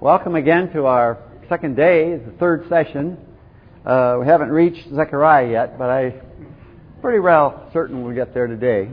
Welcome 0.00 0.36
again 0.36 0.72
to 0.74 0.86
our 0.86 1.18
second 1.48 1.74
day, 1.74 2.16
the 2.18 2.30
third 2.38 2.68
session. 2.68 3.18
Uh, 3.84 4.18
we 4.20 4.26
haven't 4.26 4.50
reached 4.50 4.88
Zechariah 4.94 5.50
yet, 5.50 5.76
but 5.76 5.90
I'm 5.90 6.22
pretty 7.02 7.18
well 7.18 7.68
certain 7.72 8.04
we'll 8.04 8.14
get 8.14 8.32
there 8.32 8.46
today. 8.46 8.90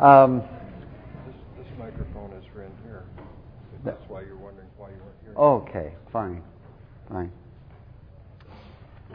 Um, 0.00 0.40
this, 1.26 1.36
this, 1.58 1.66
microphone 1.78 2.32
is 2.32 2.44
for 2.54 2.62
in 2.62 2.72
here. 2.86 3.04
That's 3.84 4.00
why 4.08 4.22
you're 4.22 4.38
wondering 4.38 4.68
why 4.78 4.88
you 4.88 4.96
weren't 4.96 5.16
here. 5.24 5.34
Okay, 5.36 5.92
fine, 6.10 6.42
fine. 7.10 7.30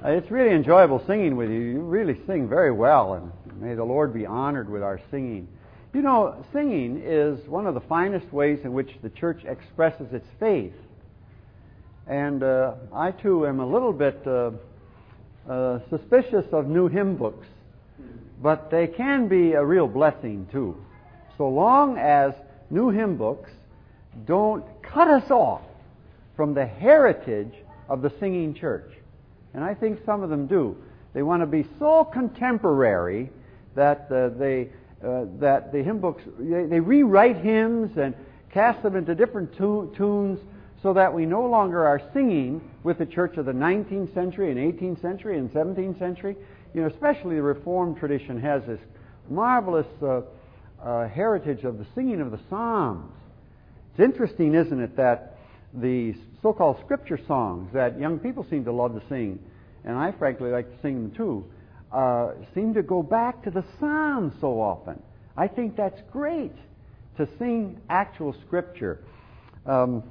Uh, 0.05 0.09
it's 0.09 0.29
really 0.29 0.55
enjoyable 0.55 1.03
singing 1.07 1.35
with 1.35 1.49
you. 1.49 1.59
You 1.59 1.79
really 1.79 2.19
sing 2.27 2.47
very 2.47 2.71
well, 2.71 3.15
and 3.15 3.59
may 3.59 3.73
the 3.73 3.83
Lord 3.83 4.13
be 4.13 4.27
honored 4.27 4.69
with 4.69 4.83
our 4.83 5.01
singing. 5.09 5.47
You 5.93 6.01
know, 6.01 6.43
singing 6.51 7.03
is 7.05 7.47
one 7.47 7.67
of 7.67 7.75
the 7.75 7.81
finest 7.81 8.33
ways 8.33 8.57
in 8.63 8.73
which 8.73 8.89
the 9.03 9.11
church 9.11 9.43
expresses 9.45 10.11
its 10.11 10.27
faith. 10.39 10.73
And 12.07 12.41
uh, 12.41 12.73
I 12.91 13.11
too 13.11 13.45
am 13.45 13.59
a 13.59 13.65
little 13.65 13.93
bit 13.93 14.19
uh, 14.25 14.51
uh, 15.47 15.79
suspicious 15.91 16.45
of 16.51 16.67
new 16.67 16.87
hymn 16.87 17.15
books, 17.15 17.45
but 18.41 18.71
they 18.71 18.87
can 18.87 19.27
be 19.27 19.53
a 19.53 19.63
real 19.63 19.87
blessing 19.87 20.47
too, 20.51 20.75
so 21.37 21.47
long 21.47 21.99
as 21.99 22.33
new 22.71 22.89
hymn 22.89 23.15
books 23.15 23.51
don't 24.25 24.65
cut 24.81 25.07
us 25.07 25.29
off 25.29 25.61
from 26.35 26.55
the 26.55 26.65
heritage 26.65 27.53
of 27.87 28.01
the 28.01 28.11
singing 28.19 28.55
church. 28.55 28.91
And 29.53 29.63
I 29.63 29.75
think 29.75 29.99
some 30.07 30.23
of 30.23 30.31
them 30.31 30.47
do. 30.47 30.75
They 31.13 31.21
want 31.21 31.43
to 31.43 31.47
be 31.47 31.67
so 31.77 32.03
contemporary 32.03 33.29
that 33.75 34.11
uh, 34.11 34.29
they 34.29 34.69
uh, 35.03 35.25
that 35.39 35.71
the 35.71 35.83
hymn 35.83 35.99
books, 35.99 36.23
they, 36.39 36.65
they, 36.65 36.79
rewrite 36.79 37.37
hymns 37.37 37.97
and 37.97 38.13
cast 38.51 38.81
them 38.83 38.95
into 38.95 39.13
different 39.15 39.55
tu- 39.57 39.93
tunes 39.97 40.39
so 40.81 40.93
that 40.93 41.13
we 41.13 41.25
no 41.25 41.45
longer 41.45 41.85
are 41.85 42.01
singing 42.13 42.61
with 42.83 42.97
the 42.97 43.05
church 43.05 43.37
of 43.37 43.45
the 43.45 43.51
19th 43.51 44.13
century 44.13 44.51
and 44.51 44.59
18th 44.59 45.01
century 45.01 45.37
and 45.37 45.51
17th 45.51 45.99
century. 45.99 46.35
You 46.73 46.81
know, 46.81 46.87
especially 46.87 47.35
the 47.35 47.41
Reformed 47.41 47.97
tradition 47.97 48.39
has 48.41 48.63
this 48.65 48.79
marvelous 49.29 49.87
uh, 50.01 50.21
uh, 50.81 51.07
heritage 51.07 51.63
of 51.63 51.77
the 51.77 51.85
singing 51.95 52.21
of 52.21 52.31
the 52.31 52.39
Psalms. 52.49 53.13
It's 53.91 53.99
interesting, 53.99 54.55
isn't 54.55 54.79
it, 54.81 54.97
that 54.97 55.37
the 55.73 56.15
so-called 56.41 56.77
scripture 56.83 57.19
songs 57.27 57.71
that 57.73 57.99
young 57.99 58.19
people 58.19 58.45
seem 58.49 58.65
to 58.65 58.71
love 58.71 58.99
to 58.99 59.07
sing, 59.07 59.39
and 59.85 59.97
I 59.97 60.11
frankly 60.11 60.51
like 60.51 60.69
to 60.69 60.81
sing 60.81 60.95
them 60.95 61.11
too, 61.11 61.45
uh, 61.93 62.31
seem 62.53 62.73
to 62.73 62.81
go 62.81 63.03
back 63.03 63.43
to 63.43 63.51
the 63.51 63.63
Psalms 63.79 64.33
so 64.41 64.59
often. 64.59 65.01
I 65.37 65.47
think 65.47 65.75
that's 65.75 66.01
great 66.11 66.53
to 67.17 67.27
sing 67.37 67.79
actual 67.89 68.35
Scripture. 68.45 68.99
Um, 69.65 70.03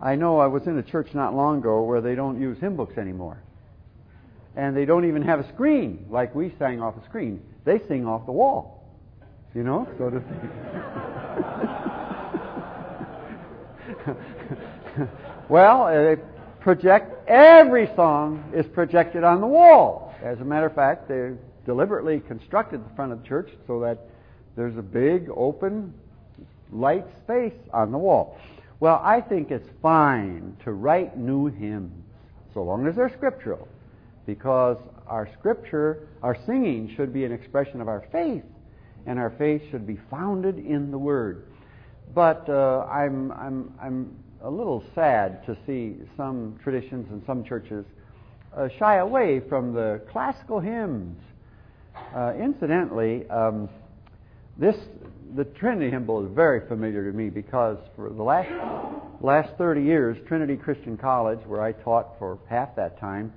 I 0.00 0.14
know 0.16 0.38
I 0.38 0.46
was 0.46 0.66
in 0.66 0.78
a 0.78 0.82
church 0.82 1.14
not 1.14 1.34
long 1.34 1.58
ago 1.58 1.82
where 1.82 2.00
they 2.00 2.14
don't 2.14 2.40
use 2.40 2.58
hymn 2.58 2.76
books 2.76 2.98
anymore. 2.98 3.38
And 4.56 4.76
they 4.76 4.84
don't 4.84 5.06
even 5.06 5.22
have 5.22 5.40
a 5.40 5.48
screen 5.52 6.06
like 6.10 6.34
we 6.34 6.54
sang 6.58 6.80
off 6.80 6.94
a 6.96 7.04
screen. 7.06 7.42
They 7.64 7.80
sing 7.88 8.06
off 8.06 8.26
the 8.26 8.32
wall. 8.32 8.84
You 9.54 9.62
know, 9.62 9.88
so 9.98 10.10
to 10.10 10.20
well, 15.48 15.86
they 15.86 16.16
project, 16.60 17.28
every 17.28 17.88
song 17.94 18.52
is 18.54 18.66
projected 18.66 19.22
on 19.22 19.40
the 19.40 19.46
wall. 19.46 20.03
As 20.22 20.40
a 20.40 20.44
matter 20.44 20.66
of 20.66 20.74
fact, 20.74 21.08
they 21.08 21.32
deliberately 21.66 22.20
constructed 22.20 22.84
the 22.84 22.94
front 22.94 23.12
of 23.12 23.22
the 23.22 23.28
church 23.28 23.50
so 23.66 23.80
that 23.80 23.98
there's 24.56 24.76
a 24.76 24.82
big 24.82 25.28
open 25.34 25.92
light 26.72 27.06
space 27.22 27.54
on 27.72 27.92
the 27.92 27.98
wall. 27.98 28.38
Well, 28.80 29.00
I 29.02 29.20
think 29.20 29.50
it's 29.50 29.68
fine 29.80 30.56
to 30.64 30.72
write 30.72 31.16
new 31.16 31.46
hymns 31.46 32.04
so 32.52 32.62
long 32.62 32.86
as 32.86 32.96
they're 32.96 33.12
scriptural 33.16 33.68
because 34.26 34.78
our 35.06 35.28
scripture, 35.38 36.08
our 36.22 36.36
singing 36.46 36.92
should 36.96 37.12
be 37.12 37.24
an 37.24 37.32
expression 37.32 37.80
of 37.80 37.88
our 37.88 38.04
faith 38.12 38.44
and 39.06 39.18
our 39.18 39.30
faith 39.30 39.62
should 39.70 39.86
be 39.86 39.98
founded 40.10 40.58
in 40.58 40.90
the 40.90 40.98
word. 40.98 41.46
But 42.14 42.48
uh, 42.48 42.86
I'm, 42.90 43.32
I'm, 43.32 43.74
I'm 43.80 44.16
a 44.42 44.50
little 44.50 44.84
sad 44.94 45.44
to 45.46 45.56
see 45.66 45.96
some 46.16 46.58
traditions 46.62 47.06
and 47.10 47.22
some 47.26 47.44
churches 47.44 47.84
uh, 48.56 48.68
shy 48.78 48.96
away 48.96 49.40
from 49.48 49.72
the 49.72 50.00
classical 50.10 50.60
hymns. 50.60 51.18
Uh, 52.14 52.32
incidentally, 52.40 53.28
um, 53.28 53.68
this 54.58 54.76
the 55.36 55.44
Trinity 55.44 55.90
hymnal 55.90 56.24
is 56.24 56.32
very 56.32 56.66
familiar 56.68 57.10
to 57.10 57.16
me 57.16 57.28
because 57.28 57.78
for 57.96 58.08
the 58.10 58.22
last 58.22 58.50
last 59.20 59.56
30 59.58 59.82
years, 59.82 60.16
Trinity 60.28 60.56
Christian 60.56 60.96
College, 60.96 61.40
where 61.46 61.62
I 61.62 61.72
taught 61.72 62.18
for 62.18 62.38
half 62.48 62.76
that 62.76 63.00
time, 63.00 63.32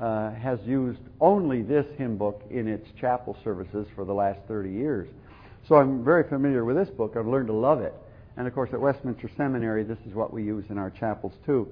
uh, 0.00 0.30
has 0.32 0.58
used 0.64 1.00
only 1.20 1.62
this 1.62 1.86
hymn 1.98 2.16
book 2.16 2.42
in 2.50 2.66
its 2.66 2.88
chapel 3.00 3.36
services 3.44 3.86
for 3.94 4.04
the 4.04 4.14
last 4.14 4.40
30 4.48 4.70
years. 4.70 5.08
So 5.68 5.76
I'm 5.76 6.04
very 6.04 6.28
familiar 6.28 6.64
with 6.64 6.76
this 6.76 6.88
book. 6.88 7.14
I've 7.16 7.26
learned 7.26 7.48
to 7.48 7.54
love 7.54 7.80
it. 7.80 7.94
And 8.36 8.46
of 8.46 8.54
course, 8.54 8.70
at 8.72 8.80
Westminster 8.80 9.30
Seminary, 9.36 9.84
this 9.84 9.98
is 10.06 10.14
what 10.14 10.32
we 10.32 10.42
use 10.42 10.64
in 10.70 10.78
our 10.78 10.90
chapels 10.90 11.32
too. 11.46 11.68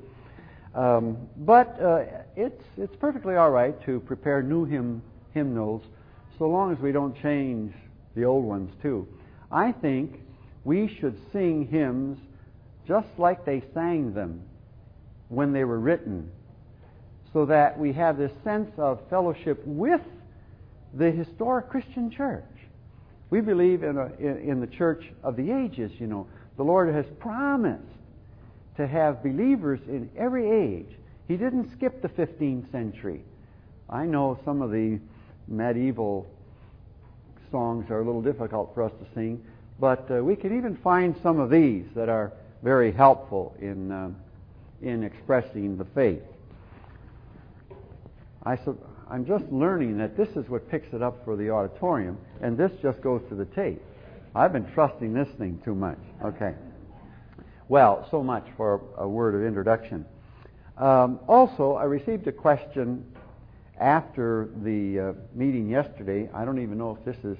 Um, 0.74 1.28
but 1.36 1.80
uh, 1.80 2.04
it's, 2.34 2.62
it's 2.78 2.96
perfectly 2.96 3.36
all 3.36 3.50
right 3.50 3.74
to 3.84 4.00
prepare 4.00 4.42
new 4.42 4.64
hymn, 4.64 5.02
hymnals 5.34 5.82
so 6.38 6.46
long 6.48 6.72
as 6.72 6.78
we 6.78 6.92
don't 6.92 7.20
change 7.20 7.74
the 8.14 8.24
old 8.24 8.44
ones 8.44 8.70
too. 8.82 9.06
I 9.50 9.72
think 9.72 10.20
we 10.64 10.88
should 10.98 11.18
sing 11.32 11.68
hymns 11.68 12.18
just 12.88 13.08
like 13.18 13.44
they 13.44 13.62
sang 13.74 14.14
them 14.14 14.42
when 15.28 15.52
they 15.52 15.64
were 15.64 15.78
written 15.78 16.30
so 17.32 17.46
that 17.46 17.78
we 17.78 17.92
have 17.92 18.18
this 18.18 18.32
sense 18.44 18.70
of 18.76 19.00
fellowship 19.08 19.62
with 19.64 20.00
the 20.94 21.10
historic 21.10 21.68
Christian 21.70 22.10
church. 22.10 22.44
We 23.30 23.40
believe 23.40 23.82
in, 23.82 23.96
a, 23.96 24.10
in, 24.18 24.50
in 24.50 24.60
the 24.60 24.66
church 24.66 25.04
of 25.22 25.36
the 25.36 25.50
ages, 25.50 25.90
you 25.98 26.06
know. 26.06 26.26
The 26.56 26.64
Lord 26.64 26.94
has 26.94 27.06
promised 27.18 27.82
to 28.76 28.86
have 28.86 29.22
believers 29.22 29.80
in 29.86 30.10
every 30.16 30.50
age. 30.50 30.96
He 31.28 31.36
didn't 31.36 31.70
skip 31.72 32.02
the 32.02 32.08
15th 32.08 32.70
century. 32.72 33.22
I 33.88 34.06
know 34.06 34.38
some 34.44 34.62
of 34.62 34.70
the 34.70 34.98
medieval 35.48 36.26
songs 37.50 37.90
are 37.90 38.00
a 38.00 38.04
little 38.04 38.22
difficult 38.22 38.72
for 38.74 38.82
us 38.82 38.92
to 38.92 39.14
sing, 39.14 39.44
but 39.78 40.10
uh, 40.10 40.24
we 40.24 40.36
can 40.36 40.56
even 40.56 40.76
find 40.76 41.14
some 41.22 41.38
of 41.38 41.50
these 41.50 41.84
that 41.94 42.08
are 42.08 42.32
very 42.62 42.92
helpful 42.92 43.54
in, 43.60 43.90
uh, 43.92 44.10
in 44.80 45.02
expressing 45.02 45.76
the 45.76 45.84
faith. 45.84 46.22
I, 48.44 48.58
I'm 49.10 49.26
just 49.26 49.44
learning 49.52 49.98
that 49.98 50.16
this 50.16 50.30
is 50.30 50.48
what 50.48 50.70
picks 50.70 50.92
it 50.94 51.02
up 51.02 51.24
for 51.24 51.36
the 51.36 51.50
auditorium, 51.50 52.18
and 52.40 52.56
this 52.56 52.72
just 52.80 53.00
goes 53.02 53.22
to 53.28 53.34
the 53.34 53.44
tape. 53.44 53.82
I've 54.34 54.52
been 54.52 54.70
trusting 54.72 55.12
this 55.12 55.28
thing 55.38 55.60
too 55.64 55.74
much. 55.74 55.98
Okay. 56.24 56.54
Well, 57.72 58.06
so 58.10 58.22
much 58.22 58.44
for 58.58 58.82
a 58.98 59.08
word 59.08 59.34
of 59.34 59.42
introduction. 59.44 60.04
Um, 60.76 61.18
also, 61.26 61.72
I 61.72 61.84
received 61.84 62.26
a 62.26 62.32
question 62.32 63.02
after 63.80 64.50
the 64.62 65.00
uh, 65.00 65.12
meeting 65.34 65.70
yesterday. 65.70 66.28
I 66.34 66.44
don't 66.44 66.60
even 66.60 66.76
know 66.76 66.94
if 66.94 67.02
this 67.06 67.24
is 67.24 67.38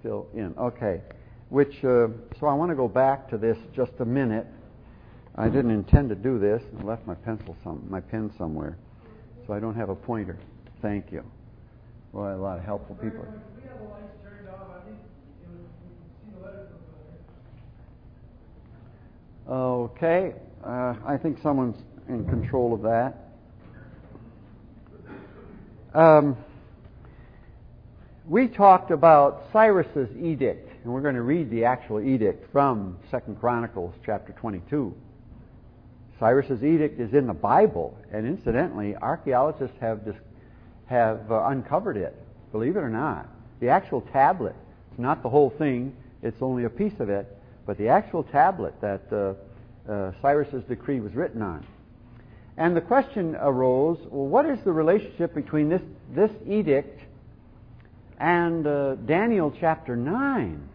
still 0.00 0.26
in. 0.32 0.54
Okay. 0.56 1.02
Which, 1.50 1.84
uh, 1.84 2.08
so 2.40 2.46
I 2.46 2.54
want 2.54 2.70
to 2.70 2.74
go 2.74 2.88
back 2.88 3.28
to 3.28 3.36
this 3.36 3.58
just 3.76 3.92
a 3.98 4.06
minute. 4.06 4.46
I 5.34 5.50
didn't 5.50 5.72
intend 5.72 6.08
to 6.08 6.14
do 6.14 6.38
this. 6.38 6.62
I 6.80 6.82
left 6.82 7.06
my 7.06 7.14
pencil 7.14 7.54
some, 7.62 7.84
my 7.90 8.00
pen 8.00 8.32
somewhere, 8.38 8.78
so 9.46 9.52
I 9.52 9.60
don't 9.60 9.74
have 9.74 9.90
a 9.90 9.94
pointer. 9.94 10.38
Thank 10.80 11.12
you. 11.12 11.22
Well, 12.12 12.34
a 12.34 12.40
lot 12.40 12.56
of 12.56 12.64
helpful 12.64 12.94
people. 12.94 13.26
Okay, 19.48 20.34
uh, 20.64 20.94
I 21.04 21.16
think 21.16 21.38
someone's 21.42 21.76
in 22.08 22.24
control 22.28 22.74
of 22.74 22.82
that. 22.82 23.18
Um, 25.98 26.36
we 28.24 28.46
talked 28.46 28.92
about 28.92 29.48
Cyrus's 29.52 30.16
edict, 30.16 30.70
and 30.84 30.92
we're 30.92 31.00
going 31.00 31.16
to 31.16 31.22
read 31.22 31.50
the 31.50 31.64
actual 31.64 32.00
edict 32.00 32.52
from 32.52 32.96
Second 33.10 33.40
Chronicles 33.40 33.94
chapter 34.06 34.32
22. 34.32 34.94
Cyrus's 36.20 36.62
edict 36.62 37.00
is 37.00 37.12
in 37.12 37.26
the 37.26 37.34
Bible, 37.34 37.98
and 38.12 38.24
incidentally, 38.24 38.94
archaeologists 38.94 39.76
have 39.80 40.04
dis- 40.04 40.14
have 40.86 41.32
uh, 41.32 41.46
uncovered 41.46 41.96
it. 41.96 42.14
Believe 42.52 42.76
it 42.76 42.80
or 42.80 42.90
not, 42.90 43.26
the 43.58 43.70
actual 43.70 44.02
tablet. 44.12 44.54
It's 44.92 45.00
not 45.00 45.24
the 45.24 45.28
whole 45.30 45.50
thing; 45.50 45.96
it's 46.22 46.40
only 46.40 46.62
a 46.62 46.70
piece 46.70 47.00
of 47.00 47.08
it 47.08 47.26
but 47.66 47.78
the 47.78 47.88
actual 47.88 48.24
tablet 48.24 48.74
that 48.80 49.02
uh, 49.12 49.34
uh, 49.90 50.12
Cyrus's 50.20 50.64
decree 50.64 51.00
was 51.00 51.14
written 51.14 51.42
on. 51.42 51.66
And 52.56 52.76
the 52.76 52.80
question 52.80 53.36
arose 53.36 53.98
well, 54.10 54.26
what 54.26 54.46
is 54.46 54.58
the 54.64 54.72
relationship 54.72 55.34
between 55.34 55.68
this, 55.68 55.82
this 56.14 56.30
edict 56.46 57.00
and 58.18 58.66
uh, 58.66 58.94
Daniel 58.96 59.52
chapter 59.58 59.96
9? 59.96 60.68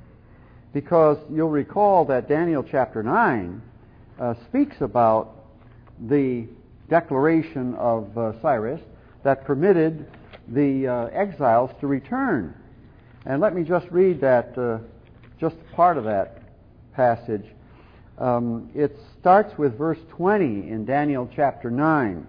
Because 0.73 1.17
you'll 1.31 1.49
recall 1.49 2.05
that 2.05 2.27
Daniel 2.27 2.63
chapter 2.63 3.03
9 3.03 3.61
uh, 4.19 4.33
speaks 4.47 4.81
about 4.81 5.35
the 6.07 6.47
declaration 6.89 7.75
of 7.75 8.17
uh, 8.17 8.39
Cyrus 8.41 8.81
that 9.23 9.45
permitted 9.45 10.09
the 10.47 10.87
uh, 10.87 11.05
exiles 11.07 11.71
to 11.81 11.87
return. 11.87 12.53
And 13.25 13.41
let 13.41 13.53
me 13.53 13.63
just 13.63 13.87
read 13.91 14.21
that, 14.21 14.55
just 15.39 15.55
part 15.73 15.97
of 15.97 16.05
that 16.05 16.36
passage. 16.97 17.45
Um, 18.17 18.71
it 18.73 18.97
starts 19.21 19.55
with 19.55 19.77
verse 19.77 19.99
20 20.09 20.67
in 20.67 20.83
Daniel 20.83 21.29
chapter 21.35 21.69
9. 21.69 22.25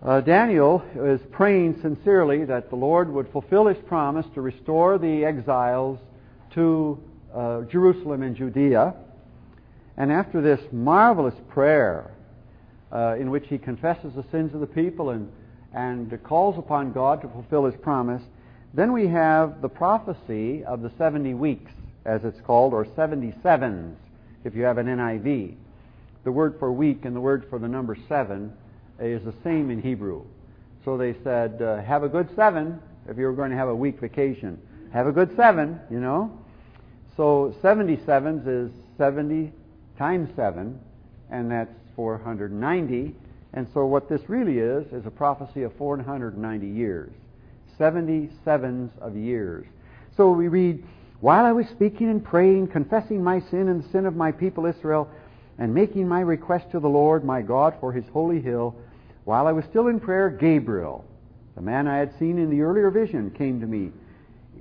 Uh, 0.00 0.20
Daniel 0.20 0.84
is 0.94 1.20
praying 1.32 1.80
sincerely 1.82 2.44
that 2.44 2.70
the 2.70 2.76
Lord 2.76 3.12
would 3.12 3.28
fulfill 3.32 3.66
his 3.66 3.78
promise 3.88 4.26
to 4.34 4.40
restore 4.40 4.96
the 4.96 5.24
exiles 5.24 5.98
to 6.54 7.02
uh, 7.34 7.62
Jerusalem 7.62 8.22
and 8.22 8.36
Judea. 8.36 8.94
And 9.96 10.12
after 10.12 10.40
this 10.40 10.60
marvelous 10.70 11.34
prayer, 11.48 12.12
uh, 12.92 13.16
in 13.18 13.28
which 13.28 13.48
he 13.48 13.58
confesses 13.58 14.14
the 14.14 14.24
sins 14.30 14.54
of 14.54 14.60
the 14.60 14.68
people 14.68 15.10
and, 15.10 15.32
and 15.74 16.16
calls 16.22 16.56
upon 16.56 16.92
God 16.92 17.22
to 17.22 17.28
fulfill 17.28 17.64
his 17.64 17.74
promise, 17.82 18.22
then 18.72 18.92
we 18.92 19.08
have 19.08 19.62
the 19.62 19.68
prophecy 19.68 20.62
of 20.64 20.82
the 20.82 20.92
70 20.96 21.34
weeks, 21.34 21.72
as 22.08 22.24
it's 22.24 22.40
called, 22.40 22.72
or 22.72 22.86
77s, 22.86 23.94
if 24.44 24.54
you 24.54 24.62
have 24.62 24.78
an 24.78 24.86
NIV. 24.86 25.54
The 26.24 26.32
word 26.32 26.56
for 26.58 26.72
week 26.72 27.04
and 27.04 27.14
the 27.14 27.20
word 27.20 27.46
for 27.50 27.58
the 27.58 27.68
number 27.68 27.96
seven 28.08 28.52
is 28.98 29.22
the 29.24 29.34
same 29.44 29.70
in 29.70 29.82
Hebrew. 29.82 30.24
So 30.84 30.96
they 30.96 31.14
said, 31.22 31.60
uh, 31.60 31.82
have 31.82 32.02
a 32.02 32.08
good 32.08 32.34
seven 32.34 32.80
if 33.08 33.18
you 33.18 33.24
were 33.24 33.34
going 33.34 33.50
to 33.50 33.56
have 33.56 33.68
a 33.68 33.74
week 33.74 34.00
vacation. 34.00 34.58
Have 34.92 35.06
a 35.06 35.12
good 35.12 35.36
seven, 35.36 35.78
you 35.90 36.00
know. 36.00 36.32
So 37.16 37.54
77s 37.62 38.46
is 38.46 38.72
70 38.96 39.52
times 39.98 40.30
7, 40.34 40.80
and 41.30 41.50
that's 41.50 41.74
490. 41.94 43.14
And 43.52 43.66
so 43.74 43.84
what 43.84 44.08
this 44.08 44.22
really 44.28 44.58
is, 44.58 44.86
is 44.92 45.04
a 45.04 45.10
prophecy 45.10 45.62
of 45.62 45.74
490 45.74 46.66
years. 46.66 47.12
77s 47.78 48.90
of 49.00 49.16
years. 49.16 49.66
So 50.16 50.30
we 50.30 50.48
read, 50.48 50.84
While 51.20 51.44
I 51.44 51.52
was 51.52 51.66
speaking 51.68 52.08
and 52.08 52.24
praying, 52.24 52.68
confessing 52.68 53.22
my 53.22 53.40
sin 53.40 53.68
and 53.68 53.82
the 53.82 53.88
sin 53.88 54.06
of 54.06 54.14
my 54.14 54.30
people 54.30 54.66
Israel, 54.66 55.10
and 55.58 55.74
making 55.74 56.06
my 56.06 56.20
request 56.20 56.70
to 56.70 56.80
the 56.80 56.88
Lord 56.88 57.24
my 57.24 57.42
God 57.42 57.74
for 57.80 57.92
his 57.92 58.04
holy 58.12 58.40
hill, 58.40 58.76
while 59.24 59.48
I 59.48 59.52
was 59.52 59.64
still 59.64 59.88
in 59.88 59.98
prayer, 59.98 60.30
Gabriel, 60.30 61.04
the 61.56 61.60
man 61.60 61.88
I 61.88 61.96
had 61.96 62.16
seen 62.18 62.38
in 62.38 62.50
the 62.50 62.60
earlier 62.60 62.90
vision, 62.90 63.30
came 63.32 63.60
to 63.60 63.66
me 63.66 63.90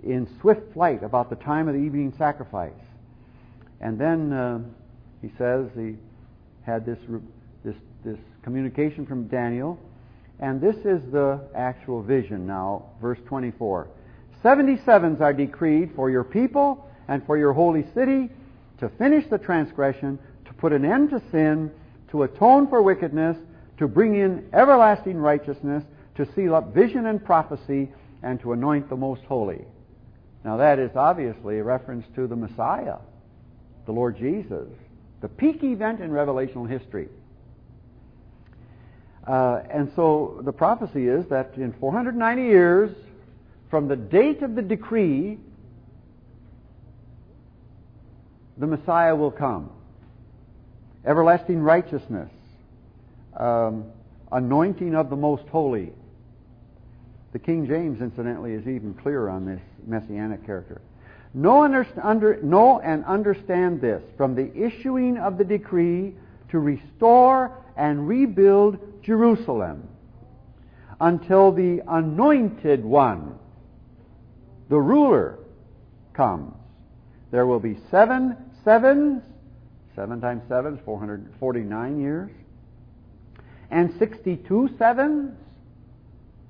in 0.03 0.27
swift 0.41 0.73
flight 0.73 1.03
about 1.03 1.29
the 1.29 1.35
time 1.35 1.67
of 1.67 1.75
the 1.75 1.79
evening 1.79 2.13
sacrifice. 2.17 2.71
And 3.79 3.99
then 3.99 4.33
uh, 4.33 4.59
he 5.21 5.31
says 5.37 5.67
he 5.75 5.95
had 6.63 6.85
this, 6.85 6.97
this, 7.63 7.75
this 8.03 8.17
communication 8.41 9.05
from 9.05 9.27
Daniel, 9.27 9.79
and 10.39 10.59
this 10.59 10.75
is 10.77 11.01
the 11.11 11.39
actual 11.55 12.01
vision 12.01 12.47
now, 12.47 12.85
verse 12.99 13.19
24. 13.27 13.87
77s 14.47 15.19
are 15.19 15.33
decreed 15.33 15.91
for 15.93 16.09
your 16.09 16.23
people 16.23 16.89
and 17.09 17.25
for 17.25 17.37
your 17.37 17.51
holy 17.51 17.85
city 17.93 18.29
to 18.77 18.87
finish 18.87 19.25
the 19.29 19.37
transgression, 19.37 20.17
to 20.45 20.53
put 20.53 20.71
an 20.71 20.85
end 20.85 21.09
to 21.09 21.21
sin, 21.31 21.69
to 22.11 22.23
atone 22.23 22.69
for 22.69 22.81
wickedness, 22.81 23.35
to 23.77 23.89
bring 23.89 24.15
in 24.15 24.47
everlasting 24.53 25.17
righteousness, 25.17 25.83
to 26.15 26.25
seal 26.33 26.55
up 26.55 26.73
vision 26.73 27.07
and 27.07 27.25
prophecy, 27.25 27.89
and 28.23 28.39
to 28.39 28.53
anoint 28.53 28.87
the 28.89 28.95
most 28.95 29.21
holy. 29.23 29.65
Now, 30.45 30.55
that 30.55 30.79
is 30.79 30.95
obviously 30.95 31.59
a 31.59 31.63
reference 31.63 32.05
to 32.15 32.25
the 32.25 32.37
Messiah, 32.37 32.99
the 33.85 33.91
Lord 33.91 34.17
Jesus, 34.17 34.69
the 35.19 35.27
peak 35.27 35.61
event 35.61 35.99
in 35.99 36.09
revelational 36.09 36.69
history. 36.69 37.09
Uh, 39.27 39.61
and 39.69 39.91
so 39.93 40.39
the 40.45 40.53
prophecy 40.53 41.09
is 41.09 41.25
that 41.25 41.55
in 41.57 41.73
490 41.81 42.43
years, 42.43 42.95
from 43.69 43.87
the 43.87 43.95
date 43.95 44.41
of 44.41 44.55
the 44.55 44.61
decree, 44.61 45.37
the 48.57 48.67
Messiah 48.67 49.15
will 49.15 49.31
come. 49.31 49.69
Everlasting 51.05 51.61
righteousness, 51.61 52.29
um, 53.35 53.85
anointing 54.31 54.95
of 54.95 55.09
the 55.09 55.15
most 55.15 55.47
holy. 55.47 55.91
The 57.33 57.39
King 57.39 57.67
James, 57.67 58.01
incidentally, 58.01 58.53
is 58.53 58.67
even 58.67 58.93
clearer 58.95 59.29
on 59.29 59.45
this 59.45 59.61
messianic 59.85 60.45
character. 60.45 60.81
Know, 61.33 61.63
under, 62.01 62.41
know 62.41 62.79
and 62.79 63.05
understand 63.05 63.79
this 63.79 64.01
from 64.15 64.33
the 64.33 64.51
issuing 64.55 65.17
of 65.17 65.37
the 65.37 65.43
decree 65.43 66.15
to 66.49 66.59
restore 66.59 67.51
and 67.75 68.07
rebuild 68.07 69.03
Jerusalem 69.03 69.87
until 70.99 71.51
the 71.51 71.83
anointed 71.87 72.83
one, 72.83 73.37
the 74.69 74.79
ruler, 74.79 75.39
comes. 76.13 76.53
There 77.31 77.45
will 77.45 77.59
be 77.59 77.77
seven 77.91 78.37
sevens, 78.63 79.21
seven 79.95 80.21
times 80.21 80.43
seven 80.47 80.75
is 80.75 80.79
449 80.85 81.99
years, 81.99 82.31
and 83.71 83.93
62 83.99 84.69
sevens. 84.77 85.35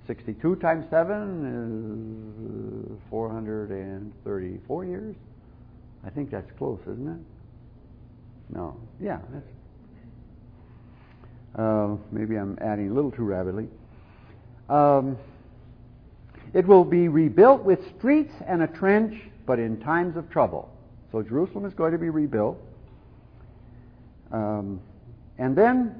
62 0.07 0.55
times 0.57 0.85
7 0.89 2.93
is 2.93 2.99
434 3.09 4.85
years. 4.85 5.15
I 6.05 6.09
think 6.09 6.31
that's 6.31 6.49
close, 6.57 6.79
isn't 6.83 7.09
it? 7.09 7.19
No. 8.55 8.77
Yeah, 9.01 9.19
uh, 11.57 11.95
maybe 12.11 12.35
I'm 12.35 12.57
adding 12.61 12.89
a 12.89 12.93
little 12.93 13.11
too 13.11 13.23
rapidly. 13.23 13.67
Um, 14.69 15.17
it 16.53 16.65
will 16.65 16.83
be 16.83 17.07
rebuilt 17.07 17.63
with 17.63 17.79
streets 17.97 18.33
and 18.45 18.61
a 18.61 18.67
trench, 18.67 19.15
but 19.45 19.59
in 19.59 19.79
times 19.79 20.15
of 20.17 20.29
trouble. 20.29 20.69
So 21.11 21.21
Jerusalem 21.21 21.65
is 21.65 21.73
going 21.73 21.91
to 21.93 21.97
be 21.97 22.09
rebuilt. 22.09 22.59
Um, 24.31 24.81
and 25.37 25.55
then, 25.55 25.95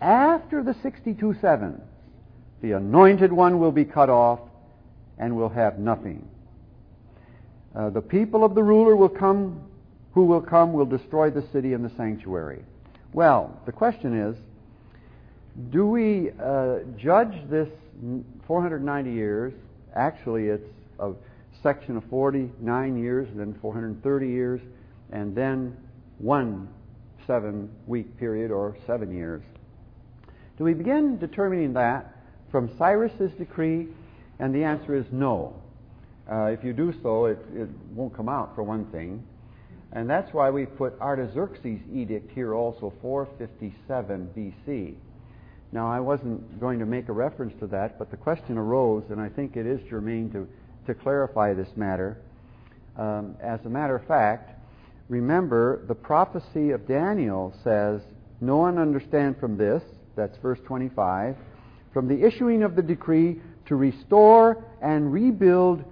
after 0.00 0.62
the 0.62 0.74
62 0.82 1.36
sevens, 1.40 1.80
the 2.60 2.72
anointed 2.72 3.32
one 3.32 3.58
will 3.58 3.72
be 3.72 3.84
cut 3.84 4.10
off 4.10 4.40
and 5.18 5.36
will 5.36 5.48
have 5.48 5.78
nothing. 5.78 6.28
Uh, 7.74 7.90
the 7.90 8.00
people 8.00 8.44
of 8.44 8.54
the 8.54 8.62
ruler 8.62 8.94
will 8.94 9.08
come, 9.08 9.60
who 10.12 10.24
will 10.24 10.40
come, 10.40 10.72
will 10.72 10.86
destroy 10.86 11.30
the 11.30 11.44
city 11.52 11.72
and 11.72 11.84
the 11.84 11.90
sanctuary. 11.96 12.64
Well, 13.12 13.60
the 13.66 13.72
question 13.72 14.18
is, 14.18 14.36
do 15.70 15.86
we 15.86 16.30
uh, 16.42 16.78
judge 16.96 17.34
this 17.48 17.68
490 18.46 19.10
years? 19.10 19.52
Actually, 19.94 20.48
it's 20.48 20.68
a 20.98 21.12
section 21.62 21.96
of 21.96 22.04
49 22.04 23.02
years, 23.02 23.28
and 23.28 23.40
then 23.40 23.56
430 23.60 24.28
years, 24.28 24.60
and 25.12 25.34
then 25.34 25.76
one 26.18 26.68
seven 27.26 27.70
week 27.86 28.18
period 28.18 28.50
or 28.50 28.76
seven 28.86 29.14
years. 29.14 29.42
Do 30.58 30.64
we 30.64 30.74
begin 30.74 31.18
determining 31.18 31.72
that 31.74 32.14
from 32.50 32.70
Cyrus's 32.78 33.32
decree? 33.32 33.88
And 34.38 34.54
the 34.54 34.64
answer 34.64 34.94
is 34.94 35.06
no. 35.10 35.54
Uh, 36.30 36.46
if 36.46 36.64
you 36.64 36.72
do 36.72 36.92
so, 37.02 37.26
it, 37.26 37.38
it 37.54 37.68
won't 37.92 38.14
come 38.16 38.28
out, 38.28 38.54
for 38.54 38.62
one 38.62 38.86
thing. 38.86 39.24
And 39.92 40.10
that's 40.10 40.32
why 40.32 40.50
we 40.50 40.66
put 40.66 41.00
Artaxerxes' 41.00 41.80
edict 41.92 42.32
here 42.32 42.54
also, 42.54 42.92
457 43.00 44.30
BC. 44.36 44.94
Now, 45.74 45.90
I 45.90 45.98
wasn't 45.98 46.60
going 46.60 46.78
to 46.78 46.86
make 46.86 47.08
a 47.08 47.12
reference 47.12 47.52
to 47.58 47.66
that, 47.66 47.98
but 47.98 48.12
the 48.12 48.16
question 48.16 48.56
arose, 48.56 49.02
and 49.10 49.20
I 49.20 49.28
think 49.28 49.56
it 49.56 49.66
is 49.66 49.80
germane 49.90 50.30
to, 50.30 50.46
to 50.86 50.94
clarify 50.94 51.52
this 51.52 51.66
matter. 51.74 52.16
Um, 52.96 53.34
as 53.42 53.58
a 53.64 53.68
matter 53.68 53.96
of 53.96 54.06
fact, 54.06 54.52
remember 55.08 55.84
the 55.88 55.94
prophecy 55.96 56.70
of 56.70 56.86
Daniel 56.86 57.52
says, 57.64 58.02
No 58.40 58.58
one 58.58 58.78
understand 58.78 59.40
from 59.40 59.56
this, 59.56 59.82
that's 60.14 60.38
verse 60.38 60.60
25, 60.64 61.34
from 61.92 62.06
the 62.06 62.24
issuing 62.24 62.62
of 62.62 62.76
the 62.76 62.82
decree 62.82 63.40
to 63.66 63.74
restore 63.74 64.64
and 64.80 65.12
rebuild 65.12 65.82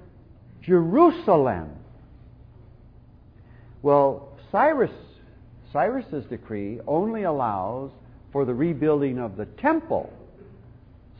Jerusalem. 0.60 1.70
Well, 3.82 4.38
Cyrus, 4.52 4.92
Cyrus's 5.72 6.24
decree 6.26 6.78
only 6.86 7.24
allows 7.24 7.90
for 8.32 8.44
the 8.44 8.54
rebuilding 8.54 9.18
of 9.18 9.36
the 9.36 9.46
temple. 9.46 10.12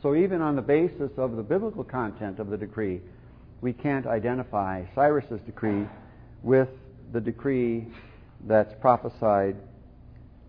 So 0.01 0.15
even 0.15 0.41
on 0.41 0.55
the 0.55 0.61
basis 0.61 1.11
of 1.17 1.35
the 1.35 1.43
biblical 1.43 1.83
content 1.83 2.39
of 2.39 2.49
the 2.49 2.57
decree, 2.57 2.99
we 3.61 3.71
can't 3.71 4.05
identify 4.05 4.83
Cyrus's 4.95 5.39
decree 5.41 5.87
with 6.41 6.67
the 7.13 7.21
decree 7.21 7.87
that's 8.45 8.73
prophesied 8.81 9.55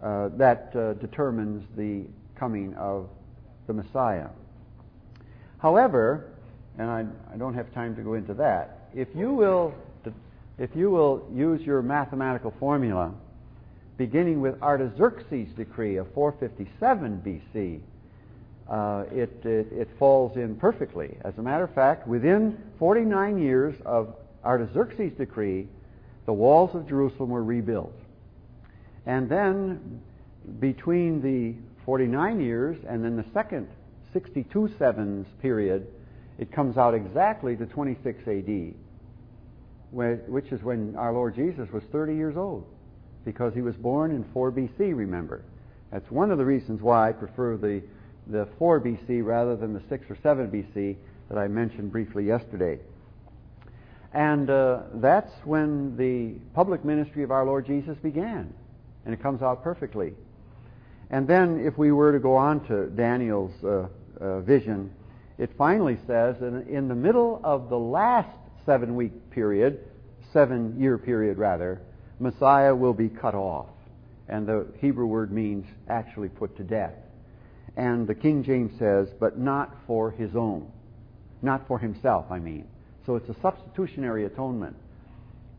uh, 0.02 0.30
that 0.37 0.75
uh, 0.75 0.94
determines 0.94 1.64
the 1.76 2.04
coming 2.35 2.75
of 2.75 3.09
the 3.66 3.73
Messiah. 3.73 4.28
However, 5.59 6.33
and 6.78 6.90
I, 6.90 7.06
I, 7.33 7.37
don't 7.37 7.54
have 7.54 7.73
time 7.73 7.94
to 7.97 8.02
go 8.02 8.14
into 8.14 8.35
that, 8.35 8.88
if 8.94 9.09
you 9.14 9.33
will, 9.33 9.73
if 10.59 10.71
you 10.75 10.90
will 10.90 11.26
use 11.33 11.62
your 11.62 11.80
mathematical 11.83 12.52
formula 12.59 13.14
beginning 13.96 14.40
with 14.40 14.60
Artaxerxes' 14.62 15.48
decree 15.56 15.96
of 15.96 16.12
457 16.14 17.22
BC, 17.54 17.80
uh, 18.68 19.04
it, 19.12 19.44
it, 19.44 19.72
it, 19.72 19.88
falls 19.98 20.36
in 20.36 20.56
perfectly. 20.56 21.16
As 21.22 21.36
a 21.38 21.42
matter 21.42 21.64
of 21.64 21.74
fact, 21.74 22.08
within 22.08 22.56
49 22.78 23.38
years 23.38 23.74
of 23.84 24.14
Artaxerxes' 24.44 25.12
decree, 25.12 25.68
the 26.26 26.32
walls 26.32 26.74
of 26.74 26.88
Jerusalem 26.88 27.30
were 27.30 27.44
rebuilt. 27.44 27.94
And 29.06 29.28
then, 29.28 30.00
between 30.60 31.20
the 31.20 31.54
49 31.84 32.40
years 32.40 32.78
and 32.88 33.04
then 33.04 33.16
the 33.16 33.26
second 33.34 33.68
62 34.14 34.70
sevens 34.78 35.26
period, 35.42 35.86
it 36.38 36.50
comes 36.50 36.78
out 36.78 36.94
exactly 36.94 37.56
to 37.56 37.66
26 37.66 38.26
AD, 38.26 38.74
which 39.92 40.46
is 40.52 40.62
when 40.62 40.96
our 40.96 41.12
Lord 41.12 41.34
Jesus 41.34 41.70
was 41.70 41.82
30 41.92 42.14
years 42.14 42.36
old, 42.36 42.66
because 43.25 43.54
he 43.54 43.61
was 43.61 43.75
born 43.76 44.11
in 44.11 44.25
4 44.33 44.52
BC, 44.52 44.97
remember. 44.97 45.43
That's 45.90 46.11
one 46.11 46.31
of 46.31 46.38
the 46.38 46.45
reasons 46.45 46.83
why 46.83 47.09
I 47.09 47.12
prefer 47.12 47.57
the, 47.57 47.83
the 48.26 48.49
4 48.59 48.81
BC 48.81 49.25
rather 49.25 49.57
than 49.57 49.73
the 49.73 49.83
6 49.88 50.11
or 50.11 50.16
7 50.23 50.50
BC 50.50 50.97
that 51.28 51.38
I 51.38 51.49
mentioned 51.49 51.93
briefly 51.93 52.26
yesterday. 52.26 52.78
And 54.12 54.49
uh, 54.49 54.83
that's 54.95 55.33
when 55.45 55.97
the 55.97 56.38
public 56.54 56.85
ministry 56.85 57.25
of 57.25 57.31
our 57.31 57.45
Lord 57.45 57.66
Jesus 57.66 57.97
began. 57.99 58.52
And 59.04 59.12
it 59.12 59.23
comes 59.23 59.43
out 59.43 59.62
perfectly. 59.62 60.14
And 61.11 61.28
then, 61.28 61.64
if 61.64 61.76
we 61.76 61.93
were 61.93 62.12
to 62.12 62.19
go 62.19 62.35
on 62.37 62.66
to 62.66 62.87
Daniel's 62.87 63.52
uh, 63.62 63.87
uh, 64.21 64.40
vision, 64.40 64.90
it 65.37 65.50
finally 65.59 65.99
says 66.07 66.37
that 66.40 66.66
in 66.69 66.88
the 66.88 66.95
middle 66.95 67.40
of 67.45 67.69
the 67.69 67.78
last 67.78 68.37
seven 68.64 68.95
week 68.95 69.31
period, 69.31 69.85
seven 70.33 70.81
year 70.81 70.97
period 70.97 71.37
rather, 71.37 71.81
Messiah 72.25 72.75
will 72.75 72.95
be 72.95 73.11
cut 73.11 73.35
off. 73.35 73.69
And 74.28 74.47
the 74.47 74.66
Hebrew 74.81 75.04
word 75.04 75.31
means 75.31 75.66
actually 75.88 76.31
put 76.31 76.57
to 76.57 76.64
death. 76.64 76.95
And 77.76 78.07
the 78.07 78.14
King 78.14 78.43
James 78.43 78.73
says, 78.78 79.09
but 79.21 79.38
not 79.38 79.76
for 79.87 80.11
his 80.11 80.35
own. 80.35 80.73
Not 81.43 81.69
for 81.69 81.78
himself, 81.78 82.25
I 82.31 82.38
mean. 82.38 82.66
So 83.04 83.16
it's 83.16 83.28
a 83.28 83.37
substitutionary 83.43 84.25
atonement. 84.25 84.75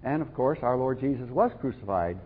And 0.03 0.23
of 0.23 0.33
course, 0.33 0.57
our 0.63 0.75
Lord 0.75 0.99
Jesus 0.99 1.29
was 1.29 1.51
crucified 1.61 2.17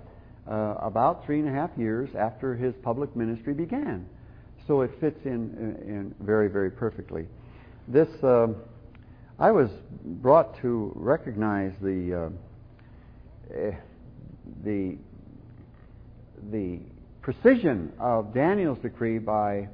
uh, 0.49 0.75
about 0.79 1.25
three 1.25 1.39
and 1.39 1.49
a 1.49 1.51
half 1.51 1.71
years 1.77 2.09
after 2.17 2.55
his 2.55 2.73
public 2.81 3.13
ministry 3.17 3.53
began. 3.53 4.07
So 4.67 4.81
it 4.81 4.91
fits 5.01 5.19
in, 5.25 5.31
in, 5.31 5.89
in 5.89 6.15
very, 6.21 6.47
very 6.47 6.71
perfectly. 6.71 7.25
This, 7.89 8.07
uh, 8.23 8.47
I 9.37 9.51
was 9.51 9.69
brought 10.03 10.61
to 10.61 10.93
recognize 10.95 11.73
the, 11.81 12.31
uh, 13.53 13.71
the, 14.63 14.97
the 16.51 16.79
precision 17.21 17.91
of 17.99 18.33
Daniel's 18.33 18.79
decree 18.79 19.19
by 19.19 19.67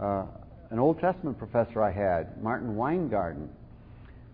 uh, 0.00 0.24
an 0.70 0.78
Old 0.78 1.00
Testament 1.00 1.38
professor 1.38 1.82
I 1.82 1.92
had, 1.92 2.42
Martin 2.42 2.74
Wyngaarden 2.74 3.48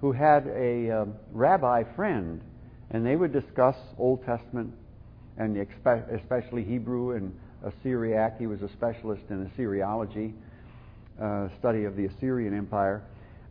who 0.01 0.13
had 0.13 0.47
a 0.49 0.91
uh, 0.91 1.05
rabbi 1.33 1.83
friend, 1.97 2.41
and 2.91 3.05
they 3.05 3.17
would 3.17 3.33
discuss 3.33 3.77
Old 3.99 4.25
Testament 4.25 4.73
and 5.37 5.57
especially 6.13 6.65
Hebrew 6.65 7.13
and 7.13 7.33
Assyriac. 7.65 8.39
He 8.39 8.47
was 8.47 8.63
a 8.63 8.69
specialist 8.71 9.23
in 9.31 9.49
Assyriology, 9.51 10.33
uh, 11.21 11.49
study 11.59 11.85
of 11.85 11.97
the 11.97 12.07
Assyrian 12.07 12.57
Empire, 12.57 13.03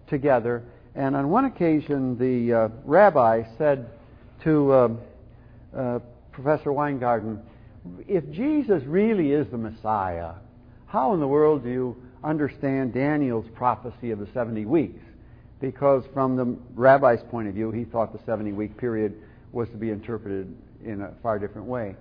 together. 0.10 0.64
And 0.96 1.16
on 1.16 1.30
one 1.30 1.46
occasion, 1.46 2.18
the 2.18 2.54
uh, 2.54 2.70
rabbi 2.84 3.44
said 3.58 3.90
to 4.44 4.74
um, 4.74 5.00
uh, 5.76 6.00
Professor 6.42 6.70
Wyngaarden, 6.72 7.42
if 8.08 8.30
Jesus 8.32 8.84
really 8.84 9.32
is 9.32 9.48
the 9.48 9.58
Messiah, 9.58 10.34
how 10.88 11.14
in 11.14 11.20
the 11.20 11.28
world 11.28 11.64
do 11.64 11.70
you 11.70 12.04
understand 12.24 12.94
Daniel's 12.94 13.48
prophecy 13.56 14.12
of 14.12 14.20
the 14.20 14.28
70 14.34 14.66
weeks? 14.66 15.02
because 15.60 16.04
from 16.14 16.36
the 16.36 16.58
rabbi's 16.76 17.22
point 17.30 17.48
of 17.48 17.54
view, 17.54 17.72
he 17.72 17.84
thought 17.84 18.14
the 18.14 18.24
70 18.26 18.52
week 18.54 18.78
period 18.78 19.16
was 19.52 19.70
to 19.70 19.78
be 19.78 19.90
interpreted 19.90 20.56
in 20.86 21.02
a 21.02 21.12
far 21.24 21.40
different 21.40 21.68
way. 21.68 21.96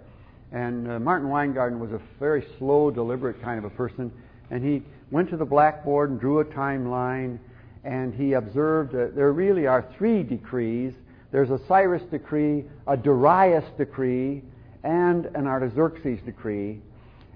And 0.53 0.91
uh, 0.91 0.99
Martin 0.99 1.29
Wyngaarden 1.29 1.79
was 1.79 1.93
a 1.93 2.01
very 2.19 2.47
slow, 2.59 2.91
deliberate 2.91 3.43
kind 3.43 3.59
of 3.59 3.65
a 3.65 3.71
person, 3.71 4.13
and 4.51 4.65
he 4.65 4.83
went 5.11 5.31
to 5.31 5.37
the 5.37 5.45
blackboard 5.45 6.11
and 6.11 6.21
drew 6.21 6.41
a 6.41 6.45
timeline, 6.45 7.39
and 7.85 8.15
he 8.15 8.35
observed 8.35 8.93
that 8.93 9.17
there 9.17 9.33
really 9.33 9.67
are 9.67 9.85
three 9.97 10.23
decrees. 10.23 10.93
There's 11.37 11.51
a 11.51 11.61
Cyrus 11.69 12.03
decree, 12.05 12.65
a 12.87 12.97
Darius 12.97 13.67
decree, 13.77 14.43
and 14.83 15.27
an 15.27 15.47
Artaxerxes 15.47 16.19
decree. 16.25 16.81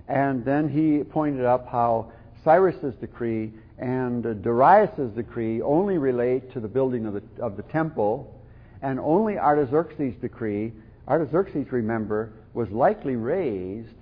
And 0.08 0.42
then 0.42 0.70
he 0.70 1.04
pointed 1.04 1.44
up 1.44 1.68
how 1.68 2.10
Cyrus's 2.42 2.94
decree 2.94 3.52
and 3.76 4.24
uh, 4.24 4.32
Darius' 4.32 5.14
decree 5.14 5.60
only 5.60 5.98
relate 5.98 6.50
to 6.54 6.60
the 6.60 6.66
building 6.66 7.04
of 7.04 7.12
the, 7.12 7.22
of 7.42 7.58
the 7.58 7.62
temple, 7.64 8.42
and 8.80 8.98
only 8.98 9.36
Artaxerxes' 9.38 10.14
decree, 10.18 10.72
Artaxerxes, 11.06 11.70
remember, 11.70 12.32
was 12.54 12.70
likely 12.70 13.16
raised 13.16 13.98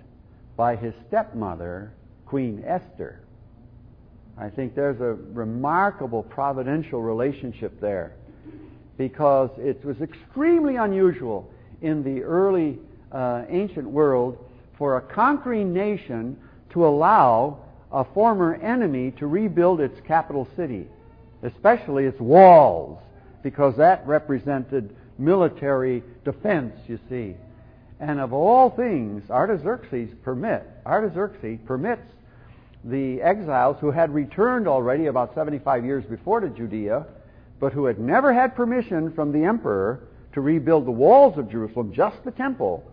by 0.56 0.76
his 0.76 0.94
stepmother, 1.08 1.92
Queen 2.24 2.62
Esther. 2.64 3.24
I 4.38 4.48
think 4.48 4.76
there's 4.76 5.00
a 5.00 5.18
remarkable 5.32 6.22
providential 6.22 7.02
relationship 7.02 7.80
there 7.80 8.14
because 8.98 9.50
it 9.56 9.82
was 9.84 10.00
extremely 10.02 10.76
unusual 10.76 11.48
in 11.80 12.02
the 12.02 12.22
early 12.22 12.78
uh, 13.12 13.44
ancient 13.48 13.88
world 13.88 14.36
for 14.76 14.96
a 14.96 15.00
conquering 15.00 15.72
nation 15.72 16.36
to 16.70 16.86
allow 16.86 17.58
a 17.92 18.04
former 18.04 18.56
enemy 18.56 19.12
to 19.12 19.26
rebuild 19.26 19.80
its 19.80 19.98
capital 20.06 20.46
city, 20.56 20.86
especially 21.42 22.04
its 22.04 22.20
walls, 22.20 22.98
because 23.42 23.76
that 23.76 24.06
represented 24.06 24.94
military 25.16 26.02
defense, 26.24 26.74
you 26.86 26.98
see. 27.08 27.34
And 28.00 28.20
of 28.20 28.32
all 28.32 28.70
things, 28.70 29.30
Artaxerxes 29.30 30.10
permit 30.22 30.64
Artaxerxes 30.84 31.58
permits 31.66 32.12
the 32.84 33.20
exiles 33.22 33.76
who 33.80 33.90
had 33.90 34.14
returned 34.14 34.68
already 34.68 35.06
about 35.06 35.34
75 35.34 35.84
years 35.84 36.04
before 36.04 36.40
to 36.40 36.48
Judea, 36.48 37.06
but 37.60 37.72
who 37.72 37.86
had 37.86 37.98
never 37.98 38.32
had 38.32 38.54
permission 38.54 39.12
from 39.12 39.32
the 39.32 39.44
emperor 39.44 40.08
to 40.32 40.40
rebuild 40.40 40.86
the 40.86 40.92
walls 40.92 41.38
of 41.38 41.50
Jerusalem, 41.50 41.92
just 41.92 42.24
the 42.24 42.30
temple. 42.30 42.88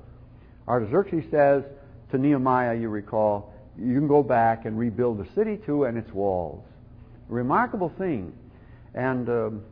Artaxerxes 0.67 1.25
says 1.29 1.63
to 2.11 2.17
Nehemiah, 2.17 2.75
you 2.75 2.89
recall, 2.89 3.53
you 3.77 3.93
can 3.93 4.07
go 4.07 4.23
back 4.23 4.65
and 4.65 4.77
rebuild 4.77 5.19
the 5.19 5.27
city 5.35 5.57
too 5.65 5.83
and 5.83 5.97
its 5.97 6.11
walls. 6.11 6.63
Remarkable 7.27 7.89
thing. 7.97 8.33
And 8.93 9.29
um, 9.29 9.63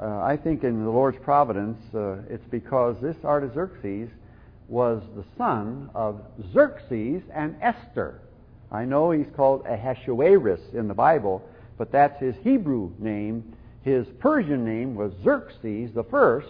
uh, 0.00 0.20
I 0.20 0.36
think 0.36 0.62
in 0.62 0.84
the 0.84 0.90
Lord's 0.90 1.18
providence, 1.18 1.78
uh, 1.94 2.18
it's 2.28 2.46
because 2.50 2.96
this 3.00 3.16
Artaxerxes 3.24 4.10
was 4.68 5.02
the 5.16 5.24
son 5.38 5.90
of 5.94 6.20
Xerxes 6.52 7.22
and 7.32 7.56
Esther. 7.62 8.20
I 8.70 8.84
know 8.84 9.10
he's 9.10 9.28
called 9.34 9.64
Ahasuerus 9.66 10.60
in 10.74 10.88
the 10.88 10.94
Bible, 10.94 11.48
but 11.78 11.92
that's 11.92 12.20
his 12.20 12.34
Hebrew 12.42 12.92
name. 12.98 13.55
His 13.86 14.08
Persian 14.18 14.64
name 14.64 14.96
was 14.96 15.12
Xerxes 15.22 15.92
the 15.94 16.02
first, 16.02 16.48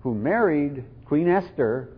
who 0.00 0.14
married 0.14 0.82
Queen 1.04 1.28
Esther, 1.28 1.90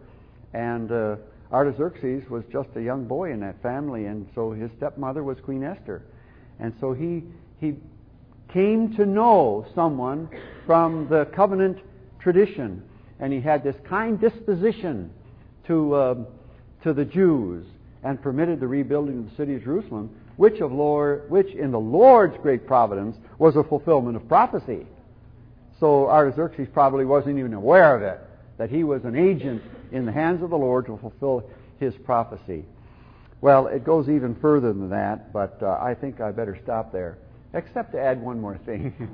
and 0.54 0.90
uh, 0.90 1.16
Artaxerxes 1.52 2.28
was 2.28 2.42
just 2.50 2.68
a 2.74 2.82
young 2.82 3.04
boy 3.04 3.30
in 3.30 3.38
that 3.40 3.62
family, 3.62 4.06
and 4.06 4.28
so 4.34 4.50
his 4.50 4.72
stepmother 4.76 5.22
was 5.22 5.38
Queen 5.38 5.62
Esther. 5.62 6.02
And 6.58 6.74
so 6.80 6.94
he, 6.94 7.22
he 7.60 7.76
came 8.52 8.92
to 8.96 9.06
know 9.06 9.64
someone 9.72 10.28
from 10.66 11.06
the 11.08 11.26
covenant 11.26 11.78
tradition, 12.18 12.82
and 13.20 13.32
he 13.32 13.40
had 13.40 13.62
this 13.62 13.76
kind 13.88 14.20
disposition 14.20 15.12
to, 15.68 15.94
uh, 15.94 16.14
to 16.82 16.92
the 16.92 17.04
Jews 17.04 17.66
and 18.02 18.20
permitted 18.20 18.58
the 18.58 18.66
rebuilding 18.66 19.20
of 19.20 19.30
the 19.30 19.36
city 19.36 19.54
of 19.54 19.62
Jerusalem, 19.62 20.10
which, 20.36 20.60
of 20.60 20.72
Lord, 20.72 21.30
which 21.30 21.48
in 21.54 21.70
the 21.70 21.80
Lord's 21.80 22.36
great 22.42 22.66
providence 22.66 23.16
was 23.38 23.56
a 23.56 23.62
fulfillment 23.62 24.16
of 24.16 24.28
prophecy. 24.28 24.86
So 25.78 26.08
Artaxerxes 26.08 26.68
probably 26.72 27.04
wasn't 27.04 27.38
even 27.38 27.54
aware 27.54 27.96
of 27.96 28.02
it, 28.02 28.20
that 28.56 28.70
he 28.70 28.84
was 28.84 29.04
an 29.04 29.16
agent 29.16 29.62
in 29.90 30.06
the 30.06 30.12
hands 30.12 30.42
of 30.42 30.50
the 30.50 30.58
Lord 30.58 30.86
to 30.86 30.96
fulfill 30.96 31.50
his 31.80 31.94
prophecy. 32.04 32.64
Well, 33.40 33.66
it 33.66 33.84
goes 33.84 34.08
even 34.08 34.36
further 34.36 34.72
than 34.72 34.90
that, 34.90 35.32
but 35.32 35.60
uh, 35.60 35.78
I 35.80 35.94
think 35.94 36.20
I 36.20 36.30
better 36.30 36.56
stop 36.62 36.92
there, 36.92 37.18
except 37.52 37.92
to 37.92 38.00
add 38.00 38.22
one 38.22 38.40
more 38.40 38.56
thing. 38.58 38.94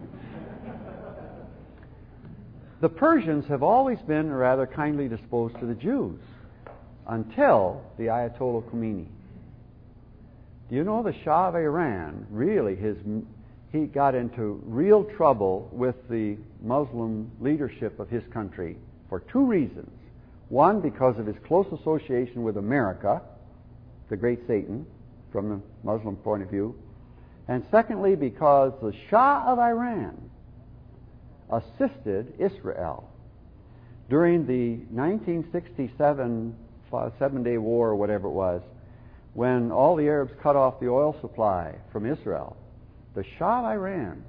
the 2.82 2.90
Persians 2.90 3.46
have 3.46 3.62
always 3.62 3.98
been 4.00 4.30
rather 4.30 4.66
kindly 4.66 5.08
disposed 5.08 5.58
to 5.60 5.66
the 5.66 5.74
Jews 5.74 6.20
until 7.06 7.82
the 7.96 8.04
Ayatollah 8.04 8.64
Khomeini. 8.70 9.06
Do 10.68 10.76
you 10.76 10.84
know 10.84 11.02
the 11.02 11.14
Shah 11.24 11.48
of 11.48 11.56
Iran 11.56 12.26
really 12.30 12.76
his 12.76 12.96
he 13.72 13.84
got 13.84 14.14
into 14.14 14.62
real 14.64 15.04
trouble 15.04 15.68
with 15.72 15.96
the 16.08 16.38
Muslim 16.62 17.30
leadership 17.40 17.98
of 18.00 18.08
his 18.08 18.22
country 18.32 18.76
for 19.08 19.20
two 19.20 19.44
reasons. 19.44 19.90
One, 20.48 20.80
because 20.80 21.18
of 21.18 21.26
his 21.26 21.36
close 21.46 21.66
association 21.78 22.42
with 22.42 22.56
America, 22.56 23.20
the 24.08 24.16
great 24.16 24.40
Satan, 24.46 24.86
from 25.30 25.50
the 25.50 25.60
Muslim 25.84 26.16
point 26.16 26.42
of 26.42 26.50
view. 26.50 26.74
And 27.46 27.62
secondly, 27.70 28.16
because 28.16 28.72
the 28.80 28.94
Shah 29.10 29.44
of 29.46 29.58
Iran 29.58 30.30
assisted 31.50 32.32
Israel 32.38 33.10
during 34.08 34.46
the 34.46 34.76
1967 34.94 36.56
uh, 36.90 37.10
Seven 37.18 37.42
Day 37.42 37.58
War, 37.58 37.90
or 37.90 37.96
whatever 37.96 38.28
it 38.28 38.32
was, 38.32 38.62
when 39.34 39.70
all 39.70 39.96
the 39.96 40.06
Arabs 40.06 40.32
cut 40.42 40.56
off 40.56 40.80
the 40.80 40.88
oil 40.88 41.16
supply 41.20 41.74
from 41.92 42.06
Israel. 42.10 42.56
The 43.14 43.24
Shah 43.38 43.60
of 43.60 43.64
Iran 43.66 44.24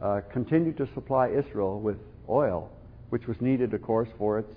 uh, 0.00 0.20
continued 0.32 0.76
to 0.78 0.88
supply 0.94 1.28
Israel 1.28 1.80
with 1.80 1.96
oil, 2.28 2.70
which 3.10 3.26
was 3.26 3.40
needed, 3.40 3.74
of 3.74 3.82
course, 3.82 4.08
for 4.18 4.38
its 4.38 4.52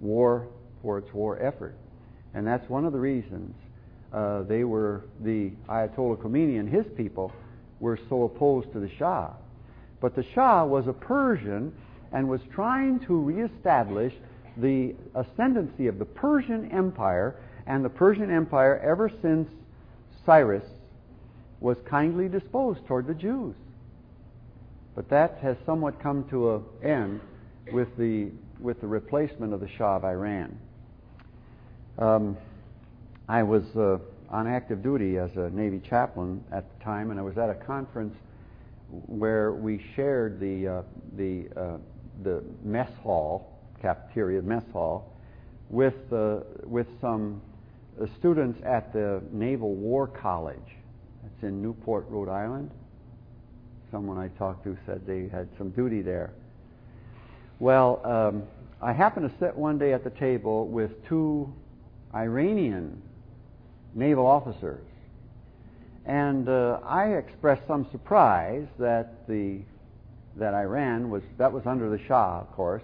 war 0.00 0.46
for 0.82 0.98
its 0.98 1.12
war 1.12 1.40
effort, 1.42 1.74
and 2.34 2.46
that's 2.46 2.68
one 2.70 2.84
of 2.84 2.92
the 2.92 2.98
reasons 2.98 3.54
uh, 4.12 4.42
they 4.42 4.64
were 4.64 5.04
the 5.20 5.50
Ayatollah 5.68 6.16
Khomeini 6.16 6.58
and 6.58 6.68
his 6.68 6.86
people 6.96 7.32
were 7.78 7.98
so 8.08 8.24
opposed 8.24 8.72
to 8.72 8.80
the 8.80 8.90
Shah. 8.98 9.30
But 10.00 10.16
the 10.16 10.24
Shah 10.34 10.64
was 10.64 10.86
a 10.86 10.92
Persian 10.92 11.72
and 12.12 12.28
was 12.28 12.40
trying 12.52 13.00
to 13.00 13.20
reestablish 13.20 14.12
the 14.56 14.94
ascendancy 15.14 15.86
of 15.86 15.98
the 15.98 16.04
Persian 16.04 16.70
Empire, 16.72 17.36
and 17.70 17.84
the 17.84 17.88
Persian 17.88 18.32
Empire, 18.32 18.80
ever 18.82 19.08
since 19.22 19.48
Cyrus, 20.26 20.64
was 21.60 21.76
kindly 21.88 22.28
disposed 22.28 22.84
toward 22.86 23.06
the 23.06 23.14
Jews. 23.14 23.54
But 24.96 25.08
that 25.10 25.38
has 25.40 25.56
somewhat 25.64 26.02
come 26.02 26.28
to 26.30 26.56
an 26.56 26.64
end 26.82 27.20
with 27.72 27.96
the, 27.96 28.32
with 28.58 28.80
the 28.80 28.88
replacement 28.88 29.54
of 29.54 29.60
the 29.60 29.68
Shah 29.68 29.96
of 29.96 30.04
Iran. 30.04 30.58
Um, 31.96 32.36
I 33.28 33.44
was 33.44 33.62
uh, 33.76 33.98
on 34.30 34.48
active 34.48 34.82
duty 34.82 35.16
as 35.18 35.30
a 35.36 35.48
Navy 35.50 35.80
chaplain 35.88 36.42
at 36.50 36.64
the 36.76 36.84
time, 36.84 37.12
and 37.12 37.20
I 37.20 37.22
was 37.22 37.38
at 37.38 37.50
a 37.50 37.54
conference 37.54 38.16
where 39.06 39.52
we 39.52 39.80
shared 39.94 40.40
the 40.40 40.66
uh, 40.66 40.82
the 41.16 41.46
uh, 41.56 41.76
the 42.24 42.42
mess 42.64 42.90
hall 43.04 43.60
cafeteria 43.80 44.42
mess 44.42 44.64
hall 44.72 45.14
with 45.68 45.94
uh, 46.12 46.40
with 46.64 46.88
some 47.00 47.40
uh, 48.00 48.06
students 48.18 48.60
at 48.64 48.92
the 48.92 49.22
Naval 49.32 49.74
War 49.74 50.06
College. 50.06 50.58
That's 51.22 51.42
in 51.42 51.62
Newport, 51.62 52.06
Rhode 52.08 52.28
Island. 52.28 52.70
Someone 53.90 54.18
I 54.18 54.28
talked 54.38 54.64
to 54.64 54.76
said 54.86 55.06
they 55.06 55.28
had 55.28 55.48
some 55.58 55.70
duty 55.70 56.00
there. 56.00 56.30
Well, 57.58 58.00
um, 58.04 58.42
I 58.80 58.92
happened 58.92 59.30
to 59.30 59.38
sit 59.38 59.54
one 59.54 59.78
day 59.78 59.92
at 59.92 60.04
the 60.04 60.10
table 60.10 60.66
with 60.66 61.06
two 61.06 61.52
Iranian 62.14 63.02
naval 63.94 64.26
officers. 64.26 64.84
And 66.06 66.48
uh, 66.48 66.80
I 66.84 67.08
expressed 67.16 67.66
some 67.66 67.86
surprise 67.90 68.66
that 68.78 69.26
the 69.28 69.60
that 70.36 70.54
Iran 70.54 71.10
was 71.10 71.22
that 71.36 71.52
was 71.52 71.66
under 71.66 71.90
the 71.90 71.98
Shah, 72.06 72.40
of 72.40 72.52
course, 72.52 72.82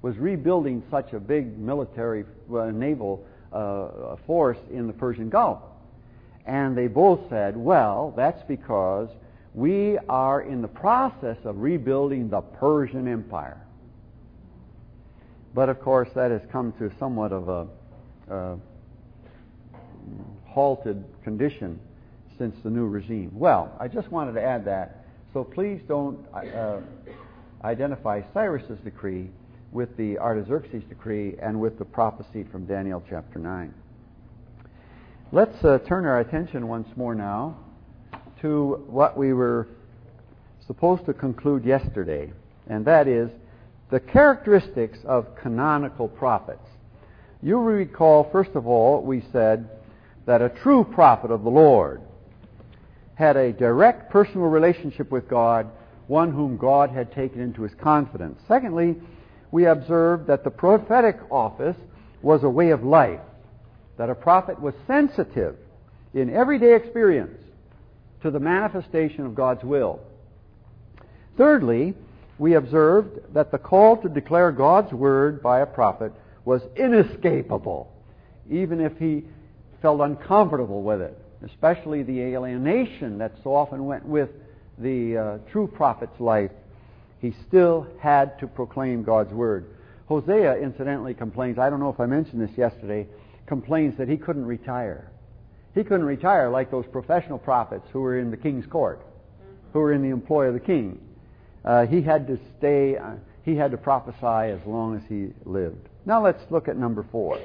was 0.00 0.16
rebuilding 0.16 0.82
such 0.90 1.12
a 1.12 1.20
big 1.20 1.58
military 1.58 2.24
uh, 2.52 2.70
naval 2.70 3.26
uh, 3.54 4.16
force 4.26 4.58
in 4.70 4.86
the 4.86 4.92
Persian 4.92 5.28
Gulf. 5.30 5.60
And 6.46 6.76
they 6.76 6.88
both 6.88 7.20
said, 7.30 7.56
"Well, 7.56 8.12
that's 8.16 8.42
because 8.42 9.08
we 9.54 9.98
are 10.08 10.42
in 10.42 10.60
the 10.60 10.68
process 10.68 11.38
of 11.44 11.60
rebuilding 11.60 12.28
the 12.28 12.40
Persian 12.40 13.08
Empire." 13.08 13.60
But 15.54 15.68
of 15.68 15.80
course, 15.80 16.08
that 16.14 16.30
has 16.30 16.42
come 16.50 16.72
to 16.78 16.90
somewhat 16.98 17.32
of 17.32 17.48
a 17.48 17.66
uh, 18.30 18.56
halted 20.46 21.04
condition 21.22 21.78
since 22.36 22.56
the 22.62 22.70
new 22.70 22.86
regime. 22.86 23.30
Well, 23.32 23.74
I 23.78 23.88
just 23.88 24.10
wanted 24.10 24.32
to 24.32 24.42
add 24.42 24.64
that. 24.64 25.04
So 25.32 25.44
please 25.44 25.80
don't 25.86 26.18
uh, 26.32 26.80
identify 27.62 28.22
Cyrus's 28.32 28.78
decree 28.80 29.30
with 29.74 29.94
the 29.96 30.16
Artaxerxes 30.18 30.84
decree 30.88 31.34
and 31.42 31.60
with 31.60 31.78
the 31.78 31.84
prophecy 31.84 32.44
from 32.50 32.64
Daniel 32.64 33.02
chapter 33.10 33.40
9. 33.40 33.74
Let's 35.32 35.64
uh, 35.64 35.78
turn 35.88 36.06
our 36.06 36.20
attention 36.20 36.68
once 36.68 36.88
more 36.96 37.14
now 37.14 37.56
to 38.40 38.84
what 38.86 39.18
we 39.18 39.32
were 39.32 39.66
supposed 40.64 41.04
to 41.06 41.12
conclude 41.12 41.64
yesterday, 41.64 42.32
and 42.68 42.84
that 42.84 43.08
is 43.08 43.30
the 43.90 43.98
characteristics 43.98 44.98
of 45.04 45.34
canonical 45.34 46.06
prophets. 46.06 46.66
You 47.42 47.58
recall, 47.58 48.30
first 48.30 48.52
of 48.54 48.68
all, 48.68 49.02
we 49.02 49.24
said 49.32 49.68
that 50.24 50.40
a 50.40 50.50
true 50.50 50.84
prophet 50.84 51.32
of 51.32 51.42
the 51.42 51.50
Lord 51.50 52.00
had 53.16 53.36
a 53.36 53.52
direct 53.52 54.10
personal 54.10 54.46
relationship 54.46 55.10
with 55.10 55.28
God, 55.28 55.68
one 56.06 56.32
whom 56.32 56.56
God 56.56 56.90
had 56.90 57.12
taken 57.12 57.40
into 57.40 57.62
his 57.62 57.74
confidence. 57.74 58.40
Secondly, 58.46 58.96
we 59.54 59.66
observed 59.66 60.26
that 60.26 60.42
the 60.42 60.50
prophetic 60.50 61.16
office 61.30 61.76
was 62.22 62.42
a 62.42 62.48
way 62.48 62.70
of 62.70 62.82
life, 62.82 63.20
that 63.98 64.10
a 64.10 64.14
prophet 64.14 64.60
was 64.60 64.74
sensitive 64.88 65.54
in 66.12 66.28
everyday 66.28 66.74
experience 66.74 67.38
to 68.20 68.32
the 68.32 68.40
manifestation 68.40 69.24
of 69.24 69.36
God's 69.36 69.62
will. 69.62 70.00
Thirdly, 71.36 71.94
we 72.36 72.54
observed 72.54 73.32
that 73.32 73.52
the 73.52 73.58
call 73.58 73.96
to 73.98 74.08
declare 74.08 74.50
God's 74.50 74.92
word 74.92 75.40
by 75.40 75.60
a 75.60 75.66
prophet 75.66 76.12
was 76.44 76.60
inescapable, 76.74 77.92
even 78.50 78.80
if 78.80 78.98
he 78.98 79.22
felt 79.80 80.00
uncomfortable 80.00 80.82
with 80.82 81.00
it, 81.00 81.16
especially 81.44 82.02
the 82.02 82.20
alienation 82.22 83.18
that 83.18 83.30
so 83.44 83.54
often 83.54 83.86
went 83.86 84.04
with 84.04 84.30
the 84.78 85.16
uh, 85.16 85.38
true 85.52 85.68
prophet's 85.68 86.18
life. 86.18 86.50
He 87.24 87.32
still 87.48 87.86
had 88.00 88.38
to 88.40 88.46
proclaim 88.46 89.02
God's 89.02 89.32
word. 89.32 89.64
Hosea, 90.08 90.58
incidentally, 90.58 91.14
complains, 91.14 91.58
I 91.58 91.70
don't 91.70 91.80
know 91.80 91.88
if 91.88 91.98
I 91.98 92.04
mentioned 92.04 92.42
this 92.42 92.54
yesterday, 92.54 93.06
complains 93.46 93.96
that 93.96 94.10
he 94.10 94.18
couldn't 94.18 94.44
retire. 94.44 95.10
He 95.74 95.84
couldn't 95.84 96.04
retire 96.04 96.50
like 96.50 96.70
those 96.70 96.84
professional 96.92 97.38
prophets 97.38 97.86
who 97.94 98.00
were 98.02 98.18
in 98.18 98.30
the 98.30 98.36
king's 98.36 98.66
court, 98.66 99.06
who 99.72 99.78
were 99.78 99.94
in 99.94 100.02
the 100.02 100.10
employ 100.10 100.48
of 100.48 100.52
the 100.52 100.60
king. 100.60 101.00
Uh, 101.64 101.86
he 101.86 102.02
had 102.02 102.26
to 102.26 102.38
stay, 102.58 102.98
uh, 102.98 103.12
he 103.42 103.56
had 103.56 103.70
to 103.70 103.78
prophesy 103.78 104.52
as 104.52 104.60
long 104.66 104.94
as 104.94 105.02
he 105.08 105.28
lived. 105.46 105.88
Now 106.04 106.22
let's 106.22 106.42
look 106.50 106.68
at 106.68 106.76
number 106.76 107.06
four. 107.10 107.40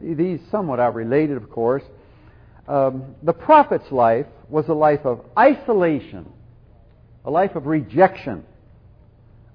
These 0.00 0.40
somewhat 0.50 0.80
are 0.80 0.90
related, 0.90 1.36
of 1.36 1.48
course. 1.48 1.84
Um, 2.66 3.14
the 3.22 3.32
prophet's 3.32 3.92
life 3.92 4.26
was 4.48 4.66
a 4.66 4.74
life 4.74 5.06
of 5.06 5.24
isolation, 5.38 6.32
a 7.26 7.30
life 7.30 7.56
of 7.56 7.66
rejection, 7.66 8.44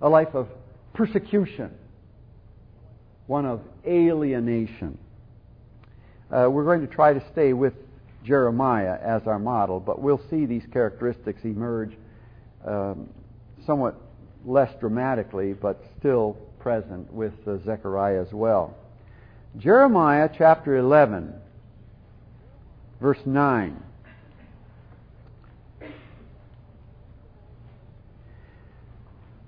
a 0.02 0.10
life 0.10 0.36
of 0.36 0.50
persecution, 0.94 1.72
one 3.28 3.46
of 3.46 3.62
alienation. 3.88 4.98
Uh, 6.30 6.50
we're 6.50 6.66
going 6.66 6.86
to 6.86 6.94
try 6.94 7.14
to 7.14 7.24
stay 7.32 7.54
with 7.54 7.74
Jeremiah 8.26 8.98
as 9.02 9.26
our 9.26 9.40
model, 9.40 9.80
but 9.80 10.02
we'll 10.02 10.22
see 10.30 10.46
these 10.46 10.64
characteristics 10.74 11.42
emerge 11.46 11.94
um, 12.66 13.10
somewhat 13.66 13.96
less 14.46 14.72
dramatically, 14.80 15.54
but 15.54 15.82
still 15.98 16.38
present 16.60 17.12
with 17.12 17.34
uh, 17.48 17.58
Zechariah 17.66 18.22
as 18.22 18.34
well. 18.34 18.76
Jeremiah 19.58 20.30
chapter 20.38 20.78
11, 20.78 21.34
verse 23.00 23.20
9. 23.26 23.82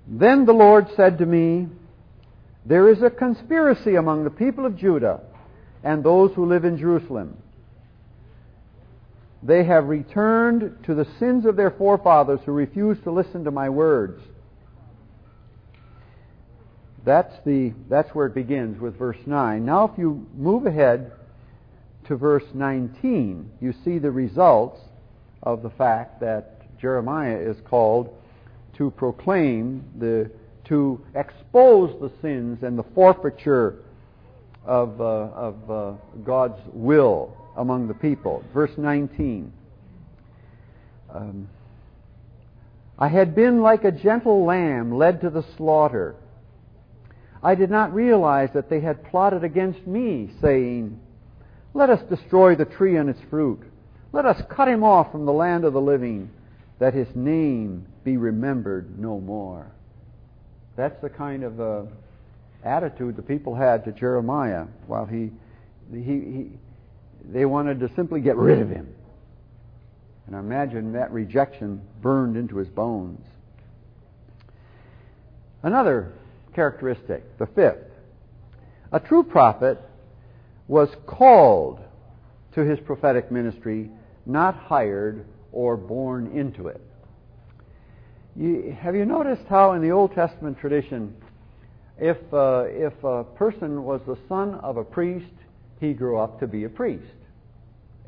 Then 0.06 0.44
the 0.44 0.52
Lord 0.52 0.88
said 0.96 1.18
to 1.18 1.26
me, 1.26 1.68
There 2.66 2.88
is 2.88 3.02
a 3.02 3.10
conspiracy 3.10 3.94
among 3.94 4.24
the 4.24 4.30
people 4.30 4.66
of 4.66 4.76
Judah 4.76 5.20
and 5.82 6.02
those 6.02 6.32
who 6.34 6.46
live 6.46 6.64
in 6.64 6.78
Jerusalem. 6.78 7.36
They 9.42 9.64
have 9.64 9.88
returned 9.88 10.84
to 10.84 10.94
the 10.94 11.06
sins 11.18 11.44
of 11.44 11.56
their 11.56 11.70
forefathers 11.70 12.40
who 12.44 12.52
refused 12.52 13.04
to 13.04 13.10
listen 13.10 13.44
to 13.44 13.50
my 13.50 13.68
words. 13.68 14.22
That's, 17.04 17.34
the, 17.44 17.74
that's 17.90 18.14
where 18.14 18.26
it 18.26 18.34
begins 18.34 18.80
with 18.80 18.98
verse 18.98 19.18
9. 19.26 19.64
Now, 19.64 19.84
if 19.84 19.98
you 19.98 20.26
move 20.34 20.64
ahead 20.64 21.12
to 22.06 22.16
verse 22.16 22.44
19, 22.54 23.50
you 23.60 23.74
see 23.84 23.98
the 23.98 24.10
results 24.10 24.80
of 25.42 25.62
the 25.62 25.68
fact 25.68 26.20
that 26.20 26.78
Jeremiah 26.80 27.36
is 27.36 27.58
called 27.66 28.16
to 28.76 28.90
proclaim 28.90 29.84
the 29.98 30.30
to 30.66 31.04
expose 31.14 31.94
the 32.00 32.10
sins 32.22 32.62
and 32.62 32.78
the 32.78 32.84
forfeiture 32.94 33.76
of, 34.64 34.98
uh, 34.98 35.04
of 35.04 35.70
uh, 35.70 35.92
God's 36.24 36.58
will 36.72 37.36
among 37.58 37.86
the 37.86 37.92
people. 37.92 38.42
Verse 38.54 38.70
19. 38.78 39.52
Um, 41.14 41.48
I 42.98 43.08
had 43.08 43.34
been 43.34 43.60
like 43.60 43.84
a 43.84 43.92
gentle 43.92 44.46
lamb 44.46 44.94
led 44.94 45.20
to 45.20 45.28
the 45.28 45.44
slaughter 45.58 46.16
I 47.44 47.54
did 47.54 47.70
not 47.70 47.92
realize 47.92 48.48
that 48.54 48.70
they 48.70 48.80
had 48.80 49.04
plotted 49.04 49.44
against 49.44 49.86
me, 49.86 50.30
saying, 50.40 50.98
Let 51.74 51.90
us 51.90 52.00
destroy 52.08 52.54
the 52.56 52.64
tree 52.64 52.96
and 52.96 53.10
its 53.10 53.20
fruit. 53.28 53.60
Let 54.12 54.24
us 54.24 54.40
cut 54.48 54.66
him 54.66 54.82
off 54.82 55.12
from 55.12 55.26
the 55.26 55.32
land 55.32 55.66
of 55.66 55.74
the 55.74 55.80
living, 55.80 56.30
that 56.78 56.94
his 56.94 57.08
name 57.14 57.86
be 58.02 58.16
remembered 58.16 58.98
no 58.98 59.20
more. 59.20 59.70
That's 60.76 61.00
the 61.00 61.08
kind 61.08 61.44
of 61.44 61.60
uh, 61.60 61.82
attitude 62.64 63.16
the 63.16 63.22
people 63.22 63.54
had 63.54 63.84
to 63.84 63.92
Jeremiah 63.92 64.66
while 64.86 65.06
he, 65.06 65.30
he, 65.92 66.02
he, 66.02 66.50
they 67.24 67.44
wanted 67.44 67.80
to 67.80 67.90
simply 67.94 68.20
get 68.20 68.36
rid 68.36 68.60
of 68.60 68.68
him. 68.68 68.88
And 70.26 70.34
I 70.34 70.40
imagine 70.40 70.92
that 70.92 71.12
rejection 71.12 71.82
burned 72.00 72.36
into 72.36 72.56
his 72.56 72.68
bones. 72.68 73.24
Another 75.62 76.12
characteristic, 76.54 77.38
the 77.38 77.46
fifth. 77.46 77.90
A 78.92 79.00
true 79.00 79.22
prophet 79.22 79.80
was 80.66 80.88
called 81.06 81.80
to 82.52 82.60
his 82.60 82.78
prophetic 82.80 83.30
ministry, 83.30 83.90
not 84.24 84.54
hired 84.54 85.26
or 85.54 85.76
born 85.76 86.36
into 86.36 86.66
it. 86.66 86.80
You, 88.36 88.76
have 88.78 88.96
you 88.96 89.04
noticed 89.04 89.44
how 89.48 89.72
in 89.72 89.82
the 89.82 89.92
Old 89.92 90.12
Testament 90.12 90.58
tradition, 90.58 91.14
if, 91.98 92.16
uh, 92.32 92.64
if 92.66 92.92
a 93.04 93.22
person 93.22 93.84
was 93.84 94.00
the 94.04 94.18
son 94.28 94.56
of 94.56 94.76
a 94.76 94.84
priest, 94.84 95.32
he 95.80 95.92
grew 95.92 96.18
up 96.18 96.40
to 96.40 96.48
be 96.48 96.64
a 96.64 96.68
priest. 96.68 97.04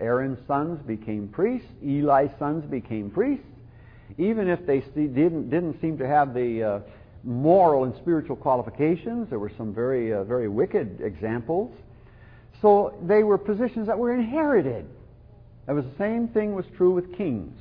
Aaron's 0.01 0.45
sons 0.49 0.81
became 0.87 1.29
priests. 1.29 1.69
Eli's 1.83 2.31
sons 2.39 2.65
became 2.65 3.11
priests. 3.11 3.47
Even 4.19 4.49
if 4.49 4.67
they 4.67 4.81
didn't, 4.81 5.49
didn't 5.49 5.81
seem 5.81 5.97
to 5.99 6.07
have 6.07 6.35
the 6.35 6.63
uh, 6.63 6.81
moral 7.23 7.85
and 7.85 7.95
spiritual 7.95 8.37
qualifications, 8.37 9.31
there 9.31 9.39
were 9.39 9.53
some 9.57 9.73
very, 9.73 10.13
uh, 10.13 10.25
very 10.25 10.49
wicked 10.49 11.01
examples. 11.01 11.73
So 12.61 12.95
they 13.07 13.23
were 13.23 13.39
positions 13.39 13.87
that 13.87 13.99
were 13.99 14.13
inherited. 14.13 14.87
That 15.67 15.75
was 15.75 15.85
the 15.85 15.99
same 15.99 16.29
thing 16.29 16.55
was 16.55 16.67
true 16.77 16.93
with 16.93 17.17
kings. 17.17 17.59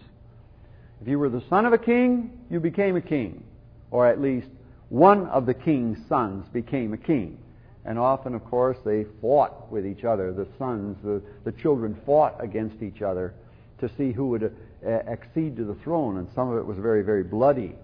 If 1.02 1.08
you 1.08 1.20
were 1.20 1.30
the 1.30 1.44
son 1.50 1.66
of 1.66 1.74
a 1.74 1.78
king, 1.78 2.40
you 2.50 2.60
became 2.60 2.96
a 2.96 3.02
king. 3.02 3.44
Or 3.92 4.08
at 4.08 4.22
least 4.22 4.48
one 4.90 5.28
of 5.28 5.46
the 5.46 5.54
king's 5.54 5.98
sons 6.08 6.48
became 6.54 6.94
a 6.94 6.98
king. 6.98 7.38
And 7.84 8.00
often, 8.00 8.34
of 8.34 8.44
course, 8.46 8.78
they 8.86 9.06
fought 9.22 9.72
with 9.72 9.86
each 9.86 10.04
other. 10.04 10.32
The 10.32 10.48
sons, 10.58 10.98
the, 11.04 11.22
the 11.44 11.52
children 11.52 12.00
fought 12.06 12.36
against 12.44 12.82
each 12.82 13.02
other 13.02 13.34
to 13.80 13.90
see 13.98 14.12
who 14.12 14.30
would 14.30 14.56
uh, 14.86 14.90
accede 14.90 15.58
to 15.58 15.66
the 15.66 15.76
throne, 15.76 16.18
and 16.18 16.28
some 16.34 16.50
of 16.50 16.58
it 16.58 16.66
was 16.66 16.78
very, 16.78 17.04
very 17.04 17.24
bloody. 17.24 17.76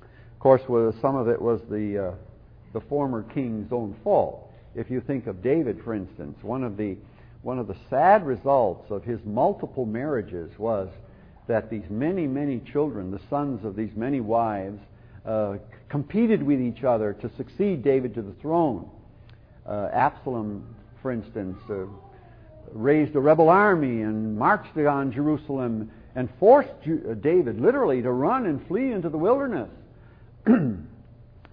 Of 0.00 0.38
course, 0.38 0.62
some 1.00 1.16
of 1.16 1.28
it 1.28 1.40
was 1.40 1.60
the, 1.68 2.08
uh, 2.08 2.14
the 2.72 2.80
former 2.82 3.22
king's 3.22 3.72
own 3.72 3.96
fault. 4.04 4.50
If 4.74 4.90
you 4.90 5.00
think 5.00 5.26
of 5.26 5.42
David, 5.42 5.82
for 5.82 5.94
instance, 5.94 6.38
one 6.42 6.62
of 6.62 6.76
the, 6.76 6.96
one 7.46 7.60
of 7.60 7.68
the 7.68 7.76
sad 7.88 8.26
results 8.26 8.90
of 8.90 9.04
his 9.04 9.20
multiple 9.24 9.86
marriages 9.86 10.50
was 10.58 10.88
that 11.46 11.70
these 11.70 11.88
many, 11.88 12.26
many 12.26 12.58
children, 12.58 13.12
the 13.12 13.20
sons 13.30 13.64
of 13.64 13.76
these 13.76 13.94
many 13.94 14.20
wives, 14.20 14.80
uh, 15.24 15.56
competed 15.88 16.42
with 16.42 16.60
each 16.60 16.82
other 16.82 17.12
to 17.12 17.30
succeed 17.36 17.84
David 17.84 18.14
to 18.14 18.22
the 18.22 18.32
throne. 18.42 18.90
Uh, 19.64 19.90
Absalom, 19.92 20.74
for 21.00 21.12
instance, 21.12 21.56
uh, 21.70 21.84
raised 22.72 23.14
a 23.14 23.20
rebel 23.20 23.48
army 23.48 24.02
and 24.02 24.36
marched 24.36 24.76
on 24.76 25.12
Jerusalem 25.12 25.88
and 26.16 26.28
forced 26.40 26.70
uh, 26.84 27.14
David 27.14 27.60
literally 27.60 28.02
to 28.02 28.10
run 28.10 28.46
and 28.46 28.66
flee 28.66 28.90
into 28.90 29.08
the 29.08 29.18
wilderness. 29.18 29.70
and 30.46 30.88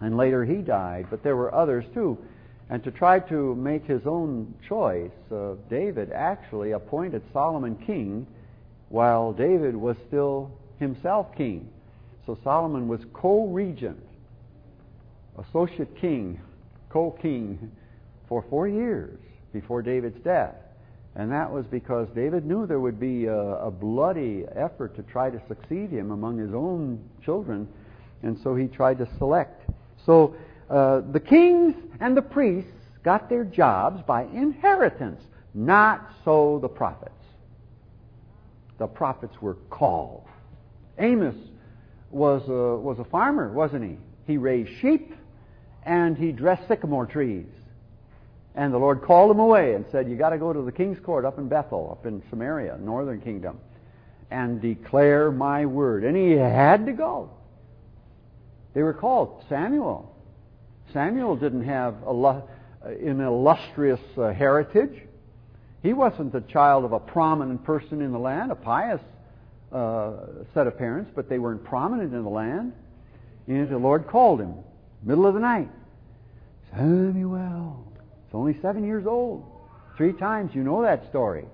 later 0.01 0.43
he 0.43 0.55
died, 0.55 1.05
but 1.11 1.21
there 1.21 1.35
were 1.35 1.53
others 1.53 1.85
too. 1.93 2.17
And 2.69 2.83
to 2.83 2.91
try 2.91 3.19
to 3.19 3.55
make 3.55 3.85
his 3.85 4.01
own 4.05 4.53
choice, 4.67 5.11
uh, 5.31 5.55
David 5.69 6.11
actually 6.11 6.71
appointed 6.71 7.21
Solomon 7.31 7.75
king 7.85 8.25
while 8.89 9.33
David 9.33 9.75
was 9.75 9.97
still 10.07 10.51
himself 10.79 11.35
king. 11.35 11.69
So 12.25 12.37
Solomon 12.43 12.87
was 12.87 13.01
co 13.13 13.47
regent, 13.47 14.01
associate 15.37 15.95
king, 15.99 16.39
co 16.89 17.11
king 17.11 17.71
for 18.29 18.43
four 18.49 18.67
years 18.67 19.19
before 19.51 19.81
David's 19.81 20.19
death. 20.23 20.55
And 21.15 21.31
that 21.31 21.51
was 21.51 21.65
because 21.67 22.07
David 22.15 22.45
knew 22.45 22.65
there 22.65 22.79
would 22.79 22.99
be 22.99 23.25
a, 23.25 23.37
a, 23.37 23.69
bloody 23.69 24.45
effort 24.55 24.95
to 24.95 25.03
try 25.03 25.29
to 25.29 25.39
succeed 25.47 25.91
him 25.91 26.09
among 26.09 26.39
his 26.39 26.53
own 26.55 26.99
children, 27.23 27.67
and 28.23 28.39
so 28.41 28.55
he 28.55 28.67
tried 28.67 28.97
to 28.97 29.07
select. 29.19 29.69
So 30.05 30.35
uh, 30.69 31.01
the 31.11 31.19
kings 31.19 31.75
and 31.99 32.15
the 32.15 32.21
priests 32.21 32.71
got 33.03 33.29
their 33.29 33.43
jobs 33.43 34.01
by 34.03 34.23
inheritance, 34.23 35.21
not 35.53 36.09
so 36.23 36.59
the 36.61 36.69
prophets. 36.69 37.11
The 38.77 38.87
prophets 38.87 39.35
were 39.41 39.55
called. 39.69 40.25
Amos 40.97 41.35
was 42.11 42.43
a, 42.47 42.77
was 42.77 42.99
a 42.99 43.03
farmer, 43.05 43.51
wasn't 43.51 43.83
he? 43.83 43.97
He 44.25 44.37
raised 44.37 44.71
sheep 44.79 45.13
and 45.85 46.17
he 46.17 46.31
dressed 46.31 46.67
sycamore 46.67 47.05
trees. 47.05 47.47
And 48.55 48.73
the 48.73 48.77
Lord 48.77 49.01
called 49.01 49.31
him 49.31 49.39
away 49.39 49.73
and 49.73 49.85
said, 49.91 50.07
You 50.07 50.15
got 50.15 50.29
to 50.29 50.37
go 50.37 50.53
to 50.53 50.61
the 50.61 50.71
king's 50.71 50.99
court 50.99 51.25
up 51.25 51.39
in 51.39 51.47
Bethel, 51.47 51.89
up 51.91 52.05
in 52.05 52.21
Samaria, 52.29 52.77
northern 52.79 53.19
kingdom, 53.19 53.59
and 54.29 54.61
declare 54.61 55.31
my 55.31 55.65
word. 55.65 56.03
And 56.03 56.15
he 56.15 56.31
had 56.31 56.85
to 56.85 56.93
go. 56.93 57.31
They 58.73 58.83
were 58.83 58.93
called 58.93 59.43
Samuel. 59.49 60.12
Samuel 60.93 61.35
didn't 61.35 61.63
have 61.63 61.95
an 62.05 63.21
illustrious 63.21 63.99
uh, 64.17 64.31
heritage. 64.31 65.01
He 65.81 65.93
wasn't 65.93 66.31
the 66.31 66.41
child 66.41 66.85
of 66.85 66.93
a 66.93 66.99
prominent 66.99 67.63
person 67.63 68.01
in 68.01 68.11
the 68.11 68.19
land, 68.19 68.51
a 68.51 68.55
pious 68.55 69.01
uh, 69.71 70.13
set 70.53 70.67
of 70.67 70.77
parents, 70.77 71.11
but 71.15 71.27
they 71.27 71.39
weren't 71.39 71.63
prominent 71.63 72.13
in 72.13 72.23
the 72.23 72.29
land. 72.29 72.73
And 73.47 73.67
the 73.69 73.77
Lord 73.77 74.07
called 74.07 74.39
him, 74.39 74.53
middle 75.01 75.25
of 75.25 75.33
the 75.33 75.39
night. 75.39 75.69
Samuel. 76.71 77.91
It's 78.25 78.35
only 78.35 78.57
seven 78.61 78.85
years 78.85 79.05
old. 79.05 79.45
Three 79.97 80.13
times, 80.13 80.55
you 80.55 80.63
know 80.63 80.81
that 80.83 81.09
story. 81.09 81.45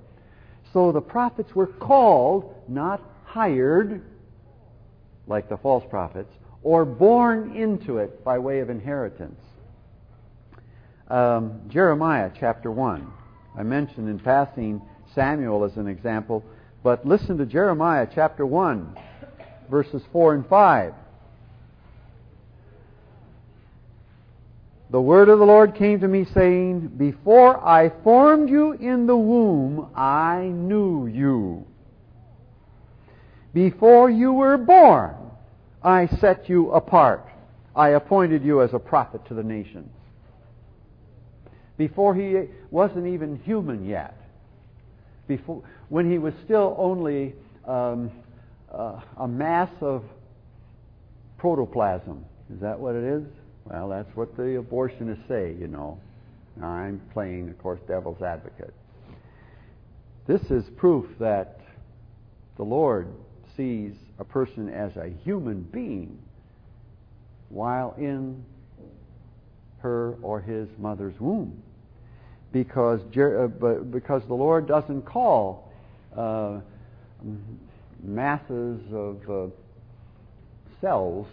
So 0.74 0.92
the 0.92 1.02
prophets 1.02 1.56
were 1.56 1.68
called, 1.68 2.54
not 2.68 3.02
hired, 3.26 4.02
like 5.28 5.50
the 5.50 5.58
false 5.58 5.84
prophets, 5.90 6.32
or 6.64 6.86
born 6.86 7.56
into 7.56 7.98
it 7.98 8.24
by 8.24 8.38
way 8.38 8.60
of 8.60 8.70
inheritance. 8.70 9.40
Um, 11.08 11.62
Jeremiah 11.70 12.32
chapter 12.40 12.72
1. 12.72 13.12
I 13.58 13.64
mentioned 13.64 14.10
in 14.10 14.20
passing 14.20 14.82
Samuel 15.16 15.64
as 15.64 15.78
an 15.78 15.88
example. 15.88 16.44
But 16.84 17.06
listen 17.06 17.38
to 17.38 17.46
Jeremiah 17.46 18.08
chapter 18.14 18.46
1, 18.46 18.98
verses 19.70 20.02
4 20.12 20.36
and 20.36 20.48
5. 20.48 20.94
The 24.92 25.02
word 25.02 25.30
of 25.30 25.40
the 25.40 25.46
Lord 25.46 25.76
came 25.76 26.00
to 26.00 26.08
me, 26.08 26.26
saying, 26.34 26.88
Before 26.98 27.64
I 27.64 27.92
formed 28.04 28.50
you 28.50 28.72
in 28.72 29.06
the 29.06 29.16
womb, 29.16 29.92
I 29.96 30.46
knew 30.46 31.06
you. 31.06 31.66
Before 33.54 34.10
you 34.10 34.34
were 34.34 34.58
born, 34.58 35.16
I 35.84 36.08
set 36.20 36.50
you 36.50 36.72
apart. 36.72 37.26
I 37.76 37.90
appointed 37.90 38.44
you 38.44 38.62
as 38.62 38.74
a 38.74 38.80
prophet 38.80 39.26
to 39.28 39.34
the 39.34 39.44
nations. 39.44 39.92
Before 41.78 42.14
he 42.14 42.36
wasn't 42.72 43.08
even 43.08 43.38
human 43.38 43.86
yet. 43.86 44.16
Before, 45.28 45.64
when 45.88 46.12
he 46.12 46.18
was 46.18 46.34
still 46.44 46.76
only 46.78 47.34
um, 47.66 48.12
uh, 48.74 49.00
a 49.18 49.28
mass 49.28 49.70
of 49.82 50.04
protoplasm. 51.38 52.26
Is 52.54 52.60
that 52.62 52.80
what 52.80 52.96
it 52.96 53.04
is? 53.04 53.24
Well, 53.66 53.90
that's 53.90 54.14
what 54.16 54.36
the 54.36 54.64
abortionists 54.64 55.28
say, 55.28 55.56
you 55.60 55.68
know. 55.68 56.00
I'm 56.62 57.02
playing, 57.14 57.50
of 57.50 57.58
course, 57.60 57.80
devil's 57.88 58.22
advocate. 58.22 58.74
This 60.28 60.42
is 60.52 60.70
proof 60.78 61.06
that 61.20 61.62
the 62.58 62.64
Lord 62.64 63.08
sees 63.56 63.94
a 64.20 64.24
person 64.24 64.70
as 64.70 64.96
a 64.98 65.10
human 65.24 65.62
being 65.62 66.20
while 67.50 67.96
in 67.98 68.44
her 69.80 70.16
or 70.22 70.42
his 70.42 70.68
mother's 70.78 71.20
womb. 71.20 71.62
Because, 72.52 73.02
uh, 73.18 73.48
because 73.92 74.24
the 74.28 74.34
Lord 74.34 74.68
doesn't 74.68 75.04
call 75.04 75.72
uh, 76.16 76.60
masses 78.04 78.82
of 78.92 79.30
uh, 79.30 79.48
cells 80.82 81.28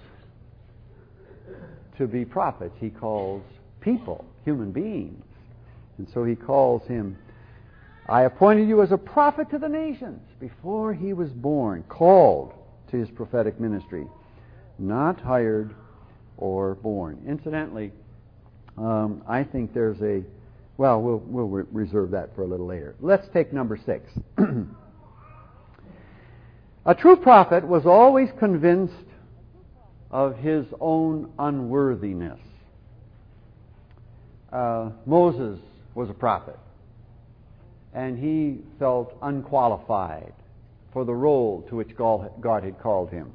to 1.97 2.07
be 2.07 2.25
prophets. 2.25 2.75
He 2.79 2.91
calls 2.91 3.43
people, 3.81 4.25
human 4.45 4.73
beings. 4.73 5.25
And 5.99 6.07
so 6.13 6.25
he 6.25 6.35
calls 6.35 6.87
him, 6.87 7.17
I 8.09 8.23
appointed 8.23 8.69
you 8.69 8.83
as 8.83 8.93
a 8.93 8.99
prophet 8.99 9.51
to 9.51 9.59
the 9.59 9.69
nations 9.69 10.21
before 10.39 10.93
he 10.93 11.13
was 11.13 11.31
born, 11.31 11.83
called 11.89 12.53
to 12.91 12.97
his 12.97 13.11
prophetic 13.11 13.61
ministry, 13.61 14.07
not 14.79 15.21
hired 15.21 15.75
or 16.37 16.75
born. 16.77 17.23
Incidentally, 17.27 17.93
Um, 18.79 19.23
I 19.27 19.43
think 19.43 19.73
there's 19.73 20.01
a, 20.03 20.23
well, 20.77 21.01
we'll, 21.01 21.23
we'll 21.25 21.49
re- 21.49 21.65
reserve 21.73 22.11
that 22.11 22.35
for 22.35 22.43
a 22.43 22.47
little 22.47 22.67
later. 22.67 22.95
Let's 23.01 23.27
take 23.33 23.51
number 23.53 23.79
six. 23.79 24.11
a 26.85 26.95
true 26.95 27.17
prophet 27.17 27.67
was 27.67 27.87
always 27.87 28.29
convinced 28.39 28.93
of 30.11 30.37
his 30.37 30.67
own 30.79 31.33
unworthiness. 31.39 32.39
Uh, 34.53 34.91
Moses 35.07 35.59
was 35.95 36.11
a 36.11 36.15
prophet, 36.15 36.59
and 37.95 38.19
he 38.19 38.59
felt 38.79 39.17
unqualified 39.23 40.35
for 40.97 41.05
the 41.05 41.15
role 41.15 41.61
to 41.69 41.77
which 41.77 41.95
God 41.95 42.65
had 42.65 42.81
called 42.81 43.11
him. 43.11 43.31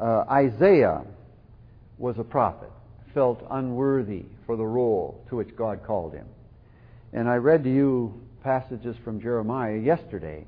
Uh, 0.00 0.24
Isaiah 0.30 1.02
was 1.98 2.18
a 2.18 2.24
prophet, 2.24 2.70
felt 3.12 3.46
unworthy 3.50 4.24
for 4.46 4.56
the 4.56 4.64
role 4.64 5.22
to 5.28 5.36
which 5.36 5.54
God 5.54 5.84
called 5.86 6.14
him. 6.14 6.24
And 7.12 7.28
I 7.28 7.34
read 7.34 7.64
to 7.64 7.70
you 7.70 8.18
passages 8.42 8.96
from 9.04 9.20
Jeremiah 9.20 9.76
yesterday 9.76 10.46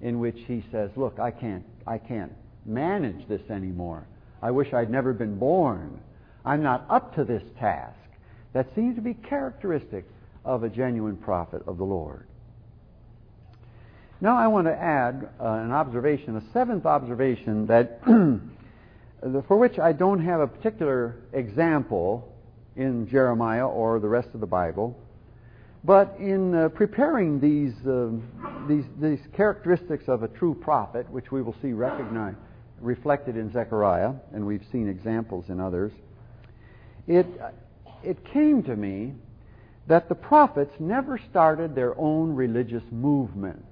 in 0.00 0.18
which 0.18 0.40
he 0.48 0.64
says, 0.72 0.90
"Look, 0.96 1.20
I 1.20 1.30
can't 1.30 1.64
I 1.86 1.98
can't 1.98 2.32
manage 2.66 3.28
this 3.28 3.48
anymore. 3.48 4.08
I 4.42 4.50
wish 4.50 4.72
I'd 4.72 4.90
never 4.90 5.12
been 5.12 5.38
born. 5.38 6.00
I'm 6.44 6.64
not 6.64 6.84
up 6.90 7.14
to 7.14 7.22
this 7.22 7.44
task." 7.60 7.94
That 8.54 8.74
seems 8.74 8.96
to 8.96 9.02
be 9.02 9.14
characteristic 9.14 10.04
of 10.44 10.64
a 10.64 10.68
genuine 10.68 11.16
prophet 11.16 11.62
of 11.68 11.78
the 11.78 11.84
Lord. 11.84 12.26
Now 14.22 14.36
I 14.36 14.48
want 14.48 14.66
to 14.66 14.74
add 14.74 15.30
uh, 15.40 15.44
an 15.44 15.72
observation, 15.72 16.36
a 16.36 16.42
seventh 16.52 16.84
observation 16.84 17.66
that 17.68 18.00
for 19.48 19.56
which 19.56 19.78
I 19.78 19.92
don't 19.92 20.22
have 20.22 20.40
a 20.40 20.46
particular 20.46 21.16
example 21.32 22.30
in 22.76 23.08
Jeremiah 23.08 23.66
or 23.66 23.98
the 23.98 24.08
rest 24.08 24.28
of 24.34 24.40
the 24.40 24.46
Bible. 24.46 24.98
But 25.82 26.16
in 26.18 26.54
uh, 26.54 26.68
preparing 26.68 27.40
these, 27.40 27.72
uh, 27.86 28.10
these, 28.68 28.84
these 29.00 29.20
characteristics 29.34 30.04
of 30.06 30.22
a 30.22 30.28
true 30.28 30.54
prophet, 30.54 31.08
which 31.10 31.32
we 31.32 31.40
will 31.40 31.56
see 31.62 31.72
recognized, 31.72 32.36
reflected 32.82 33.38
in 33.38 33.50
Zechariah, 33.50 34.12
and 34.34 34.46
we've 34.46 34.64
seen 34.70 34.86
examples 34.86 35.46
in 35.48 35.60
others, 35.60 35.92
it, 37.08 37.26
it 38.02 38.22
came 38.34 38.62
to 38.64 38.76
me 38.76 39.14
that 39.86 40.10
the 40.10 40.14
prophets 40.14 40.72
never 40.78 41.18
started 41.30 41.74
their 41.74 41.98
own 41.98 42.34
religious 42.34 42.84
movements. 42.90 43.69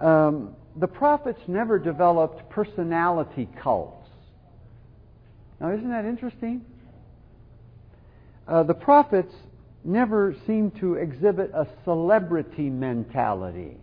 Um, 0.00 0.56
the 0.76 0.88
prophets 0.88 1.40
never 1.46 1.78
developed 1.78 2.48
personality 2.50 3.48
cults. 3.62 4.08
Now, 5.60 5.72
isn't 5.72 5.88
that 5.88 6.04
interesting? 6.04 6.64
Uh, 8.46 8.64
the 8.64 8.74
prophets 8.74 9.32
never 9.84 10.34
seemed 10.46 10.76
to 10.80 10.94
exhibit 10.94 11.50
a 11.54 11.66
celebrity 11.84 12.70
mentality. 12.70 13.76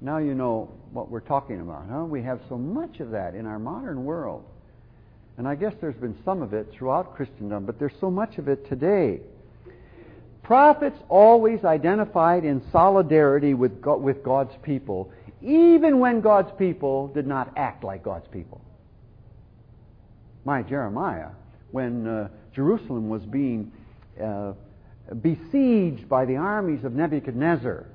Now 0.00 0.18
you 0.18 0.34
know 0.34 0.72
what 0.92 1.10
we're 1.10 1.20
talking 1.20 1.60
about, 1.60 1.86
huh? 1.88 2.04
We 2.04 2.22
have 2.22 2.40
so 2.48 2.58
much 2.58 3.00
of 3.00 3.10
that 3.10 3.34
in 3.34 3.46
our 3.46 3.58
modern 3.58 4.04
world. 4.04 4.44
And 5.38 5.46
I 5.46 5.54
guess 5.54 5.74
there's 5.80 5.96
been 5.96 6.16
some 6.24 6.42
of 6.42 6.52
it 6.52 6.72
throughout 6.72 7.14
Christendom, 7.14 7.64
but 7.64 7.78
there's 7.78 7.94
so 8.00 8.10
much 8.10 8.38
of 8.38 8.48
it 8.48 8.68
today. 8.68 9.20
Prophets 10.42 10.98
always 11.08 11.64
identified 11.64 12.44
in 12.44 12.62
solidarity 12.72 13.54
with, 13.54 13.80
God, 13.80 14.02
with 14.02 14.22
God's 14.24 14.54
people, 14.62 15.12
even 15.40 15.98
when 15.98 16.20
God's 16.20 16.50
people 16.58 17.08
did 17.08 17.26
not 17.26 17.52
act 17.56 17.84
like 17.84 18.02
God's 18.02 18.26
people. 18.28 18.60
My 20.44 20.62
Jeremiah, 20.62 21.30
when 21.70 22.06
uh, 22.06 22.28
Jerusalem 22.54 23.08
was 23.08 23.22
being 23.22 23.72
uh, 24.22 24.52
besieged 25.20 26.08
by 26.08 26.24
the 26.24 26.36
armies 26.36 26.84
of 26.84 26.92
Nebuchadnezzar, 26.92 27.86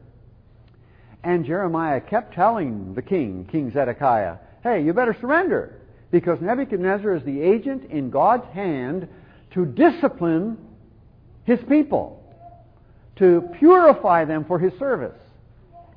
and 1.23 1.45
Jeremiah 1.45 1.99
kept 1.99 2.33
telling 2.33 2.93
the 2.93 3.01
king, 3.01 3.47
King 3.51 3.71
Zedekiah, 3.71 4.38
hey, 4.63 4.83
you 4.83 4.93
better 4.93 5.15
surrender, 5.19 5.81
because 6.12 6.39
Nebuchadnezzar 6.39 7.15
is 7.15 7.23
the 7.23 7.41
agent 7.41 7.91
in 7.91 8.10
God's 8.10 8.47
hand 8.53 9.10
to 9.51 9.65
discipline 9.65 10.57
his 11.43 11.60
people, 11.67 12.16
to 13.19 13.49
purify 13.60 14.25
them 14.25 14.45
for 14.45 14.60
his 14.60 14.77
service. 14.77 15.19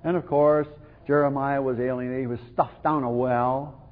And 0.05 0.17
of 0.17 0.27
course, 0.27 0.69
Jeremiah 1.07 1.61
was 1.61 1.79
alienated. 1.79 2.21
He 2.21 2.27
was 2.27 2.39
stuffed 2.53 2.83
down 2.83 3.03
a 3.03 3.11
well. 3.11 3.83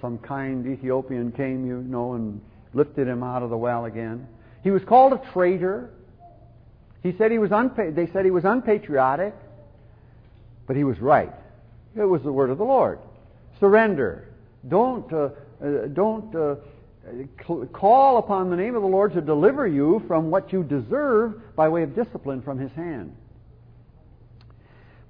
Some 0.00 0.18
kind 0.18 0.66
Ethiopian 0.66 1.32
came, 1.32 1.66
you 1.66 1.78
know, 1.78 2.14
and 2.14 2.40
lifted 2.74 3.08
him 3.08 3.22
out 3.22 3.42
of 3.42 3.50
the 3.50 3.56
well 3.56 3.86
again. 3.86 4.26
He 4.62 4.70
was 4.70 4.82
called 4.84 5.12
a 5.12 5.32
traitor. 5.32 5.90
He 7.02 7.14
said 7.16 7.30
he 7.30 7.38
was 7.38 7.50
unpa- 7.50 7.94
they 7.94 8.08
said 8.12 8.24
he 8.24 8.30
was 8.30 8.44
unpatriotic, 8.44 9.34
but 10.66 10.76
he 10.76 10.84
was 10.84 10.98
right. 11.00 11.32
It 11.96 12.04
was 12.04 12.22
the 12.22 12.32
word 12.32 12.50
of 12.50 12.58
the 12.58 12.64
Lord. 12.64 12.98
Surrender. 13.60 14.28
Don't 14.68 15.10
uh, 15.12 15.28
uh, 15.62 15.86
don't 15.92 16.34
uh, 16.34 16.56
call 17.72 18.18
upon 18.18 18.50
the 18.50 18.56
name 18.56 18.74
of 18.74 18.82
the 18.82 18.88
Lord 18.88 19.12
to 19.14 19.20
deliver 19.20 19.66
you 19.66 20.02
from 20.06 20.30
what 20.30 20.52
you 20.52 20.62
deserve 20.62 21.54
by 21.54 21.68
way 21.68 21.82
of 21.82 21.94
discipline 21.94 22.42
from 22.42 22.58
His 22.58 22.72
hand. 22.72 23.14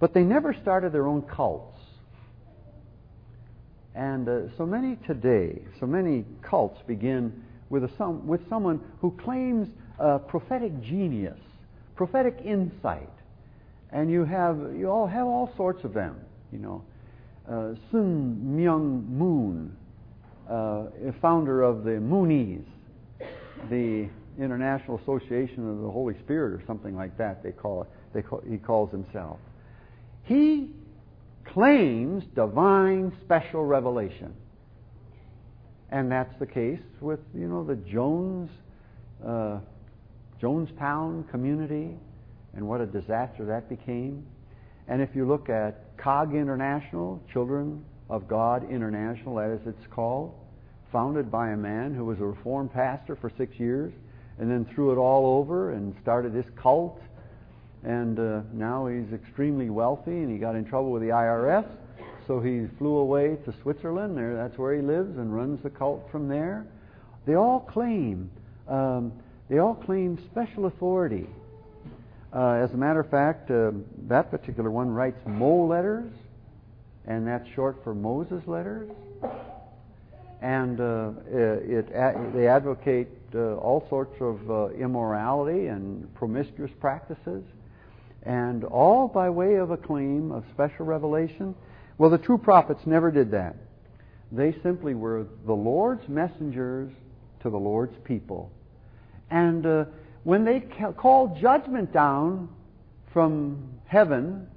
But 0.01 0.13
they 0.13 0.23
never 0.23 0.55
started 0.55 0.93
their 0.93 1.07
own 1.07 1.23
cults. 1.23 1.79
And 3.95 4.29
uh, 4.29 4.57
so 4.57 4.67
many 4.67 4.97
today, 5.07 5.63
so 5.79 5.87
many 5.87 6.25
cults 6.43 6.81
begin 6.87 7.45
with, 7.71 7.85
a, 7.85 7.91
some, 7.97 8.27
with 8.27 8.49
someone 8.49 8.81
who 9.01 9.13
claims 9.13 9.69
prophetic 10.29 10.83
genius, 10.83 11.39
prophetic 11.95 12.39
insight. 12.45 13.09
And 13.93 14.11
you 14.11 14.25
have, 14.25 14.59
you 14.77 14.91
all 14.91 15.07
have 15.07 15.27
all 15.27 15.53
sorts 15.57 15.85
of 15.85 15.95
them, 15.95 16.17
you 16.53 16.59
know. 16.59 16.83
Uh, 17.49 17.75
Sun 17.93 18.57
Myung 18.57 19.09
Moon, 19.09 19.77
uh, 20.51 20.87
founder 21.21 21.63
of 21.63 21.85
the 21.85 21.91
Moonies, 21.93 22.65
the 23.71 24.09
International 24.39 24.99
Association 24.99 25.69
of 25.71 25.83
the 25.83 25.91
Holy 25.91 26.15
Spirit, 26.25 26.53
or 26.53 26.63
something 26.67 26.97
like 26.97 27.17
that. 27.19 27.43
They 27.43 27.53
call 27.53 27.83
it. 27.83 27.89
They 28.13 28.23
call, 28.23 28.43
he 28.49 28.59
calls 28.59 28.91
himself. 28.91 29.39
He 30.25 30.71
claims 31.45 32.25
divine 32.35 33.13
special 33.25 33.65
revelation. 33.65 34.35
And 35.91 36.11
that's 36.11 36.35
the 36.39 36.47
case 36.47 36.81
with, 37.01 37.21
you 37.35 37.47
know, 37.47 37.65
the 37.65 37.77
Jones, 37.77 38.51
uh, 39.25 39.59
Jonestown 40.43 41.29
community 41.31 41.97
and 42.55 42.67
what 42.67 42.81
a 42.81 42.87
disaster 42.87 43.45
that 43.47 43.69
became. 43.69 44.27
And 44.89 45.01
if 45.01 45.11
you 45.15 45.27
look 45.27 45.49
at 45.49 45.97
COG 45.97 46.35
International, 46.35 47.23
Children 47.33 47.85
of 48.09 48.29
God 48.29 48.71
International, 48.71 49.41
as 49.41 49.61
it's 49.67 49.87
called, 49.91 50.35
founded 50.93 51.31
by 51.31 51.51
a 51.51 51.57
man 51.57 51.95
who 51.95 52.05
was 52.05 52.21
a 52.21 52.25
Reformed 52.25 52.73
pastor 52.73 53.17
for 53.17 53.31
six 53.37 53.59
years 53.59 53.93
and 54.39 54.51
then 54.51 54.65
threw 54.75 54.93
it 54.93 54.97
all 54.97 55.39
over 55.39 55.73
and 55.73 55.95
started 56.03 56.33
this 56.33 56.47
cult 56.57 57.01
and 57.85 58.19
uh, 58.19 58.41
now 58.53 58.87
he's 58.87 59.13
extremely 59.13 59.69
wealthy, 59.69 60.11
and 60.11 60.31
he 60.31 60.39
got 60.39 60.57
in 60.57 60.65
trouble 60.65 60.91
with 60.91 61.03
the 61.03 61.09
IRS, 61.09 61.67
so 62.27 62.41
he 62.41 62.67
flew 62.79 62.97
away 62.97 63.37
to 63.45 63.55
Switzerland. 63.61 64.17
There, 64.17 64.35
that's 64.35 64.57
where 64.57 64.75
he 64.75 64.81
lives, 64.81 65.19
and 65.19 65.35
runs 65.35 65.63
the 65.63 65.71
cult 65.71 66.09
from 66.11 66.29
there. 66.29 66.67
They 67.27 67.35
all 67.35 67.61
claim, 67.61 68.31
um, 68.69 69.13
they 69.51 69.59
all 69.59 69.75
claim 69.75 70.19
special 70.31 70.65
authority. 70.67 71.27
Uh, 72.33 72.53
as 72.53 72.73
a 72.73 72.77
matter 72.77 73.01
of 73.01 73.11
fact, 73.11 73.51
uh, 73.51 73.73
that 74.09 74.31
particular 74.31 74.71
one 74.71 74.89
writes 74.89 75.21
Mo 75.27 75.67
letters, 75.67 76.11
and 77.07 77.27
that's 77.27 77.49
short 77.55 77.83
for 77.85 77.95
Moses 77.95 78.43
letters. 78.47 78.91
And 80.41 80.81
uh, 80.81 81.11
it, 81.27 81.89
it, 81.91 82.35
they 82.35 82.49
advocate 82.49 83.09
uh, 83.35 83.55
all 83.57 83.87
sorts 83.89 84.15
of 84.21 84.51
uh, 84.51 84.69
immorality 84.71 85.67
and 85.67 86.13
promiscuous 86.15 86.71
practices 86.81 87.43
and 88.25 88.65
all 88.65 89.09
by 89.09 89.31
way 89.31 89.57
of 89.57 89.71
a 89.71 89.77
claim 89.77 90.33
of 90.33 90.45
special 90.53 90.87
revelation. 90.87 91.55
Well, 91.99 92.11
the 92.11 92.19
true 92.19 92.39
prophets 92.39 92.81
never 92.87 93.11
did 93.11 93.31
that. 93.33 93.57
They 94.33 94.57
simply 94.63 94.95
were 94.95 95.27
the 95.47 95.53
Lord's 95.53 96.09
messengers 96.09 96.91
to 97.43 97.51
the 97.51 97.59
Lord's 97.59 97.97
people. 98.05 98.51
And 99.31 99.65
uh, 99.65 99.85
when 100.25 100.45
they 100.45 100.61
ca- 100.61 100.93
called 100.93 101.39
judgment 101.41 101.93
down 101.93 102.49
from 103.13 103.71
heaven 103.87 104.49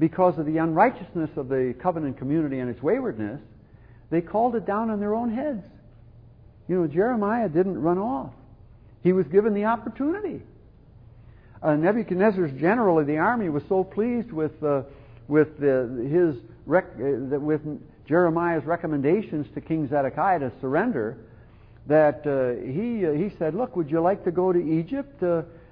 because 0.00 0.36
of 0.38 0.46
the 0.46 0.56
unrighteousness 0.56 1.30
of 1.36 1.48
the 1.48 1.76
covenant 1.80 2.18
community 2.18 2.58
and 2.58 2.68
its 2.68 2.82
waywardness, 2.82 3.40
they 4.10 4.20
called 4.20 4.56
it 4.56 4.66
down 4.66 4.90
on 4.90 4.98
their 4.98 5.14
own 5.14 5.32
heads. 5.32 5.64
You 6.66 6.80
know, 6.80 6.86
Jeremiah 6.88 7.48
didn't 7.48 7.80
run 7.80 7.98
off. 7.98 8.32
He 9.04 9.12
was 9.12 9.26
given 9.28 9.54
the 9.54 9.66
opportunity 9.66 10.42
uh, 11.62 11.76
Nebuchadnezzar's 11.76 12.58
general 12.58 12.98
of 12.98 13.06
the 13.06 13.18
army 13.18 13.48
was 13.48 13.62
so 13.68 13.84
pleased 13.84 14.32
with 14.32 14.62
uh, 14.62 14.82
with 15.28 15.58
his 15.58 16.36
rec- 16.66 16.96
uh, 16.98 17.38
with 17.38 17.60
Jeremiah's 18.06 18.64
recommendations 18.64 19.46
to 19.54 19.60
King 19.60 19.88
Zedekiah 19.88 20.40
to 20.40 20.52
surrender 20.60 21.18
that 21.86 22.26
uh, 22.26 22.60
he 22.66 23.06
uh, 23.06 23.12
he 23.12 23.36
said, 23.38 23.54
"Look, 23.54 23.76
would 23.76 23.90
you 23.90 24.00
like 24.00 24.24
to 24.24 24.30
go 24.30 24.52
to 24.52 24.58
Egypt 24.58 25.22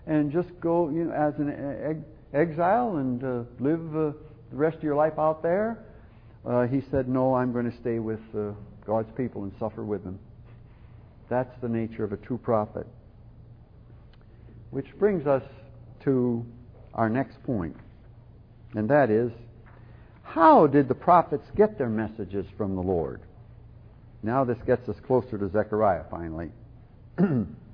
and 0.06 0.30
just 0.30 0.48
go 0.60 0.88
you 0.88 1.04
know, 1.04 1.12
as 1.12 1.34
an 1.38 2.04
exile 2.32 2.96
and 2.96 3.22
uh, 3.24 3.42
live 3.58 3.96
uh, 3.96 4.12
the 4.50 4.56
rest 4.56 4.78
of 4.78 4.82
your 4.82 4.96
life 4.96 5.18
out 5.18 5.42
there?" 5.42 5.78
Uh, 6.44 6.66
he 6.66 6.82
said, 6.90 7.08
"No, 7.08 7.34
I'm 7.34 7.52
going 7.52 7.70
to 7.70 7.76
stay 7.78 7.98
with 7.98 8.20
uh, 8.36 8.52
God's 8.86 9.10
people 9.16 9.42
and 9.42 9.52
suffer 9.58 9.84
with 9.84 10.04
them." 10.04 10.18
That's 11.28 11.54
the 11.60 11.68
nature 11.68 12.04
of 12.04 12.12
a 12.12 12.16
true 12.16 12.38
prophet. 12.38 12.86
Which 14.70 14.86
brings 14.98 15.26
us 15.26 15.42
to 16.04 16.44
our 16.94 17.08
next 17.08 17.42
point, 17.44 17.76
and 18.74 18.88
that 18.88 19.10
is 19.10 19.30
how 20.22 20.66
did 20.66 20.88
the 20.88 20.94
prophets 20.94 21.46
get 21.56 21.78
their 21.78 21.88
messages 21.88 22.46
from 22.56 22.74
the 22.76 22.82
Lord? 22.82 23.22
Now, 24.22 24.44
this 24.44 24.58
gets 24.66 24.88
us 24.88 24.96
closer 25.06 25.38
to 25.38 25.48
Zechariah 25.48 26.04
finally. 26.10 26.50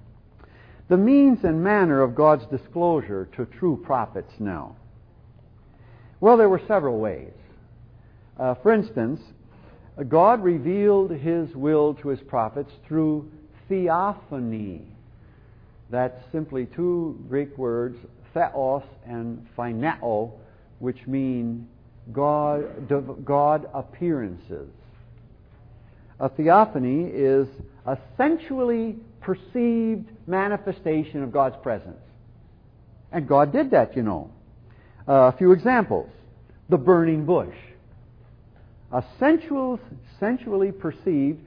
the 0.94 0.98
means 0.98 1.42
and 1.42 1.60
manner 1.60 2.02
of 2.02 2.14
God's 2.14 2.46
disclosure 2.46 3.28
to 3.34 3.46
true 3.46 3.82
prophets 3.84 4.32
now. 4.38 4.76
Well, 6.20 6.36
there 6.36 6.48
were 6.48 6.62
several 6.68 7.00
ways. 7.00 7.32
Uh, 8.38 8.54
for 8.62 8.72
instance, 8.72 9.20
God 10.06 10.44
revealed 10.44 11.10
his 11.10 11.52
will 11.56 11.94
to 11.94 12.10
his 12.10 12.20
prophets 12.20 12.70
through 12.86 13.28
theophany. 13.68 14.82
That's 15.90 16.16
simply 16.30 16.66
two 16.66 17.18
Greek 17.28 17.58
words, 17.58 17.98
theos 18.32 18.84
and 19.04 19.44
phaino, 19.58 20.30
which 20.78 21.08
mean 21.08 21.66
God, 22.12 23.24
God 23.24 23.68
appearances. 23.74 24.70
A 26.20 26.28
theophany 26.28 27.06
is 27.12 27.48
a 27.84 27.98
sensually 28.16 28.94
perceived 29.20 30.08
manifestation 30.26 31.22
of 31.22 31.32
God's 31.32 31.56
presence. 31.62 32.00
And 33.12 33.28
God 33.28 33.52
did 33.52 33.70
that, 33.70 33.96
you 33.96 34.02
know. 34.02 34.30
Uh, 35.06 35.12
a 35.12 35.32
few 35.32 35.52
examples. 35.52 36.10
The 36.68 36.78
burning 36.78 37.24
bush. 37.24 37.54
A 38.92 39.04
sensual, 39.18 39.78
sensually 40.18 40.72
perceived, 40.72 41.40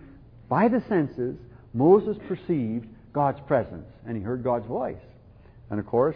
by 0.50 0.68
the 0.68 0.82
senses, 0.88 1.38
Moses 1.74 2.18
perceived 2.28 2.88
God's 3.14 3.40
presence 3.48 3.88
and 4.06 4.16
he 4.16 4.24
heard 4.24 4.44
God's 4.44 4.66
voice. 4.66 4.96
And 5.70 5.80
of 5.80 5.86
course, 5.86 6.16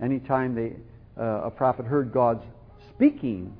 anytime 0.00 0.54
they, 0.54 0.72
uh, 1.20 1.42
a 1.44 1.50
prophet 1.50 1.84
heard 1.84 2.12
God's 2.12 2.44
speaking, 2.94 3.54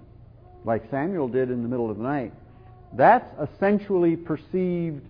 like 0.65 0.91
Samuel 0.91 1.29
did 1.29 1.51
in 1.51 1.63
the 1.63 1.69
middle 1.69 1.91
of 1.91 1.97
the 1.97 2.03
night, 2.03 2.33
that's 2.95 3.29
a 3.39 3.49
sensually 3.59 4.17
perceived 4.17 5.03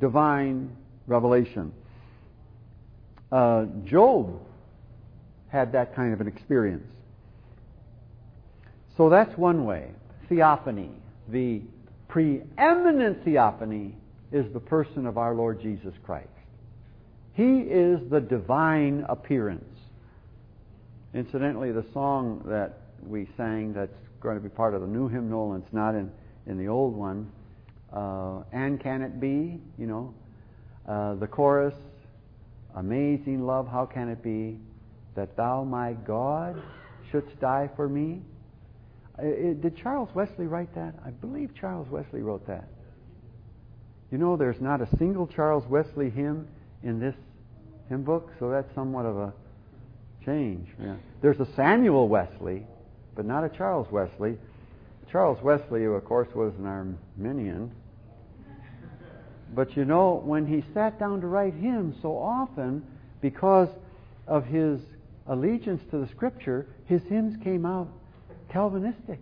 divine 0.00 0.76
revelation. 1.06 1.72
Uh, 3.30 3.66
Job 3.84 4.40
had 5.48 5.72
that 5.72 5.94
kind 5.94 6.12
of 6.12 6.20
an 6.20 6.28
experience. 6.28 6.86
So 8.96 9.08
that's 9.08 9.36
one 9.36 9.64
way. 9.64 9.90
Theophany. 10.28 10.90
The 11.28 11.62
preeminent 12.08 13.24
theophany 13.24 13.94
is 14.32 14.52
the 14.52 14.60
person 14.60 15.06
of 15.06 15.18
our 15.18 15.34
Lord 15.34 15.60
Jesus 15.60 15.94
Christ. 16.04 16.28
He 17.34 17.60
is 17.60 18.00
the 18.10 18.20
divine 18.20 19.04
appearance. 19.08 19.64
Incidentally, 21.14 21.72
the 21.72 21.84
song 21.92 22.42
that 22.46 22.80
we 23.06 23.28
sang 23.36 23.72
that's 23.72 23.92
going 24.20 24.36
to 24.36 24.42
be 24.42 24.48
part 24.48 24.74
of 24.74 24.80
the 24.80 24.86
new 24.86 25.08
hymnal 25.08 25.52
and 25.52 25.62
it's 25.62 25.72
not 25.72 25.94
in, 25.94 26.10
in 26.46 26.58
the 26.58 26.68
old 26.68 26.94
one, 26.96 27.30
uh, 27.92 28.42
and 28.52 28.80
can 28.80 29.02
it 29.02 29.20
be? 29.20 29.60
You 29.78 29.86
know, 29.86 30.14
uh, 30.88 31.14
the 31.14 31.26
chorus, 31.26 31.74
amazing 32.76 33.44
love, 33.44 33.66
how 33.66 33.86
can 33.86 34.08
it 34.08 34.22
be 34.22 34.58
that 35.14 35.36
thou, 35.36 35.64
my 35.64 35.94
God, 35.94 36.62
shouldst 37.10 37.40
die 37.40 37.68
for 37.74 37.88
me? 37.88 38.22
Did 39.18 39.76
Charles 39.76 40.10
Wesley 40.14 40.46
write 40.46 40.74
that? 40.74 40.94
I 41.04 41.10
believe 41.10 41.54
Charles 41.58 41.88
Wesley 41.88 42.22
wrote 42.22 42.46
that. 42.46 42.68
You 44.12 44.18
know, 44.18 44.36
there's 44.36 44.60
not 44.60 44.80
a 44.80 44.96
single 44.98 45.26
Charles 45.26 45.64
Wesley 45.66 46.10
hymn 46.10 46.46
in 46.82 47.00
this 47.00 47.14
hymn 47.88 48.02
book, 48.02 48.30
so 48.38 48.50
that's 48.50 48.72
somewhat 48.74 49.06
of 49.06 49.16
a 49.16 49.32
change. 50.24 50.68
Yeah. 50.80 50.96
There's 51.22 51.40
a 51.40 51.46
Samuel 51.56 52.08
Wesley, 52.08 52.66
but 53.14 53.24
not 53.24 53.42
a 53.42 53.48
Charles 53.48 53.90
Wesley. 53.90 54.36
Charles 55.10 55.42
Wesley, 55.42 55.84
of 55.86 56.04
course, 56.04 56.28
was 56.34 56.52
an 56.58 56.66
Arminian. 56.66 57.72
But 59.54 59.76
you 59.76 59.84
know, 59.84 60.20
when 60.24 60.46
he 60.46 60.64
sat 60.74 60.98
down 60.98 61.20
to 61.20 61.26
write 61.26 61.54
hymns 61.54 61.96
so 62.02 62.16
often, 62.16 62.82
because 63.20 63.68
of 64.26 64.44
his 64.44 64.80
allegiance 65.26 65.82
to 65.90 65.98
the 65.98 66.08
Scripture, 66.08 66.66
his 66.86 67.02
hymns 67.04 67.36
came 67.42 67.64
out 67.64 67.88
Calvinistic. 68.50 69.18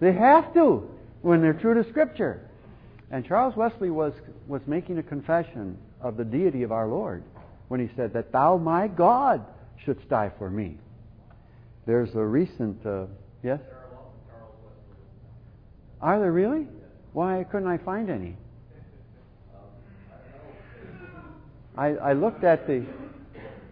They 0.00 0.12
have 0.12 0.52
to 0.54 0.88
when 1.22 1.40
they're 1.40 1.54
true 1.54 1.74
to 1.74 1.88
Scripture. 1.88 2.40
And 3.10 3.24
Charles 3.24 3.56
Wesley 3.56 3.90
was, 3.90 4.12
was 4.46 4.62
making 4.66 4.98
a 4.98 5.02
confession 5.02 5.76
of 6.00 6.16
the 6.16 6.24
deity 6.24 6.62
of 6.62 6.72
our 6.72 6.86
Lord 6.86 7.22
when 7.68 7.80
he 7.80 7.88
said, 7.96 8.12
That 8.12 8.32
thou, 8.32 8.56
my 8.58 8.88
God, 8.88 9.44
shouldst 9.84 10.08
die 10.08 10.30
for 10.38 10.50
me. 10.50 10.78
There's 11.86 12.14
a 12.14 12.24
recent, 12.24 12.84
uh, 12.84 13.06
yes? 13.42 13.60
Are 16.00 16.20
there 16.20 16.32
really? 16.32 16.68
Why 17.12 17.44
couldn't 17.50 17.68
I 17.68 17.78
find 17.78 18.10
any? 18.10 18.36
I, 21.78 21.90
I 21.90 22.12
looked 22.12 22.42
at 22.42 22.66
the 22.66 22.84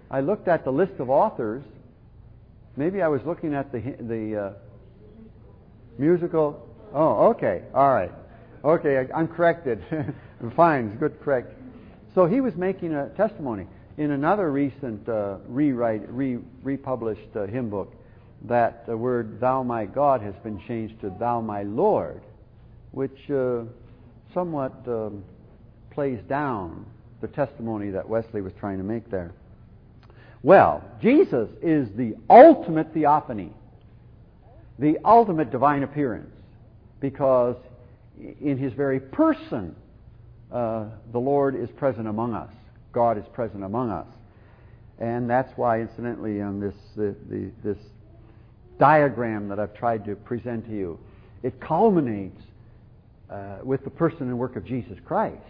I 0.09 0.21
looked 0.21 0.47
at 0.47 0.65
the 0.65 0.71
list 0.71 0.93
of 1.01 1.11
authors. 1.11 1.65
Maybe 2.77 3.03
I 3.03 3.09
was 3.09 3.21
looking 3.27 3.53
at 3.53 3.73
the 3.73 3.81
the 3.81 4.37
uh, 4.37 4.53
musical. 5.99 6.69
Oh, 6.95 7.31
okay, 7.31 7.63
all 7.75 7.93
right. 7.93 8.13
Okay, 8.65 9.09
I, 9.13 9.19
am 9.19 9.27
corrected. 9.27 9.83
Fine, 10.55 10.99
good 10.99 11.21
correct. 11.21 11.53
So 12.15 12.27
he 12.27 12.41
was 12.41 12.55
making 12.55 12.95
a 12.95 13.09
testimony 13.17 13.67
in 13.99 14.13
another 14.13 14.53
recent 14.53 15.09
uh, 15.09 15.39
rewrite, 15.49 16.09
re, 16.09 16.39
republished 16.63 17.35
uh, 17.35 17.47
hymn 17.47 17.71
book 17.71 17.93
that 18.45 18.87
the 18.87 18.97
word 18.97 19.41
"Thou 19.41 19.65
my 19.65 19.85
God" 19.85 20.23
has 20.23 20.35
been 20.45 20.63
changed 20.69 21.01
to 21.01 21.11
"Thou 21.19 21.41
my 21.41 21.65
Lord," 21.65 22.23
which 22.93 23.29
uh, 23.33 23.65
somewhat 24.33 24.75
um, 24.87 25.25
plays 25.91 26.21
down 26.29 26.87
the 27.21 27.29
testimony 27.29 27.91
that 27.91 28.09
Wesley 28.09 28.41
was 28.41 28.53
trying 28.59 28.79
to 28.79 28.85
make 28.85 29.11
there. 29.11 29.33
Well, 30.43 30.85
Jesus 31.01 31.49
is 31.63 31.89
the 31.97 32.15
ultimate 32.31 32.93
theophany, 32.93 33.53
the 34.79 34.99
ultimate 35.05 35.51
divine 35.51 35.83
appearance, 35.83 36.33
because 37.01 37.57
in 38.41 38.59
his 38.59 38.73
very 38.73 39.01
person, 39.01 39.75
uh, 40.53 40.87
the 41.13 41.19
Lord 41.19 41.57
is 41.57 41.69
present 41.71 42.07
among 42.07 42.35
us. 42.35 42.53
God 42.93 43.19
is 43.19 43.25
present 43.33 43.65
among 43.65 43.91
us. 43.91 44.07
And 44.99 45.29
that's 45.29 45.53
why, 45.57 45.81
incidentally, 45.81 46.41
on 46.41 46.61
this, 46.61 46.75
the, 46.97 47.15
the, 47.29 47.51
this 47.63 47.79
diagram 48.79 49.49
that 49.49 49.59
I've 49.59 49.75
tried 49.75 50.05
to 50.07 50.17
present 50.17 50.67
to 50.67 50.73
you, 50.73 50.99
it 51.43 51.61
culminates 51.61 52.41
uh, 53.29 53.59
with 53.63 53.85
the 53.85 53.91
person 53.91 54.29
and 54.29 54.39
work 54.39 54.57
of 54.57 54.65
Jesus 54.65 54.99
Christ. 55.05 55.43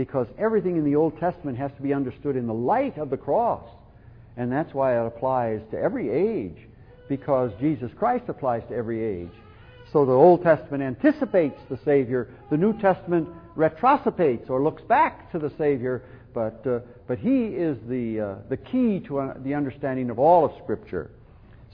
Because 0.00 0.28
everything 0.38 0.78
in 0.78 0.84
the 0.84 0.96
Old 0.96 1.20
Testament 1.20 1.58
has 1.58 1.70
to 1.76 1.82
be 1.82 1.92
understood 1.92 2.34
in 2.34 2.46
the 2.46 2.54
light 2.54 2.96
of 2.96 3.10
the 3.10 3.18
cross. 3.18 3.68
And 4.38 4.50
that's 4.50 4.72
why 4.72 4.98
it 4.98 5.06
applies 5.06 5.60
to 5.72 5.78
every 5.78 6.08
age, 6.08 6.56
because 7.06 7.50
Jesus 7.60 7.90
Christ 7.98 8.24
applies 8.28 8.62
to 8.70 8.74
every 8.74 9.04
age. 9.04 9.32
So 9.92 10.06
the 10.06 10.12
Old 10.12 10.42
Testament 10.42 10.82
anticipates 10.82 11.60
the 11.68 11.78
Savior. 11.84 12.28
The 12.48 12.56
New 12.56 12.72
Testament 12.80 13.28
retrocipates 13.54 14.48
or 14.48 14.62
looks 14.62 14.80
back 14.84 15.30
to 15.32 15.38
the 15.38 15.52
Savior. 15.58 16.02
But, 16.32 16.66
uh, 16.66 16.78
but 17.06 17.18
He 17.18 17.48
is 17.48 17.76
the, 17.86 18.20
uh, 18.20 18.34
the 18.48 18.56
key 18.56 19.00
to 19.00 19.18
uh, 19.18 19.34
the 19.44 19.52
understanding 19.52 20.08
of 20.08 20.18
all 20.18 20.46
of 20.46 20.52
Scripture. 20.62 21.10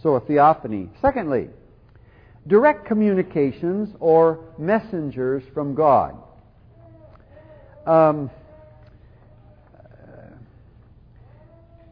So 0.02 0.16
a 0.16 0.20
theophany. 0.20 0.88
Secondly, 1.00 1.48
direct 2.48 2.86
communications 2.86 3.94
or 4.00 4.40
messengers 4.58 5.44
from 5.54 5.76
God. 5.76 6.16
Um, 7.86 8.30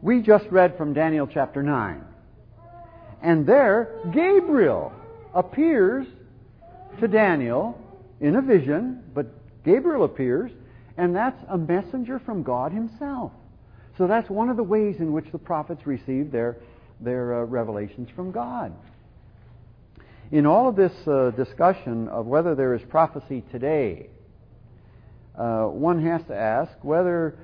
we 0.01 0.21
just 0.21 0.45
read 0.51 0.77
from 0.77 0.93
Daniel 0.93 1.25
chapter 1.25 1.63
9. 1.63 2.03
And 3.21 3.47
there, 3.47 4.01
Gabriel 4.13 4.91
appears 5.33 6.05
to 6.99 7.07
Daniel 7.07 7.79
in 8.19 8.35
a 8.35 8.41
vision, 8.41 9.03
but 9.13 9.27
Gabriel 9.63 10.03
appears, 10.03 10.51
and 10.97 11.15
that's 11.15 11.41
a 11.49 11.57
messenger 11.57 12.19
from 12.19 12.43
God 12.43 12.73
Himself. 12.73 13.31
So 13.97 14.05
that's 14.05 14.29
one 14.29 14.49
of 14.49 14.57
the 14.57 14.63
ways 14.63 14.97
in 14.99 15.13
which 15.13 15.31
the 15.31 15.37
prophets 15.37 15.87
received 15.87 16.31
their, 16.31 16.57
their 16.99 17.41
uh, 17.41 17.45
revelations 17.45 18.09
from 18.13 18.31
God. 18.31 18.73
In 20.31 20.45
all 20.45 20.67
of 20.67 20.75
this 20.75 20.91
uh, 21.07 21.31
discussion 21.31 22.09
of 22.09 22.25
whether 22.25 22.53
there 22.53 22.73
is 22.73 22.81
prophecy 22.89 23.43
today, 23.49 24.09
uh, 25.37 25.65
one 25.65 26.01
has 26.03 26.23
to 26.23 26.35
ask 26.35 26.71
whether 26.81 27.37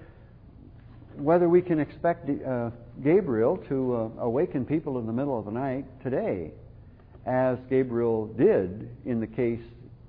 whether 1.16 1.50
we 1.50 1.62
can 1.62 1.80
expect 1.80 2.30
uh, 2.30 2.70
Gabriel 3.04 3.58
to 3.70 3.96
uh, 3.96 4.24
awaken 4.24 4.66
people 4.66 4.98
in 4.98 5.06
the 5.06 5.14
middle 5.14 5.38
of 5.38 5.46
the 5.46 5.52
night 5.52 5.86
today, 6.02 6.52
as 7.26 7.58
Gabriel 7.70 8.28
did 8.28 8.90
in 9.06 9.20
the 9.20 9.28
case 9.28 9.60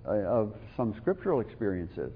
uh, 0.06 0.10
of 0.10 0.54
some 0.76 0.94
scriptural 0.96 1.40
experiences. 1.40 2.12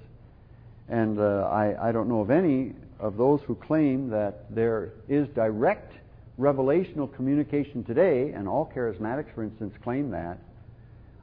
And 0.88 1.18
uh, 1.18 1.48
I, 1.50 1.88
I 1.88 1.92
don't 1.92 2.08
know 2.08 2.20
of 2.20 2.30
any 2.30 2.74
of 3.00 3.16
those 3.16 3.40
who 3.42 3.54
claim 3.56 4.08
that 4.10 4.54
there 4.54 4.92
is 5.08 5.26
direct 5.28 5.92
revelational 6.38 7.12
communication 7.14 7.82
today, 7.82 8.30
and 8.30 8.46
all 8.46 8.70
charismatics, 8.74 9.34
for 9.34 9.42
instance, 9.42 9.74
claim 9.82 10.10
that. 10.10 10.38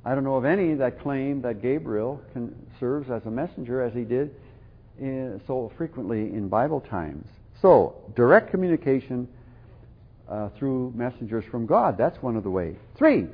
I 0.06 0.14
don't 0.16 0.24
know 0.24 0.36
of 0.36 0.45
any 0.45 0.74
that 0.76 0.99
claim 1.01 1.41
that 1.43 1.62
Gabriel 1.62 2.22
can, 2.34 2.54
serves 2.80 3.10
as 3.10 3.26
a 3.26 3.32
messenger 3.32 3.82
as 3.82 3.93
he 3.93 4.04
did 4.04 4.36
in, 4.99 5.39
so 5.47 5.72
frequently 5.78 6.20
in 6.20 6.49
Bible 6.49 6.82
times. 6.82 7.28
So, 7.62 7.95
direct 8.16 8.51
communication 8.51 9.28
uh, 10.28 10.49
through 10.58 10.91
messengers 10.95 11.45
from 11.49 11.66
God. 11.66 11.97
That's 11.97 12.22
one 12.22 12.36
of 12.36 12.43
the 12.43 12.49
ways. 12.49 12.76
Three, 12.97 13.28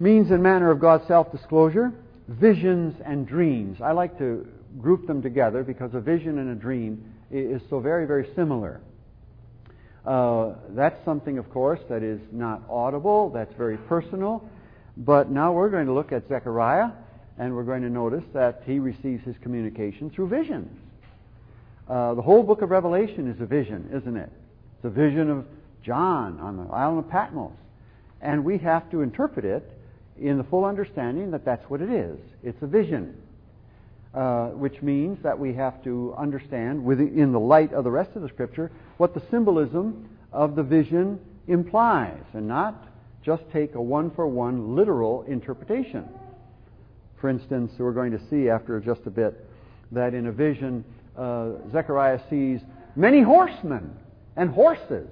means 0.00 0.30
and 0.30 0.42
manner 0.42 0.70
of 0.70 0.80
God's 0.80 1.06
self 1.06 1.30
disclosure, 1.30 1.92
visions 2.26 3.00
and 3.04 3.26
dreams. 3.26 3.80
I 3.80 3.92
like 3.92 4.18
to 4.18 4.46
group 4.80 5.06
them 5.06 5.22
together 5.22 5.62
because 5.62 5.94
a 5.94 6.00
vision 6.00 6.38
and 6.38 6.50
a 6.50 6.54
dream 6.54 7.14
is 7.30 7.62
so 7.70 7.80
very, 7.80 8.06
very 8.06 8.28
similar. 8.34 8.80
Uh, 10.04 10.54
that's 10.70 11.02
something, 11.04 11.38
of 11.38 11.50
course, 11.50 11.80
that 11.88 12.02
is 12.02 12.20
not 12.32 12.62
audible, 12.68 13.30
that's 13.30 13.52
very 13.54 13.76
personal. 13.76 14.42
But 14.98 15.30
now 15.30 15.52
we're 15.52 15.70
going 15.70 15.86
to 15.86 15.92
look 15.92 16.10
at 16.10 16.28
Zechariah, 16.28 16.90
and 17.38 17.54
we're 17.54 17.62
going 17.62 17.82
to 17.82 17.88
notice 17.88 18.24
that 18.32 18.62
he 18.66 18.80
receives 18.80 19.24
his 19.24 19.36
communication 19.38 20.10
through 20.10 20.28
visions. 20.28 20.76
Uh, 21.88 22.14
the 22.14 22.22
whole 22.22 22.42
book 22.42 22.62
of 22.62 22.70
Revelation 22.70 23.30
is 23.30 23.40
a 23.40 23.46
vision, 23.46 23.88
isn't 23.94 24.16
it? 24.16 24.30
It's 24.76 24.84
a 24.84 24.90
vision 24.90 25.30
of 25.30 25.46
John 25.84 26.40
on 26.40 26.56
the 26.56 26.72
island 26.72 26.98
of 26.98 27.10
Patmos. 27.10 27.52
And 28.20 28.44
we 28.44 28.58
have 28.58 28.90
to 28.90 29.02
interpret 29.02 29.44
it 29.44 29.62
in 30.20 30.36
the 30.36 30.44
full 30.44 30.64
understanding 30.64 31.30
that 31.30 31.44
that's 31.44 31.64
what 31.70 31.80
it 31.80 31.90
is. 31.90 32.18
It's 32.42 32.60
a 32.62 32.66
vision, 32.66 33.16
uh, 34.12 34.48
which 34.48 34.82
means 34.82 35.22
that 35.22 35.38
we 35.38 35.54
have 35.54 35.82
to 35.84 36.12
understand, 36.18 36.84
within, 36.84 37.30
the 37.30 37.38
light 37.40 37.72
of 37.72 37.84
the 37.84 37.90
rest 37.90 38.10
of 38.16 38.22
the 38.22 38.28
Scripture, 38.28 38.72
what 38.96 39.14
the 39.14 39.22
symbolism 39.30 40.08
of 40.32 40.56
the 40.56 40.64
vision 40.64 41.20
implies, 41.46 42.20
and 42.34 42.48
not 42.48 42.87
just 43.28 43.42
take 43.52 43.74
a 43.74 43.82
one 43.82 44.10
for 44.12 44.26
one 44.26 44.74
literal 44.74 45.22
interpretation. 45.24 46.08
For 47.20 47.28
instance, 47.28 47.70
we're 47.78 47.92
going 47.92 48.12
to 48.12 48.20
see 48.30 48.48
after 48.48 48.80
just 48.80 49.02
a 49.04 49.10
bit 49.10 49.46
that 49.92 50.14
in 50.14 50.28
a 50.28 50.32
vision, 50.32 50.82
uh, 51.14 51.50
Zechariah 51.70 52.20
sees 52.30 52.60
many 52.96 53.20
horsemen 53.20 53.94
and 54.34 54.48
horses. 54.48 55.10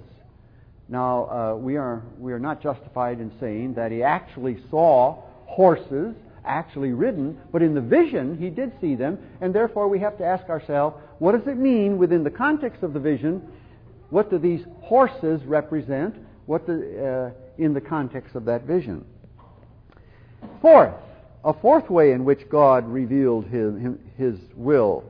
Now, 0.88 1.26
uh, 1.26 1.56
we, 1.56 1.76
are, 1.76 2.02
we 2.18 2.32
are 2.32 2.38
not 2.38 2.62
justified 2.62 3.20
in 3.20 3.30
saying 3.38 3.74
that 3.74 3.92
he 3.92 4.02
actually 4.02 4.62
saw 4.70 5.22
horses 5.44 6.14
actually 6.42 6.92
ridden, 6.92 7.38
but 7.52 7.60
in 7.60 7.74
the 7.74 7.82
vision 7.82 8.38
he 8.38 8.48
did 8.48 8.72
see 8.80 8.94
them, 8.94 9.18
and 9.42 9.54
therefore 9.54 9.88
we 9.88 9.98
have 9.98 10.16
to 10.16 10.24
ask 10.24 10.48
ourselves 10.48 10.96
what 11.18 11.32
does 11.32 11.46
it 11.46 11.58
mean 11.58 11.98
within 11.98 12.24
the 12.24 12.30
context 12.30 12.82
of 12.82 12.94
the 12.94 13.00
vision? 13.00 13.46
What 14.08 14.30
do 14.30 14.38
these 14.38 14.64
horses 14.80 15.42
represent? 15.44 16.14
What 16.46 16.66
the, 16.66 17.34
uh, 17.34 17.45
in 17.58 17.74
the 17.74 17.80
context 17.80 18.34
of 18.34 18.44
that 18.46 18.62
vision? 18.62 19.04
Fourth, 20.60 20.94
a 21.44 21.52
fourth 21.52 21.90
way 21.90 22.12
in 22.12 22.24
which 22.24 22.48
God 22.48 22.86
revealed 22.88 23.46
his, 23.46 23.74
his 24.16 24.38
will 24.54 25.04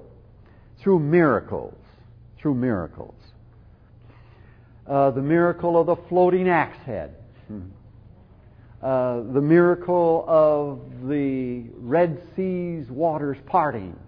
through 0.80 1.00
miracles. 1.00 1.74
Through 2.38 2.54
miracles. 2.54 3.14
Uh, 4.86 5.10
the 5.10 5.22
miracle 5.22 5.80
of 5.80 5.86
the 5.86 5.96
floating 6.08 6.48
axe 6.48 6.78
head. 6.84 7.14
Uh, 8.82 9.22
the 9.32 9.40
miracle 9.40 10.24
of 10.28 11.08
the 11.08 11.64
Red 11.78 12.22
Sea's 12.36 12.88
waters 12.88 13.38
parting. 13.46 13.98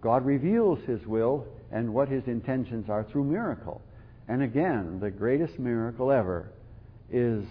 God 0.00 0.26
reveals 0.26 0.80
His 0.84 1.06
will 1.06 1.46
and 1.70 1.94
what 1.94 2.08
His 2.08 2.26
intentions 2.26 2.88
are 2.88 3.04
through 3.04 3.24
miracle. 3.24 3.80
And 4.26 4.42
again, 4.42 4.98
the 5.00 5.10
greatest 5.10 5.58
miracle 5.58 6.10
ever 6.10 6.50
is 7.12 7.44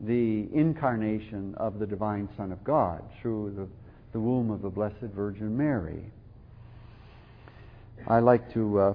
the 0.00 0.48
incarnation 0.52 1.54
of 1.56 1.78
the 1.78 1.86
divine 1.86 2.28
Son 2.36 2.52
of 2.52 2.62
God 2.64 3.02
through 3.20 3.52
the, 3.56 3.68
the 4.12 4.20
womb 4.20 4.50
of 4.50 4.62
the 4.62 4.70
Blessed 4.70 5.12
Virgin 5.14 5.56
Mary. 5.56 6.04
I 8.06 8.20
like 8.20 8.52
to 8.54 8.78
uh, 8.78 8.94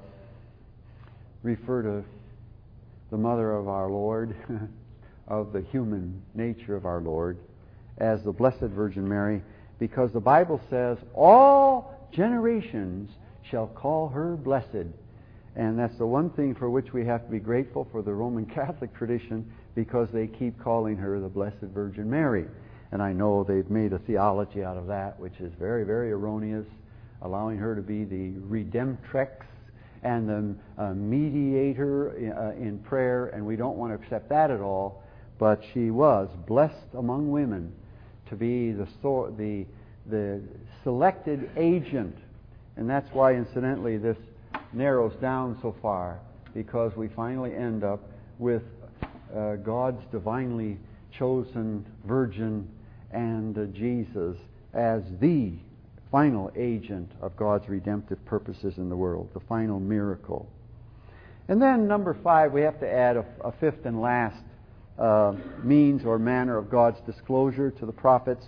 refer 1.44 1.84
to 1.84 2.04
the 3.12 3.18
mother 3.18 3.52
of 3.52 3.68
our 3.68 3.90
Lord, 3.90 4.36
of 5.28 5.54
the 5.54 5.62
human 5.62 6.22
nature 6.34 6.76
of 6.76 6.86
our 6.86 7.02
Lord, 7.02 7.38
as 7.98 8.24
the 8.24 8.32
Blessed 8.32 8.62
Virgin 8.62 9.08
Mary, 9.08 9.42
because 9.78 10.12
the 10.12 10.20
Bible 10.20 10.60
says, 10.70 10.98
All 11.14 12.08
generations 12.12 13.12
shall 13.44 13.68
call 13.68 14.10
her 14.10 14.36
blessed. 14.36 14.88
And 15.56 15.78
that's 15.78 15.98
the 15.98 16.08
one 16.08 16.32
thing 16.32 16.56
for 16.56 16.70
which 16.70 16.94
we 16.94 17.06
have 17.06 17.24
to 17.26 17.32
be 17.32 17.40
grateful 17.40 17.88
for 17.92 18.02
the 18.02 18.14
Roman 18.14 18.46
Catholic 18.56 18.96
tradition 18.96 19.52
because 19.76 20.10
they 20.12 20.28
keep 20.28 20.60
calling 20.60 20.98
her 20.98 21.20
the 21.20 21.28
Blessed 21.28 21.62
Virgin 21.74 22.10
Mary. 22.10 22.46
And 22.92 23.02
I 23.02 23.12
know 23.12 23.44
they've 23.44 23.70
made 23.70 23.94
a 23.94 24.00
theology 24.00 24.64
out 24.64 24.78
of 24.78 24.88
that, 24.88 25.20
which 25.20 25.40
is 25.40 25.52
very, 25.60 25.84
very 25.84 26.12
erroneous, 26.12 26.68
allowing 27.22 27.58
her 27.58 27.76
to 27.76 27.82
be 27.82 28.04
the 28.04 28.32
redemptrix 28.48 29.30
and 30.04 30.30
the 30.30 30.56
uh, 30.84 30.94
mediator 30.94 32.10
uh, 32.10 32.62
in 32.62 32.78
prayer, 32.80 33.28
and 33.28 33.46
we 33.46 33.56
don't 33.56 33.78
want 33.78 33.92
to 33.98 34.04
accept 34.04 34.30
that 34.30 34.52
at 34.52 34.60
all. 34.60 35.02
But 35.40 35.64
she 35.74 35.90
was 35.90 36.30
blessed 36.46 36.94
among 36.94 37.32
women 37.32 37.74
to 38.30 38.36
be 38.36 38.72
the, 38.72 38.88
the, 39.02 39.66
the 40.06 40.42
selected 40.84 41.50
agent. 41.58 42.16
And 42.76 42.90
that's 42.90 43.12
why, 43.14 43.34
incidentally, 43.34 43.98
this 43.98 44.18
narrows 44.74 45.14
down 45.22 45.58
so 45.62 45.76
far, 45.82 46.20
because 46.54 46.96
we 46.96 47.08
finally 47.08 47.56
end 47.56 47.84
up 47.84 48.02
with 48.38 48.64
uh, 49.36 49.56
God's 49.58 50.04
divinely 50.12 50.78
chosen 51.18 51.86
virgin 52.06 52.68
and 53.12 53.58
uh, 53.58 53.66
Jesus 53.66 54.38
as 54.74 55.04
the 55.20 55.54
final 56.12 56.52
agent 56.56 57.12
of 57.22 57.36
God's 57.36 57.68
redemptive 57.68 58.24
purposes 58.26 58.78
in 58.78 58.90
the 58.90 58.96
world, 58.96 59.30
the 59.34 59.40
final 59.42 59.80
miracle. 59.80 60.48
And 61.48 61.62
then, 61.62 61.88
number 61.88 62.16
five, 62.24 62.54
we 62.54 62.62
have 62.62 62.80
to 62.80 62.92
add 62.92 63.18
a, 63.18 63.26
a 63.44 63.52
fifth 63.54 63.86
and 63.86 64.00
last 64.00 64.42
uh, 64.98 65.34
means 65.64 66.06
or 66.06 66.20
manner 66.20 66.58
of 66.58 66.70
God's 66.70 67.00
disclosure 67.02 67.72
to 67.72 67.86
the 67.86 67.92
prophets, 67.92 68.46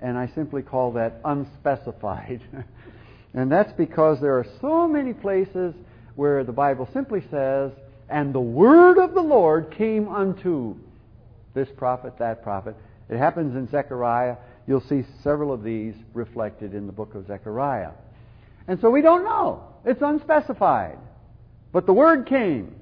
and 0.00 0.16
I 0.16 0.28
simply 0.34 0.62
call 0.62 0.92
that 0.92 1.20
unspecified. 1.24 2.40
and 3.34 3.50
that's 3.50 3.72
because 3.72 4.20
there 4.20 4.38
are 4.38 4.46
so 4.60 4.86
many 4.86 5.12
places 5.12 5.74
where 6.14 6.44
the 6.44 6.52
Bible 6.52 6.88
simply 6.92 7.22
says, 7.30 7.72
and 8.14 8.32
the 8.32 8.40
word 8.40 8.96
of 8.98 9.12
the 9.12 9.20
Lord 9.20 9.74
came 9.76 10.08
unto 10.08 10.76
this 11.52 11.68
prophet, 11.76 12.16
that 12.20 12.44
prophet. 12.44 12.76
It 13.08 13.18
happens 13.18 13.56
in 13.56 13.68
Zechariah. 13.68 14.36
You'll 14.68 14.82
see 14.82 15.04
several 15.24 15.52
of 15.52 15.64
these 15.64 15.94
reflected 16.12 16.76
in 16.76 16.86
the 16.86 16.92
book 16.92 17.16
of 17.16 17.26
Zechariah. 17.26 17.90
And 18.68 18.80
so 18.80 18.88
we 18.88 19.02
don't 19.02 19.24
know. 19.24 19.64
It's 19.84 20.00
unspecified. 20.00 20.96
But 21.72 21.86
the 21.86 21.92
word 21.92 22.26
came, 22.26 22.76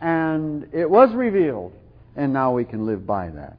and 0.00 0.68
it 0.72 0.88
was 0.88 1.12
revealed, 1.16 1.72
and 2.14 2.32
now 2.32 2.52
we 2.52 2.64
can 2.64 2.86
live 2.86 3.04
by 3.04 3.30
that. 3.30 3.58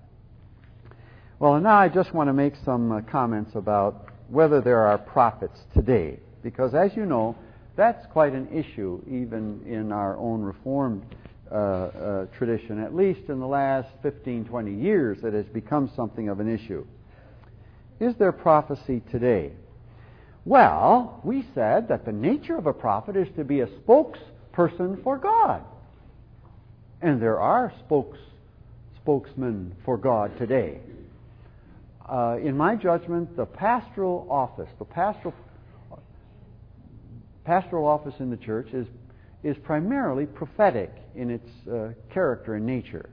Well, 1.39 1.55
and 1.55 1.65
now 1.65 1.77
I 1.77 1.89
just 1.89 2.13
want 2.13 2.29
to 2.29 2.33
make 2.33 2.53
some 2.63 2.93
uh, 2.93 3.01
comments 3.01 3.51
about 3.53 4.05
whether 4.29 4.61
there 4.61 4.87
are 4.87 4.97
prophets 4.97 5.59
today, 5.73 6.19
because 6.41 6.73
as 6.73 6.95
you 6.95 7.05
know, 7.05 7.35
that's 7.79 8.05
quite 8.07 8.33
an 8.33 8.49
issue 8.51 9.01
even 9.07 9.63
in 9.65 9.93
our 9.93 10.17
own 10.17 10.41
Reformed 10.41 11.01
uh, 11.49 11.55
uh, 11.55 12.25
tradition. 12.37 12.83
At 12.83 12.93
least 12.93 13.29
in 13.29 13.39
the 13.39 13.47
last 13.47 13.87
15, 14.03 14.45
20 14.45 14.73
years, 14.73 15.19
it 15.23 15.33
has 15.33 15.45
become 15.45 15.89
something 15.95 16.27
of 16.27 16.41
an 16.41 16.53
issue. 16.53 16.85
Is 18.01 18.15
there 18.17 18.33
prophecy 18.33 19.01
today? 19.09 19.53
Well, 20.43 21.21
we 21.23 21.45
said 21.55 21.87
that 21.87 22.03
the 22.03 22.11
nature 22.11 22.57
of 22.57 22.65
a 22.65 22.73
prophet 22.73 23.15
is 23.15 23.29
to 23.37 23.45
be 23.45 23.61
a 23.61 23.67
spokesperson 23.67 25.01
for 25.01 25.17
God. 25.17 25.63
And 27.01 27.21
there 27.21 27.39
are 27.39 27.71
spokes, 27.85 28.19
spokesmen 29.01 29.73
for 29.85 29.97
God 29.97 30.37
today. 30.37 30.79
Uh, 32.09 32.37
in 32.43 32.57
my 32.57 32.75
judgment, 32.75 33.37
the 33.37 33.45
pastoral 33.45 34.27
office, 34.29 34.69
the 34.79 34.85
pastoral, 34.85 35.33
pastoral 37.49 37.87
office 37.87 38.13
in 38.19 38.29
the 38.29 38.37
church 38.37 38.69
is, 38.73 38.87
is 39.43 39.57
primarily 39.63 40.25
prophetic 40.27 40.91
in 41.15 41.27
its 41.31 41.49
uh, 41.67 41.89
character 42.13 42.53
and 42.53 42.65
nature. 42.65 43.09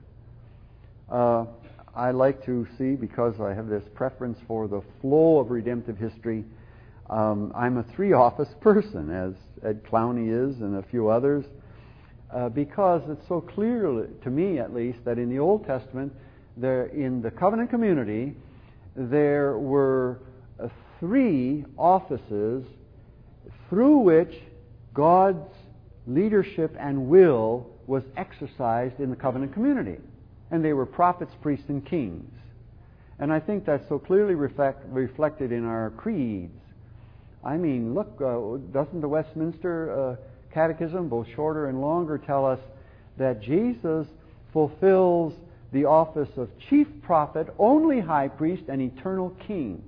Uh, 1.09 1.45
I 1.95 2.11
like 2.11 2.45
to 2.45 2.67
see, 2.77 2.91
because 3.07 3.41
I 3.41 3.55
have 3.55 3.67
this 3.67 3.83
preference 3.95 4.37
for 4.47 4.67
the 4.67 4.81
flow 5.01 5.39
of 5.39 5.49
redemptive 5.49 5.97
history, 5.97 6.45
Um, 7.09 7.53
I'm 7.55 7.77
a 7.77 7.85
three 7.95 8.13
office 8.13 8.53
person, 8.59 9.09
as 9.09 9.33
Ed 9.63 9.81
Clowney 9.89 10.27
is 10.29 10.61
and 10.61 10.75
a 10.75 10.83
few 10.83 11.07
others, 11.07 11.45
uh, 12.31 12.49
because 12.49 13.01
it's 13.09 13.27
so 13.27 13.39
clear 13.39 14.07
to 14.23 14.29
me, 14.29 14.59
at 14.59 14.73
least, 14.73 14.99
that 15.05 15.17
in 15.17 15.29
the 15.29 15.39
Old 15.39 15.65
Testament, 15.65 16.11
there 16.57 16.87
in 16.87 17.21
the 17.21 17.31
covenant 17.31 17.69
community, 17.69 18.35
there 18.95 19.57
were 19.57 20.19
three 20.99 21.63
offices 21.77 22.65
through 23.69 23.99
which 23.99 24.33
God's 24.93 25.53
leadership 26.05 26.75
and 26.79 27.07
will 27.07 27.67
was 27.85 28.03
exercised 28.15 28.99
in 28.99 29.09
the 29.09 29.15
covenant 29.15 29.53
community. 29.53 29.97
And 30.51 30.63
they 30.63 30.73
were 30.73 30.85
prophets, 30.85 31.33
priests, 31.41 31.69
and 31.69 31.85
kings. 31.85 32.31
And 33.19 33.33
I 33.33 33.39
think 33.39 33.65
that's 33.65 33.87
so 33.89 33.99
clearly 33.99 34.35
reflect, 34.35 34.85
reflected 34.89 35.51
in 35.51 35.65
our 35.65 35.91
creeds. 35.91 36.59
I 37.43 37.57
mean, 37.57 37.93
look, 37.93 38.21
uh, 38.21 38.57
doesn't 38.71 39.01
the 39.01 39.07
Westminster 39.07 39.91
uh, 39.91 40.15
Catechism, 40.53 41.09
both 41.09 41.27
shorter 41.35 41.67
and 41.67 41.81
longer, 41.81 42.17
tell 42.17 42.45
us 42.45 42.59
that 43.17 43.41
Jesus 43.41 44.07
fulfills 44.53 45.33
the 45.71 45.85
office 45.85 46.29
of 46.37 46.49
chief 46.69 46.87
prophet, 47.01 47.47
only 47.59 47.99
high 47.99 48.27
priest, 48.27 48.63
and 48.69 48.81
eternal 48.81 49.35
king? 49.47 49.83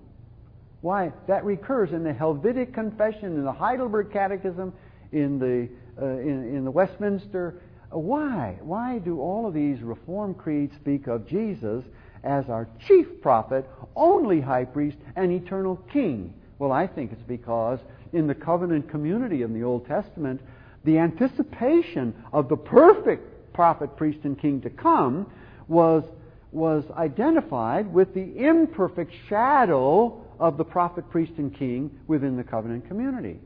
Why? 0.82 1.12
That 1.28 1.44
recurs 1.44 1.92
in 1.92 2.04
the 2.04 2.14
Helvetic 2.14 2.74
Confession, 2.74 3.36
in 3.36 3.44
the 3.44 3.52
Heidelberg 3.52 4.12
Catechism, 4.12 4.74
in 5.12 5.40
the, 5.40 5.70
uh, 6.02 6.20
in, 6.20 6.56
in 6.56 6.64
the 6.64 6.72
Westminster. 6.72 7.62
Why? 7.92 8.58
Why 8.62 9.00
do 9.00 9.20
all 9.20 9.46
of 9.46 9.54
these 9.54 9.82
Reformed 9.82 10.38
creeds 10.38 10.76
speak 10.76 11.08
of 11.08 11.28
Jesus 11.28 11.84
as 12.24 12.50
our 12.50 12.68
chief 12.88 13.22
prophet, 13.22 13.70
only 13.96 14.40
high 14.40 14.66
priest, 14.66 14.98
and 15.16 15.32
eternal 15.32 15.78
king? 15.92 16.34
Well, 16.60 16.72
I 16.72 16.88
think 16.88 17.12
it's 17.12 17.24
because 17.24 17.80
in 18.14 18.28
the 18.28 18.36
covenant 18.36 18.90
community 18.90 19.42
in 19.42 19.54
the 19.54 19.64
Old 19.64 19.86
Testament, 19.86 20.42
the 20.84 20.98
anticipation 20.98 22.14
of 22.32 22.48
the 22.48 22.58
perfect 22.58 23.54
prophet, 23.54 23.98
priest, 23.98 24.20
and 24.24 24.40
king 24.40 24.62
to 24.62 24.70
come 24.70 25.30
was, 25.68 26.04
was 26.52 26.84
identified 26.92 27.92
with 27.92 28.14
the 28.14 28.38
imperfect 28.38 29.14
shadow 29.28 30.26
of 30.40 30.58
the 30.58 30.64
prophet, 30.64 31.10
priest, 31.10 31.34
and 31.38 31.54
king 31.54 31.92
within 32.08 32.38
the 32.38 32.44
covenant 32.44 32.88
community. 32.88 33.40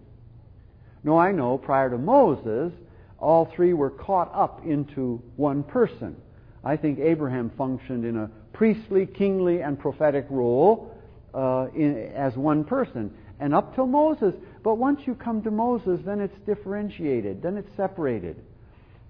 No, 1.03 1.17
I 1.17 1.31
know 1.31 1.57
prior 1.57 1.89
to 1.89 1.97
Moses, 1.97 2.71
all 3.19 3.51
three 3.55 3.73
were 3.73 3.89
caught 3.89 4.33
up 4.33 4.65
into 4.65 5.21
one 5.35 5.63
person. 5.63 6.15
I 6.63 6.77
think 6.77 6.99
Abraham 6.99 7.51
functioned 7.57 8.05
in 8.05 8.15
a 8.17 8.29
priestly, 8.53 9.05
kingly, 9.05 9.61
and 9.61 9.77
prophetic 9.77 10.25
role 10.29 10.95
uh, 11.33 11.67
in, 11.75 12.11
as 12.15 12.35
one 12.35 12.63
person. 12.63 13.11
And 13.39 13.53
up 13.53 13.75
till 13.75 13.87
Moses, 13.87 14.33
but 14.63 14.75
once 14.75 15.01
you 15.05 15.15
come 15.15 15.41
to 15.43 15.51
Moses, 15.51 15.99
then 16.05 16.21
it's 16.21 16.37
differentiated, 16.45 17.41
then 17.41 17.57
it's 17.57 17.75
separated. 17.75 18.37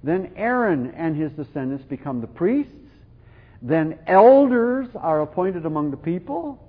Then 0.04 0.32
Aaron 0.36 0.92
and 0.96 1.16
his 1.16 1.32
descendants 1.34 1.86
become 1.86 2.22
the 2.22 2.28
priests. 2.28 2.72
Then 3.62 4.00
elders 4.08 4.88
are 4.96 5.22
appointed 5.22 5.66
among 5.66 5.92
the 5.92 5.98
people 5.98 6.63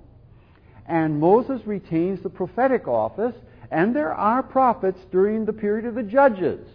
and 0.87 1.18
Moses 1.18 1.61
retains 1.66 2.20
the 2.22 2.30
prophetic 2.30 2.87
office, 2.87 3.35
and 3.70 3.95
there 3.95 4.12
are 4.12 4.43
prophets 4.43 5.01
during 5.11 5.45
the 5.45 5.53
period 5.53 5.87
of 5.87 5.95
the 5.95 6.03
judges. 6.03 6.66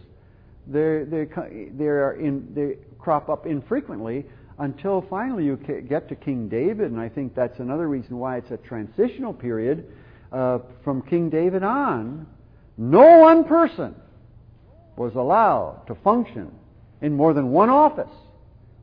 They're, 0.67 1.05
they 1.05 1.27
they're 1.71 2.13
in, 2.13 2.53
they 2.53 2.77
crop 2.99 3.29
up 3.29 3.45
infrequently 3.45 4.25
until 4.59 5.01
finally 5.09 5.45
you 5.45 5.55
get 5.57 6.09
to 6.09 6.15
King 6.15 6.49
David, 6.49 6.91
and 6.91 6.99
I 6.99 7.09
think 7.09 7.33
that's 7.33 7.59
another 7.59 7.87
reason 7.87 8.17
why 8.17 8.37
it's 8.37 8.51
a 8.51 8.57
transitional 8.57 9.33
period. 9.33 9.85
Uh, 10.31 10.59
from 10.83 11.01
King 11.01 11.29
David 11.29 11.63
on, 11.63 12.27
no 12.77 13.17
one 13.19 13.45
person 13.45 13.95
was 14.95 15.15
allowed 15.15 15.87
to 15.87 15.95
function 15.95 16.51
in 17.01 17.13
more 17.13 17.33
than 17.33 17.51
one 17.51 17.69
office. 17.69 18.11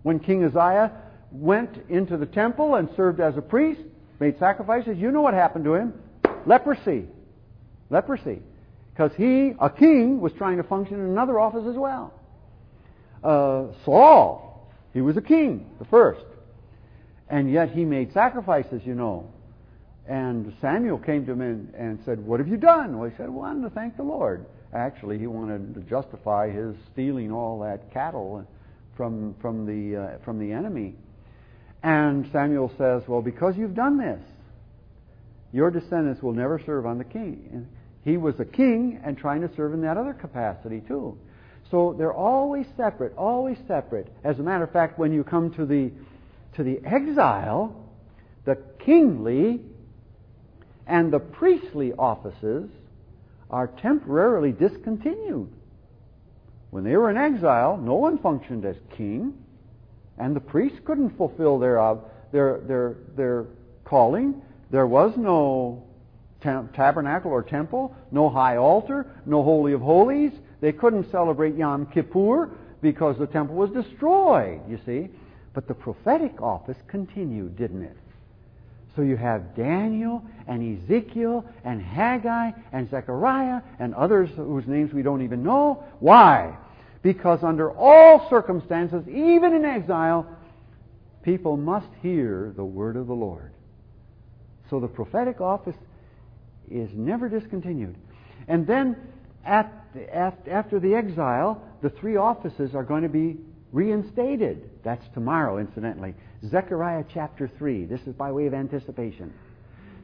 When 0.02 0.18
King 0.18 0.44
Uzziah 0.44 0.90
went 1.30 1.78
into 1.88 2.16
the 2.16 2.26
temple 2.26 2.76
and 2.76 2.88
served 2.96 3.20
as 3.20 3.36
a 3.36 3.42
priest, 3.42 3.82
made 4.18 4.38
sacrifices. 4.38 4.98
You 4.98 5.10
know 5.10 5.22
what 5.22 5.34
happened 5.34 5.64
to 5.64 5.74
him 5.74 5.94
leprosy. 6.46 7.06
Leprosy. 7.90 8.40
Because 8.92 9.12
he, 9.16 9.52
a 9.60 9.68
king, 9.68 10.20
was 10.20 10.32
trying 10.32 10.56
to 10.56 10.62
function 10.62 10.94
in 10.94 11.06
another 11.06 11.38
office 11.38 11.64
as 11.68 11.76
well. 11.76 12.14
Uh, 13.22 13.66
Saul, 13.84 14.70
he 14.94 15.02
was 15.02 15.16
a 15.16 15.20
king, 15.20 15.68
the 15.78 15.84
first. 15.84 16.24
And 17.28 17.52
yet 17.52 17.70
he 17.70 17.84
made 17.84 18.12
sacrifices, 18.12 18.82
you 18.84 18.94
know. 18.94 19.30
And 20.08 20.54
Samuel 20.60 20.98
came 20.98 21.26
to 21.26 21.32
him 21.32 21.40
and, 21.40 21.74
and 21.74 21.98
said, 22.04 22.24
What 22.24 22.38
have 22.38 22.48
you 22.48 22.56
done? 22.56 22.96
Well, 22.96 23.10
he 23.10 23.16
said, 23.16 23.28
Well, 23.28 23.44
I 23.44 23.52
wanted 23.52 23.68
to 23.68 23.74
thank 23.74 23.96
the 23.96 24.04
Lord. 24.04 24.46
Actually, 24.72 25.18
he 25.18 25.26
wanted 25.26 25.74
to 25.74 25.80
justify 25.80 26.50
his 26.50 26.76
stealing 26.92 27.32
all 27.32 27.60
that 27.60 27.92
cattle 27.92 28.46
from, 28.96 29.34
from, 29.40 29.66
the, 29.66 30.00
uh, 30.00 30.18
from 30.24 30.38
the 30.38 30.52
enemy. 30.52 30.94
And 31.86 32.28
Samuel 32.32 32.72
says, 32.76 33.04
Well, 33.06 33.22
because 33.22 33.56
you've 33.56 33.76
done 33.76 33.96
this, 33.96 34.20
your 35.52 35.70
descendants 35.70 36.20
will 36.20 36.32
never 36.32 36.60
serve 36.66 36.84
on 36.84 36.98
the 36.98 37.04
king. 37.04 37.48
And 37.52 37.68
he 38.02 38.16
was 38.16 38.40
a 38.40 38.44
king 38.44 39.00
and 39.04 39.16
trying 39.16 39.42
to 39.42 39.54
serve 39.54 39.72
in 39.72 39.82
that 39.82 39.96
other 39.96 40.12
capacity 40.12 40.80
too. 40.80 41.16
So 41.70 41.94
they're 41.96 42.12
always 42.12 42.66
separate, 42.76 43.16
always 43.16 43.56
separate. 43.68 44.12
As 44.24 44.40
a 44.40 44.42
matter 44.42 44.64
of 44.64 44.72
fact, 44.72 44.98
when 44.98 45.12
you 45.12 45.22
come 45.22 45.54
to 45.54 45.64
the 45.64 45.92
to 46.56 46.64
the 46.64 46.80
exile, 46.84 47.88
the 48.46 48.58
kingly 48.80 49.60
and 50.88 51.12
the 51.12 51.20
priestly 51.20 51.92
offices 51.92 52.68
are 53.48 53.68
temporarily 53.68 54.50
discontinued. 54.50 55.52
When 56.70 56.82
they 56.82 56.96
were 56.96 57.10
in 57.10 57.16
exile, 57.16 57.76
no 57.76 57.94
one 57.94 58.18
functioned 58.18 58.64
as 58.64 58.74
king. 58.96 59.34
And 60.18 60.34
the 60.34 60.40
priests 60.40 60.78
couldn't 60.84 61.16
fulfill 61.16 61.58
their, 61.58 61.80
uh, 61.80 61.96
their, 62.32 62.60
their, 62.60 62.96
their 63.16 63.44
calling. 63.84 64.40
There 64.70 64.86
was 64.86 65.16
no 65.16 65.82
tabernacle 66.40 67.30
or 67.30 67.42
temple, 67.42 67.94
no 68.10 68.28
high 68.28 68.56
altar, 68.56 69.06
no 69.26 69.42
Holy 69.42 69.72
of 69.72 69.80
Holies. 69.80 70.32
They 70.60 70.72
couldn't 70.72 71.10
celebrate 71.10 71.56
Yom 71.56 71.86
Kippur 71.86 72.50
because 72.80 73.18
the 73.18 73.26
temple 73.26 73.56
was 73.56 73.70
destroyed, 73.70 74.60
you 74.68 74.78
see. 74.86 75.08
But 75.54 75.68
the 75.68 75.74
prophetic 75.74 76.40
office 76.40 76.76
continued, 76.86 77.56
didn't 77.56 77.82
it? 77.82 77.96
So 78.94 79.02
you 79.02 79.16
have 79.16 79.54
Daniel 79.54 80.22
and 80.46 80.82
Ezekiel 80.82 81.44
and 81.64 81.82
Haggai 81.82 82.52
and 82.72 82.90
Zechariah 82.90 83.60
and 83.78 83.94
others 83.94 84.30
whose 84.36 84.66
names 84.66 84.94
we 84.94 85.02
don't 85.02 85.22
even 85.22 85.42
know. 85.42 85.84
Why? 86.00 86.56
Because 87.02 87.42
under 87.42 87.70
all 87.70 88.28
circumstances, 88.28 89.06
even 89.08 89.54
in 89.54 89.64
exile, 89.64 90.26
people 91.22 91.56
must 91.56 91.88
hear 92.02 92.52
the 92.56 92.64
word 92.64 92.96
of 92.96 93.06
the 93.06 93.14
Lord. 93.14 93.52
So 94.70 94.80
the 94.80 94.88
prophetic 94.88 95.40
office 95.40 95.76
is 96.70 96.90
never 96.94 97.28
discontinued. 97.28 97.96
And 98.48 98.66
then 98.66 98.96
at, 99.44 99.72
at, 100.12 100.38
after 100.48 100.80
the 100.80 100.94
exile, 100.94 101.62
the 101.82 101.90
three 101.90 102.16
offices 102.16 102.74
are 102.74 102.82
going 102.82 103.02
to 103.02 103.08
be 103.08 103.36
reinstated. 103.72 104.70
That's 104.82 105.04
tomorrow, 105.14 105.58
incidentally. 105.58 106.14
Zechariah 106.48 107.04
chapter 107.12 107.50
3. 107.58 107.86
This 107.86 108.00
is 108.06 108.14
by 108.14 108.32
way 108.32 108.46
of 108.46 108.54
anticipation. 108.54 109.32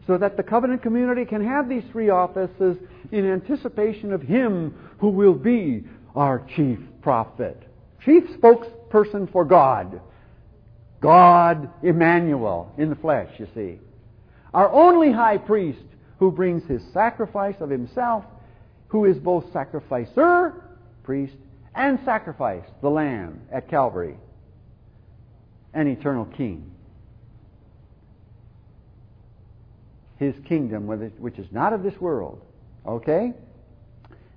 So 0.07 0.18
that 0.18 0.36
the 0.36 0.43
covenant 0.43 0.82
community 0.82 1.24
can 1.24 1.45
have 1.45 1.68
these 1.68 1.84
three 1.93 2.11
offices 2.11 2.76
in 3.12 3.30
anticipation 3.30 4.12
of 4.12 4.22
Him 4.22 4.74
who 4.99 5.09
will 5.09 5.34
be 5.34 5.84
our 6.15 6.47
chief 6.57 6.79
prophet, 7.01 7.63
chief 8.05 8.25
spokesperson 8.41 9.31
for 9.31 9.45
God. 9.45 10.01
God 11.01 11.69
Emmanuel 11.83 12.73
in 12.79 12.91
the 12.91 12.97
flesh, 12.97 13.29
you 13.39 13.49
see. 13.55 13.79
Our 14.55 14.71
only 14.71 15.11
high 15.11 15.39
priest 15.39 15.83
who 16.19 16.31
brings 16.31 16.65
his 16.65 16.83
sacrifice 16.93 17.57
of 17.61 17.71
himself, 17.71 18.25
who 18.89 19.07
is 19.07 19.19
both 19.19 19.53
sacrificer, 19.53 20.63
priest, 21.03 21.35
and 21.75 21.99
sacrifice, 22.05 22.65
the 22.83 22.91
Lamb 22.91 23.41
at 23.51 23.69
Calvary, 23.69 24.17
an 25.75 25.89
eternal 25.89 26.27
king. 26.27 26.71
His 30.19 30.35
kingdom, 30.47 30.87
which 31.19 31.39
is 31.39 31.47
not 31.51 31.73
of 31.73 31.83
this 31.83 31.99
world. 32.01 32.41
Okay? 32.87 33.33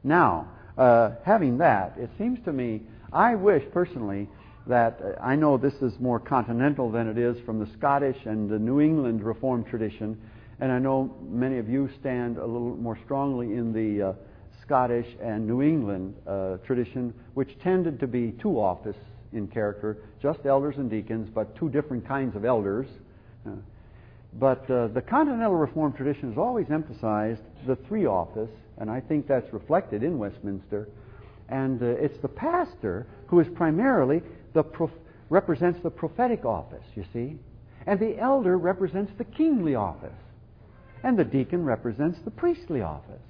Now, 0.03 0.47
uh, 0.77 1.11
having 1.23 1.57
that, 1.59 1.93
it 1.97 2.09
seems 2.17 2.39
to 2.45 2.53
me, 2.53 2.81
I 3.13 3.35
wish 3.35 3.63
personally 3.71 4.27
that 4.67 4.99
uh, 5.01 5.21
I 5.21 5.35
know 5.35 5.57
this 5.57 5.75
is 5.75 5.93
more 5.99 6.19
continental 6.19 6.91
than 6.91 7.07
it 7.07 7.17
is 7.17 7.37
from 7.45 7.59
the 7.59 7.67
Scottish 7.77 8.17
and 8.25 8.49
the 8.49 8.59
New 8.59 8.81
England 8.81 9.23
Reformed 9.23 9.67
tradition, 9.67 10.19
and 10.59 10.71
I 10.71 10.79
know 10.79 11.15
many 11.29 11.57
of 11.57 11.69
you 11.69 11.89
stand 11.99 12.37
a 12.37 12.45
little 12.45 12.75
more 12.75 12.97
strongly 13.05 13.53
in 13.53 13.73
the 13.73 14.09
uh, 14.09 14.13
Scottish 14.61 15.07
and 15.21 15.45
New 15.45 15.61
England 15.61 16.15
uh, 16.27 16.57
tradition, 16.65 17.13
which 17.35 17.57
tended 17.59 17.99
to 17.99 18.07
be 18.07 18.31
two 18.41 18.59
office 18.59 18.97
in 19.33 19.47
character, 19.47 19.97
just 20.21 20.45
elders 20.45 20.75
and 20.77 20.89
deacons, 20.89 21.29
but 21.33 21.55
two 21.55 21.69
different 21.69 22.07
kinds 22.07 22.35
of 22.35 22.45
elders. 22.45 22.87
Uh, 23.45 23.51
But 24.37 24.67
the 24.67 25.03
Continental 25.07 25.55
Reformed 25.55 25.95
tradition 25.95 26.29
has 26.29 26.37
always 26.37 26.69
emphasized 26.69 27.41
the 27.65 27.77
three 27.87 28.05
office, 28.05 28.49
and 28.77 28.89
I 28.89 28.99
think 28.99 29.27
that's 29.27 29.51
reflected 29.53 30.03
in 30.03 30.17
Westminster. 30.17 30.87
And 31.49 31.81
uh, 31.81 31.85
it's 31.85 32.17
the 32.21 32.27
pastor 32.27 33.07
who 33.27 33.39
is 33.39 33.47
primarily 33.55 34.21
the 34.53 34.63
prof- 34.63 34.91
represents 35.29 35.79
the 35.83 35.89
prophetic 35.89 36.45
office, 36.45 36.85
you 36.95 37.05
see, 37.13 37.37
and 37.85 37.99
the 37.99 38.17
elder 38.19 38.57
represents 38.57 39.11
the 39.17 39.23
kingly 39.23 39.75
office, 39.75 40.09
and 41.03 41.17
the 41.17 41.23
deacon 41.23 41.63
represents 41.63 42.17
the 42.25 42.31
priestly 42.31 42.81
office. 42.81 43.21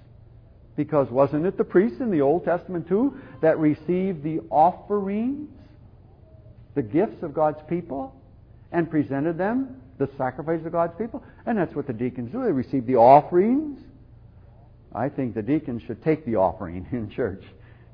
Because 0.76 1.10
wasn't 1.10 1.46
it 1.46 1.58
the 1.58 1.64
priests 1.64 2.02
in 2.02 2.12
the 2.12 2.22
Old 2.22 2.44
Testament 2.44 2.88
too 2.88 3.18
that 3.42 3.58
received 3.60 4.24
the 4.24 4.42
offerings, 4.50 5.50
the 6.74 6.82
gifts 6.82 7.24
of 7.24 7.34
God's 7.34 7.62
people, 7.70 8.14
and 8.72 8.90
presented 8.90 9.38
them, 9.38 9.82
the 9.98 10.10
sacrifice 10.18 10.66
of 10.66 10.74
God's 10.74 10.94
people? 10.98 11.24
And 11.46 11.58
that's 11.58 11.74
what 11.76 11.88
the 11.88 11.94
deacons 11.94 12.32
do. 12.32 12.44
They 12.44 12.52
receive 12.52 12.86
the 12.86 12.96
offerings. 12.96 13.80
I 14.96 15.10
think 15.10 15.36
the 15.36 15.42
deacons 15.42 15.84
should 15.84 16.04
take 16.04 16.26
the 16.26 16.38
offering 16.38 16.88
in 16.92 17.10
church 17.10 17.44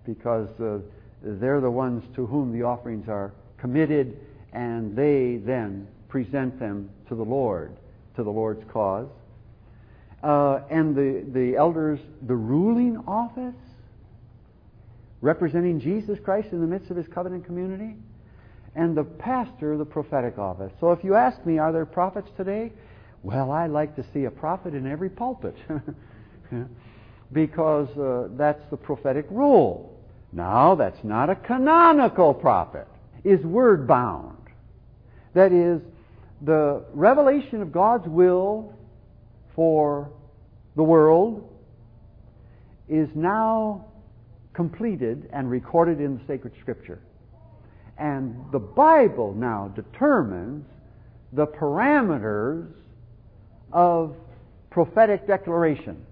because 0.05 0.49
uh, 0.59 0.79
they're 1.21 1.61
the 1.61 1.71
ones 1.71 2.03
to 2.15 2.25
whom 2.25 2.57
the 2.57 2.63
offerings 2.63 3.07
are 3.09 3.33
committed, 3.57 4.19
and 4.53 4.95
they 4.95 5.37
then 5.37 5.87
present 6.09 6.59
them 6.59 6.89
to 7.09 7.15
the 7.15 7.23
Lord, 7.23 7.75
to 8.15 8.23
the 8.23 8.29
Lord's 8.29 8.63
cause 8.71 9.07
uh, 10.23 10.59
and 10.69 10.95
the, 10.95 11.25
the 11.33 11.55
elders, 11.55 11.99
the 12.27 12.35
ruling 12.35 12.97
office, 13.07 13.55
representing 15.21 15.79
Jesus 15.79 16.19
Christ 16.23 16.49
in 16.51 16.61
the 16.61 16.67
midst 16.67 16.91
of 16.91 16.97
his 16.97 17.07
covenant 17.07 17.45
community, 17.45 17.95
and 18.75 18.95
the 18.95 19.03
pastor, 19.03 19.77
the 19.77 19.85
prophetic 19.85 20.37
office. 20.37 20.71
So 20.79 20.91
if 20.91 21.03
you 21.03 21.15
ask 21.15 21.43
me, 21.45 21.57
are 21.57 21.71
there 21.71 21.85
prophets 21.85 22.29
today? 22.37 22.71
Well, 23.23 23.51
I 23.51 23.67
like 23.67 23.95
to 23.97 24.05
see 24.13 24.25
a 24.25 24.31
prophet 24.31 24.73
in 24.73 24.87
every 24.87 25.09
pulpit 25.09 25.55
because 27.33 27.89
uh, 27.97 28.27
that's 28.37 28.63
the 28.69 28.77
prophetic 28.77 29.25
rule. 29.29 29.99
Now, 30.33 30.75
that's 30.75 31.03
not 31.03 31.29
a 31.29 31.35
canonical 31.35 32.33
prophet, 32.33 32.87
is 33.23 33.41
word 33.41 33.87
bound. 33.87 34.37
That 35.33 35.51
is, 35.51 35.81
the 36.41 36.83
revelation 36.93 37.61
of 37.61 37.71
God's 37.71 38.07
will 38.07 38.73
for 39.55 40.11
the 40.75 40.83
world 40.83 41.47
is 42.89 43.09
now 43.13 43.85
completed 44.53 45.29
and 45.31 45.49
recorded 45.49 46.01
in 46.01 46.17
the 46.17 46.23
sacred 46.27 46.53
scripture. 46.61 46.99
And 47.97 48.35
the 48.51 48.59
Bible 48.59 49.33
now 49.33 49.71
determines 49.75 50.65
the 51.33 51.47
parameters 51.47 52.67
of 53.71 54.15
prophetic 54.69 55.27
declaration. 55.27 56.05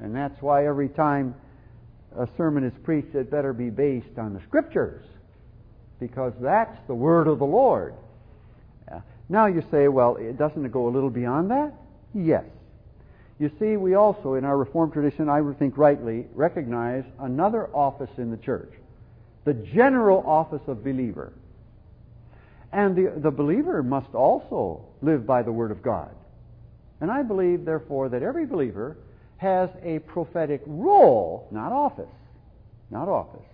And 0.00 0.14
that's 0.14 0.40
why 0.42 0.66
every 0.66 0.88
time 0.88 1.34
a 2.16 2.28
sermon 2.36 2.64
is 2.64 2.72
preached, 2.82 3.14
it 3.14 3.30
better 3.30 3.52
be 3.52 3.70
based 3.70 4.18
on 4.18 4.34
the 4.34 4.40
scriptures, 4.40 5.04
because 6.00 6.32
that's 6.40 6.78
the 6.86 6.94
word 6.94 7.26
of 7.26 7.38
the 7.38 7.46
Lord. 7.46 7.94
Now 9.28 9.46
you 9.46 9.64
say, 9.70 9.88
well, 9.88 10.16
doesn't 10.38 10.64
it 10.64 10.70
go 10.70 10.86
a 10.86 10.90
little 10.90 11.10
beyond 11.10 11.50
that? 11.50 11.72
Yes. 12.14 12.44
You 13.38 13.50
see, 13.58 13.76
we 13.76 13.94
also, 13.94 14.34
in 14.34 14.44
our 14.44 14.56
Reformed 14.56 14.92
tradition, 14.92 15.28
I 15.28 15.40
would 15.40 15.58
think 15.58 15.76
rightly, 15.76 16.26
recognize 16.32 17.04
another 17.18 17.66
office 17.74 18.10
in 18.18 18.30
the 18.30 18.36
church 18.36 18.72
the 19.44 19.54
general 19.54 20.24
office 20.26 20.62
of 20.66 20.82
believer. 20.82 21.32
And 22.72 22.96
the, 22.96 23.12
the 23.16 23.30
believer 23.30 23.82
must 23.82 24.12
also 24.14 24.84
live 25.02 25.24
by 25.24 25.42
the 25.42 25.52
Word 25.52 25.70
of 25.70 25.82
God. 25.82 26.10
And 27.00 27.10
I 27.12 27.22
believe, 27.22 27.64
therefore, 27.64 28.08
that 28.08 28.22
every 28.22 28.44
believer 28.44 28.96
has 29.38 29.70
a 29.82 29.98
prophetic 30.00 30.62
role, 30.66 31.48
not 31.50 31.72
office. 31.72 32.10
Not 32.90 33.08
office. 33.08 33.46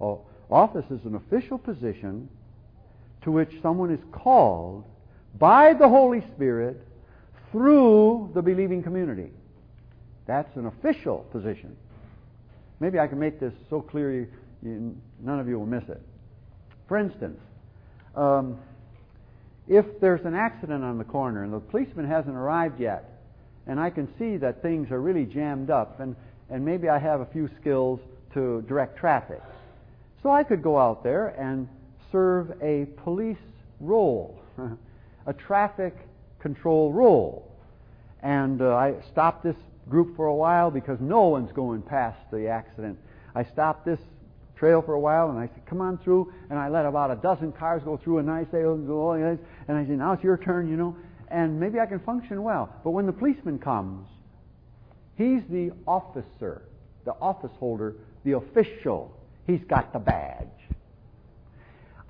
Oh, 0.00 0.22
office 0.50 0.84
is 0.90 1.04
an 1.04 1.14
official 1.14 1.58
position 1.58 2.28
to 3.22 3.30
which 3.30 3.50
someone 3.62 3.92
is 3.92 4.00
called 4.10 4.84
by 5.38 5.72
the 5.72 5.88
Holy 5.88 6.20
Spirit 6.34 6.86
through 7.50 8.30
the 8.34 8.42
believing 8.42 8.82
community. 8.82 9.30
That's 10.26 10.54
an 10.56 10.66
official 10.66 11.26
position. 11.30 11.76
Maybe 12.80 12.98
I 12.98 13.06
can 13.06 13.18
make 13.18 13.38
this 13.38 13.52
so 13.70 13.80
clear 13.80 14.12
you, 14.12 14.26
you, 14.62 14.96
none 15.20 15.38
of 15.38 15.48
you 15.48 15.58
will 15.58 15.66
miss 15.66 15.84
it. 15.88 16.00
For 16.88 16.98
instance, 16.98 17.40
um, 18.16 18.58
if 19.68 19.86
there's 20.00 20.24
an 20.24 20.34
accident 20.34 20.82
on 20.82 20.98
the 20.98 21.04
corner 21.04 21.44
and 21.44 21.52
the 21.52 21.60
policeman 21.60 22.06
hasn't 22.06 22.34
arrived 22.34 22.80
yet, 22.80 23.11
and 23.66 23.78
I 23.78 23.90
can 23.90 24.08
see 24.18 24.36
that 24.38 24.62
things 24.62 24.90
are 24.90 25.00
really 25.00 25.24
jammed 25.24 25.70
up, 25.70 26.00
and, 26.00 26.16
and 26.50 26.64
maybe 26.64 26.88
I 26.88 26.98
have 26.98 27.20
a 27.20 27.26
few 27.26 27.48
skills 27.60 28.00
to 28.34 28.62
direct 28.62 28.98
traffic. 28.98 29.40
So 30.22 30.30
I 30.30 30.42
could 30.42 30.62
go 30.62 30.78
out 30.78 31.02
there 31.02 31.28
and 31.28 31.68
serve 32.10 32.52
a 32.62 32.86
police 33.02 33.36
role, 33.80 34.40
a 35.26 35.32
traffic 35.32 35.94
control 36.40 36.92
role. 36.92 37.48
And 38.22 38.62
uh, 38.62 38.74
I 38.74 38.94
stopped 39.10 39.42
this 39.42 39.56
group 39.88 40.16
for 40.16 40.26
a 40.26 40.34
while 40.34 40.70
because 40.70 40.98
no 41.00 41.28
one's 41.28 41.52
going 41.52 41.82
past 41.82 42.18
the 42.30 42.46
accident. 42.48 42.98
I 43.34 43.44
stopped 43.44 43.84
this 43.84 43.98
trail 44.56 44.80
for 44.80 44.94
a 44.94 45.00
while 45.00 45.30
and 45.30 45.38
I 45.38 45.48
said, 45.48 45.66
come 45.66 45.80
on 45.80 45.98
through. 45.98 46.32
And 46.50 46.58
I 46.58 46.68
let 46.68 46.86
about 46.86 47.10
a 47.10 47.16
dozen 47.16 47.50
cars 47.52 47.82
go 47.84 47.96
through 47.96 48.18
and 48.18 48.30
I 48.30 48.44
say, 48.52 48.62
oh, 48.64 49.12
and 49.12 49.76
I 49.76 49.84
said, 49.84 49.98
now 49.98 50.12
it's 50.12 50.22
your 50.22 50.36
turn, 50.36 50.68
you 50.68 50.76
know. 50.76 50.96
And 51.32 51.58
maybe 51.58 51.80
I 51.80 51.86
can 51.86 52.00
function 52.00 52.42
well. 52.42 52.68
But 52.84 52.90
when 52.90 53.06
the 53.06 53.12
policeman 53.12 53.58
comes, 53.58 54.06
he's 55.16 55.40
the 55.48 55.72
officer, 55.86 56.62
the 57.06 57.12
office 57.12 57.52
holder, 57.58 57.94
the 58.24 58.32
official. 58.32 59.16
He's 59.46 59.62
got 59.68 59.94
the 59.94 59.98
badge. 59.98 60.46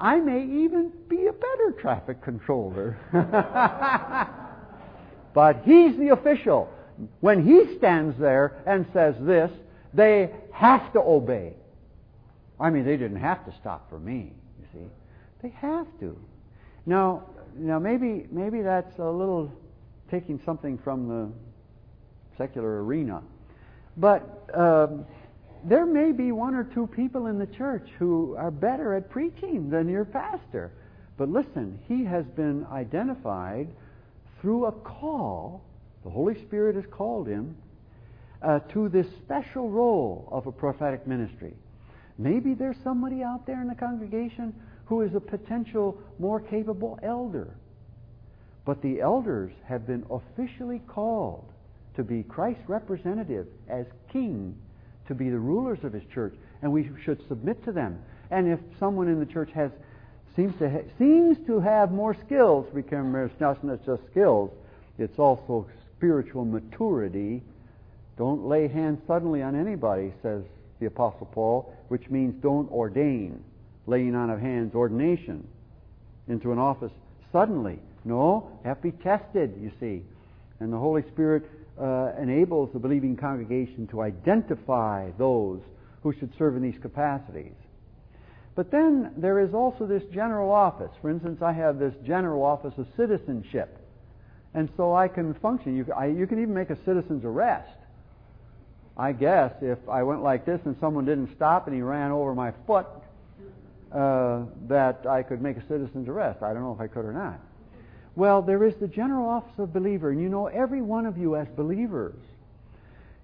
I 0.01 0.19
may 0.19 0.43
even 0.43 0.91
be 1.09 1.29
a 1.29 1.33
better 1.33 1.73
traffic 1.81 2.21
controller. 2.23 2.99
but 5.35 5.63
he's 5.65 5.97
the 5.97 6.09
official. 6.09 6.69
When 7.21 7.47
he 7.47 7.77
stands 7.79 8.19
there 8.19 8.61
and 8.67 8.85
says 8.93 9.15
this, 9.21 9.53
they 9.95 10.33
have 10.53 10.93
to 10.95 11.01
obey. 11.01 11.55
I 12.59 12.71
mean, 12.71 12.85
they 12.85 12.97
didn't 12.97 13.21
have 13.21 13.47
to 13.47 13.55
stop 13.61 13.89
for 13.89 14.01
me, 14.01 14.33
you 14.59 14.67
see. 14.73 14.87
They 15.43 15.51
have 15.51 15.87
to. 16.01 16.17
Now, 16.87 17.23
now 17.57 17.79
maybe 17.79 18.27
maybe 18.31 18.63
that's 18.63 18.99
a 18.99 19.11
little 19.11 19.53
taking 20.11 20.41
something 20.45 20.79
from 20.79 21.09
the 21.09 21.29
secular 22.37 22.85
arena, 22.85 23.23
but 23.97 24.49
um, 24.55 25.05
there 25.65 25.87
may 25.87 26.13
be 26.13 26.33
one 26.33 26.55
or 26.55 26.65
two 26.65 26.87
people 26.89 27.27
in 27.27 27.39
the 27.39 27.47
church 27.47 27.89
who 27.99 28.35
are 28.37 28.51
better 28.51 28.95
at 28.95 29.11
preaching 29.11 29.71
than 29.71 29.89
your 29.89 30.05
pastor. 30.05 30.73
But 31.17 31.29
listen, 31.29 31.79
he 31.89 32.05
has 32.05 32.25
been 32.25 32.67
identified 32.73 33.69
through 34.41 34.67
a 34.67 34.73
call. 34.73 35.63
The 36.05 36.11
Holy 36.11 36.35
Spirit 36.35 36.75
has 36.75 36.85
called 36.91 37.29
him 37.29 37.57
uh, 38.43 38.59
to 38.71 38.89
this 38.89 39.07
special 39.25 39.71
role 39.71 40.29
of 40.33 40.47
a 40.47 40.53
prophetic 40.53 41.07
ministry. 41.07 41.55
Maybe 42.19 42.55
there's 42.55 42.77
somebody 42.83 43.23
out 43.23 43.47
there 43.47 43.61
in 43.63 43.69
the 43.69 43.75
congregation 43.75 44.53
who 44.93 45.01
is 45.01 45.15
a 45.15 45.21
potential 45.21 45.97
more 46.19 46.39
capable 46.39 46.99
elder. 47.03 47.55
But 48.67 48.83
the 48.83 49.01
elders 49.01 49.51
have 49.65 49.87
been 49.87 50.05
officially 50.11 50.83
called 50.87 51.47
to 51.97 52.05
be 52.05 52.23
Christ's 52.25 52.69
representative 52.69 53.47
as 53.71 53.87
king 54.13 54.55
to 55.09 55.15
be 55.15 55.31
the 55.31 55.39
rulers 55.39 55.79
of 55.83 55.95
his 55.95 56.03
church, 56.13 56.35
and 56.61 56.71
we 56.71 56.91
should 57.07 57.27
submit 57.27 57.65
to 57.65 57.73
them. 57.73 58.01
And 58.31 58.47
if 58.47 58.61
someone 58.79 59.09
in 59.09 59.19
the 59.19 59.25
church 59.25 59.49
has 59.53 59.71
seems 60.37 60.55
to 60.59 60.69
ha- 60.69 60.85
seems 60.99 61.39
to 61.47 61.59
have 61.59 61.91
more 61.91 62.15
skills, 62.27 62.67
remember 62.75 63.25
it's 63.25 63.41
not 63.41 63.63
just 63.87 64.03
skills; 64.11 64.51
it's 64.99 65.19
also 65.19 65.67
spiritual 65.97 66.45
maturity. 66.45 67.43
Don't 68.19 68.45
lay 68.45 68.69
hands 68.69 69.01
suddenly 69.07 69.41
on 69.41 69.59
anybody, 69.59 70.13
says 70.21 70.43
the 70.81 70.87
Apostle 70.87 71.31
Paul, 71.33 71.75
which 71.89 72.11
means 72.11 72.35
don't 72.43 72.71
ordain, 72.71 73.43
laying 73.87 74.15
on 74.15 74.31
of 74.31 74.41
hands, 74.41 74.75
ordination 74.75 75.47
into 76.29 76.53
an 76.53 76.59
office 76.59 76.93
suddenly. 77.33 77.79
No, 78.05 78.51
have 78.65 78.83
to 78.83 78.91
be 78.91 79.03
tested, 79.03 79.55
you 79.61 79.73
see. 79.81 80.03
And 80.61 80.73
the 80.73 80.79
Holy 80.79 81.03
Spirit 81.03 81.45
uh, 81.81 82.13
enables 82.21 82.73
the 82.73 82.79
believing 82.79 83.17
congregation 83.17 83.87
to 83.89 84.03
identify 84.03 85.11
those 85.19 85.61
who 86.03 86.13
should 86.13 86.33
serve 86.37 86.57
in 86.57 86.63
these 86.63 86.79
capacities. 86.81 87.55
But 88.55 88.71
then 88.71 89.13
there 89.17 89.41
is 89.41 89.55
also 89.55 89.87
this 89.87 90.03
general 90.13 90.53
office. 90.53 90.91
For 91.01 91.11
instance, 91.11 91.41
I 91.43 91.53
have 91.53 91.79
this 91.79 91.95
general 92.05 92.45
office 92.45 92.75
of 92.77 92.87
citizenship. 92.97 93.79
And 94.55 94.69
so 94.77 94.95
I 94.95 95.09
can 95.09 95.33
function. 95.35 95.77
You, 95.77 95.87
I, 95.97 96.07
you 96.07 96.27
can 96.27 96.43
even 96.43 96.53
make 96.53 96.71
a 96.71 96.77
citizen's 96.85 97.25
arrest. 97.25 97.71
I 98.97 99.13
guess 99.13 99.55
if 99.63 99.79
I 99.89 100.03
went 100.03 100.23
like 100.23 100.45
this 100.45 100.61
and 100.67 100.77
someone 100.81 101.07
didn't 101.07 101.35
stop 101.35 101.67
and 101.67 101.75
he 101.75 101.81
ran 101.81 102.11
over 102.11 102.35
my 102.35 102.53
foot, 102.67 102.87
uh, 103.93 104.45
that 104.69 105.07
I 105.07 105.23
could 105.23 105.43
make 105.43 105.57
a 105.57 105.67
citizen's 105.67 106.09
arrest. 106.09 106.43
I 106.43 106.53
don't 106.53 106.63
know 106.63 106.73
if 106.73 106.81
I 106.81 106.87
could 106.87 107.05
or 107.05 107.13
not. 107.13 107.41
Well, 108.15 108.43
there 108.43 108.65
is 108.65 108.77
the 108.77 108.89
general 108.89 109.29
office 109.29 109.59
of 109.59 109.73
believer, 109.73 110.11
and 110.11 110.21
you 110.21 110.29
know, 110.29 110.47
every 110.47 110.83
one 110.83 111.07
of 111.07 111.17
you 111.17 111.37
as 111.37 111.49
believers 111.49 112.19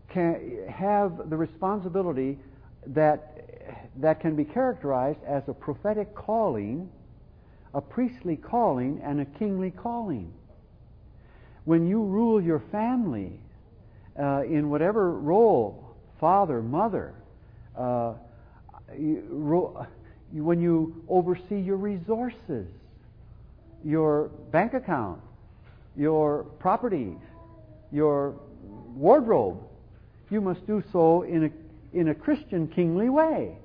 can 0.08 0.66
have 0.68 1.28
the 1.28 1.36
responsibility 1.36 2.38
that 2.86 3.34
that 3.96 4.20
can 4.20 4.36
be 4.36 4.44
characterized 4.44 5.22
as 5.26 5.48
a 5.48 5.52
prophetic 5.52 6.14
calling, 6.14 6.88
a 7.74 7.80
priestly 7.80 8.36
calling, 8.36 9.00
and 9.02 9.20
a 9.20 9.24
kingly 9.24 9.70
calling. 9.70 10.32
When 11.64 11.86
you 11.86 12.02
rule 12.02 12.40
your 12.40 12.60
family 12.60 13.40
uh, 14.18 14.44
in 14.44 14.70
whatever 14.70 15.12
role, 15.12 15.94
father, 16.18 16.62
mother, 16.62 17.14
uh, 17.76 18.14
you, 18.96 19.24
ro- 19.28 19.86
when 20.32 20.60
you 20.60 21.02
oversee 21.08 21.60
your 21.60 21.76
resources, 21.76 22.66
your 23.84 24.28
bank 24.50 24.74
account, 24.74 25.20
your 25.96 26.44
properties, 26.58 27.16
your 27.90 28.34
wardrobe, 28.94 29.58
you 30.30 30.40
must 30.40 30.66
do 30.66 30.82
so 30.92 31.22
in 31.22 31.44
a, 31.44 31.98
in 31.98 32.08
a 32.08 32.14
Christian 32.14 32.68
kingly 32.68 33.08
way. 33.08 33.56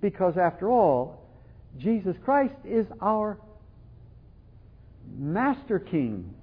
Because 0.00 0.36
after 0.36 0.68
all, 0.68 1.22
Jesus 1.78 2.16
Christ 2.24 2.54
is 2.64 2.86
our 3.00 3.38
master 5.18 5.78
king, 5.78 6.34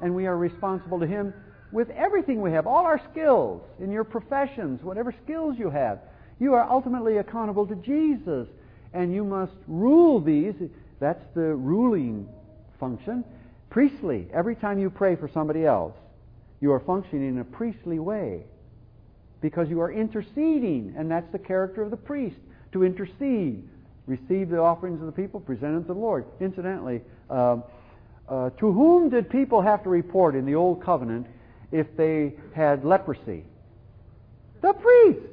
and 0.00 0.14
we 0.14 0.26
are 0.26 0.36
responsible 0.36 0.98
to 0.98 1.06
him 1.06 1.32
with 1.70 1.90
everything 1.90 2.40
we 2.40 2.52
have, 2.52 2.66
all 2.66 2.84
our 2.84 3.00
skills 3.10 3.62
in 3.80 3.90
your 3.90 4.04
professions, 4.04 4.82
whatever 4.82 5.14
skills 5.24 5.56
you 5.58 5.70
have. 5.70 6.00
You 6.40 6.54
are 6.54 6.68
ultimately 6.68 7.18
accountable 7.18 7.66
to 7.66 7.74
Jesus, 7.76 8.48
and 8.94 9.12
you 9.12 9.24
must 9.24 9.52
rule 9.66 10.20
these. 10.20 10.54
That's 11.00 11.24
the 11.34 11.54
ruling 11.54 12.28
function. 12.80 13.24
Priestly. 13.68 14.28
Every 14.32 14.54
time 14.54 14.78
you 14.78 14.88
pray 14.88 15.16
for 15.16 15.28
somebody 15.28 15.66
else, 15.66 15.94
you 16.60 16.72
are 16.72 16.80
functioning 16.80 17.28
in 17.28 17.38
a 17.40 17.44
priestly 17.44 17.98
way 17.98 18.44
because 19.40 19.68
you 19.68 19.80
are 19.80 19.92
interceding, 19.92 20.94
and 20.96 21.10
that's 21.10 21.30
the 21.32 21.38
character 21.38 21.82
of 21.82 21.90
the 21.90 21.96
priest 21.96 22.36
to 22.72 22.84
intercede, 22.84 23.68
receive 24.06 24.48
the 24.48 24.58
offerings 24.58 25.00
of 25.00 25.06
the 25.06 25.12
people, 25.12 25.38
present 25.40 25.74
them 25.74 25.82
to 25.82 25.88
the 25.88 26.00
Lord. 26.00 26.24
Incidentally, 26.40 27.02
uh, 27.28 27.58
uh, 28.28 28.50
to 28.50 28.72
whom 28.72 29.10
did 29.10 29.28
people 29.28 29.60
have 29.60 29.82
to 29.82 29.90
report 29.90 30.34
in 30.34 30.46
the 30.46 30.54
Old 30.54 30.82
Covenant 30.82 31.26
if 31.72 31.94
they 31.96 32.34
had 32.54 32.84
leprosy? 32.84 33.44
The 34.62 34.72
priest. 34.72 35.26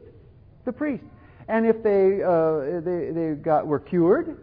The 0.66 0.74
priest. 0.74 1.04
And 1.52 1.66
if 1.66 1.84
they, 1.84 2.24
uh, 2.24 2.80
they, 2.80 3.12
they 3.12 3.36
got, 3.36 3.68
were 3.68 3.82
cured 3.82 4.38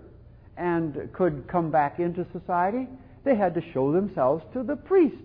and 0.58 1.10
could 1.14 1.48
come 1.48 1.70
back 1.70 2.00
into 2.00 2.26
society, 2.32 2.86
they 3.24 3.34
had 3.34 3.54
to 3.54 3.62
show 3.72 3.92
themselves 3.92 4.44
to 4.52 4.62
the 4.62 4.76
priest. 4.76 5.16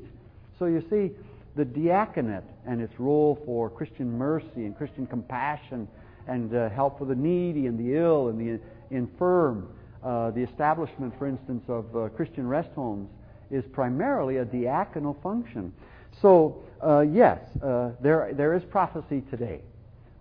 So 0.58 0.68
you 0.68 0.82
see, 0.90 1.12
the 1.58 1.66
diaconate 1.66 2.46
and 2.66 2.82
its 2.82 2.98
role 3.02 3.38
for 3.46 3.70
Christian 3.70 4.18
mercy 4.18 4.64
and 4.64 4.78
Christian 4.78 5.06
compassion 5.06 5.90
and 6.26 6.56
uh, 6.56 6.70
help 6.70 7.00
for 7.00 7.04
the 7.04 7.16
needy 7.16 7.68
and 7.68 7.78
the 7.78 7.98
ill 7.98 8.30
and 8.30 8.40
the 8.40 8.62
infirm. 8.96 9.68
Uh, 10.02 10.32
the 10.32 10.42
establishment, 10.42 11.14
for 11.20 11.28
instance, 11.28 11.66
of 11.68 11.94
uh, 11.98 12.08
Christian 12.16 12.48
rest 12.48 12.70
homes 12.76 13.10
is 13.52 13.66
primarily 13.74 14.38
a 14.38 14.46
diaconal 14.46 15.22
function. 15.22 15.74
So, 16.22 16.64
uh, 16.82 17.02
yes, 17.02 17.42
uh, 17.62 17.90
there, 18.02 18.32
there 18.34 18.54
is 18.54 18.64
prophecy 18.64 19.22
today. 19.30 19.60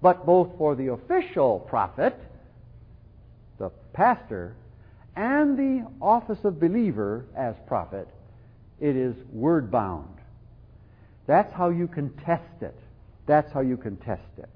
But 0.03 0.27
both 0.27 0.51
for 0.59 0.75
the 0.75 0.89
official 0.89 1.61
prophet, 1.61 2.19
the 3.59 3.71
pastor, 3.93 4.57
and 5.15 5.57
the 5.57 5.87
office 6.01 6.45
of 6.45 6.59
believer 6.59 7.25
as 7.37 7.55
prophet, 7.67 8.09
it 8.81 8.97
is 8.97 9.15
word 9.31 9.71
bound. 9.71 10.09
That's 11.27 11.53
how 11.55 11.71
you 11.71 11.87
can 11.87 12.11
test 12.25 12.63
it. 12.63 12.77
That's 13.27 13.53
how 13.53 13.61
you 13.61 13.77
can 13.77 13.97
test 13.99 14.23
it. 14.39 14.49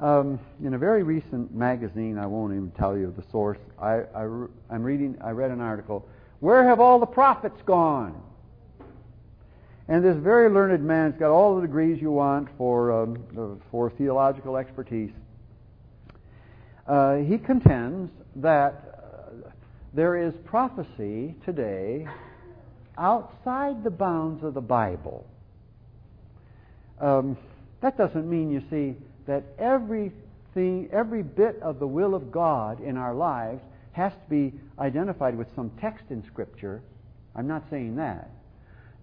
Um, 0.00 0.38
in 0.62 0.74
a 0.74 0.78
very 0.78 1.02
recent 1.02 1.52
magazine, 1.52 2.18
I 2.18 2.26
won't 2.26 2.52
even 2.52 2.70
tell 2.72 2.96
you 2.96 3.12
the 3.16 3.24
source. 3.30 3.58
I, 3.80 4.02
I, 4.14 4.22
I'm 4.70 4.82
reading. 4.82 5.16
I 5.20 5.30
read 5.30 5.50
an 5.50 5.60
article. 5.60 6.06
Where 6.40 6.64
have 6.64 6.78
all 6.78 6.98
the 6.98 7.06
prophets 7.06 7.60
gone? 7.66 8.20
And 9.86 10.02
this 10.02 10.16
very 10.16 10.48
learned 10.48 10.82
man's 10.82 11.16
got 11.18 11.30
all 11.30 11.56
the 11.56 11.62
degrees 11.62 12.00
you 12.00 12.10
want 12.10 12.48
for 12.56 13.02
um, 13.02 13.60
for 13.70 13.90
theological 13.90 14.56
expertise. 14.56 15.10
Uh, 16.86 17.16
he 17.16 17.38
contends 17.38 18.10
that 18.36 18.72
uh, 19.44 19.50
there 19.92 20.16
is 20.16 20.34
prophecy 20.44 21.34
today 21.44 22.06
outside 22.96 23.84
the 23.84 23.90
bounds 23.90 24.42
of 24.42 24.54
the 24.54 24.60
Bible. 24.60 25.26
Um, 27.00 27.36
that 27.80 27.98
doesn't 27.98 28.28
mean, 28.28 28.50
you 28.50 28.62
see, 28.70 28.96
that 29.26 29.44
everything, 29.58 30.88
every 30.92 31.22
bit 31.22 31.58
of 31.60 31.78
the 31.78 31.86
will 31.86 32.14
of 32.14 32.30
God 32.30 32.80
in 32.80 32.96
our 32.96 33.14
lives 33.14 33.60
has 33.92 34.12
to 34.12 34.30
be 34.30 34.52
identified 34.78 35.36
with 35.36 35.48
some 35.54 35.70
text 35.80 36.04
in 36.10 36.24
Scripture. 36.26 36.82
I'm 37.34 37.46
not 37.46 37.64
saying 37.70 37.96
that. 37.96 38.30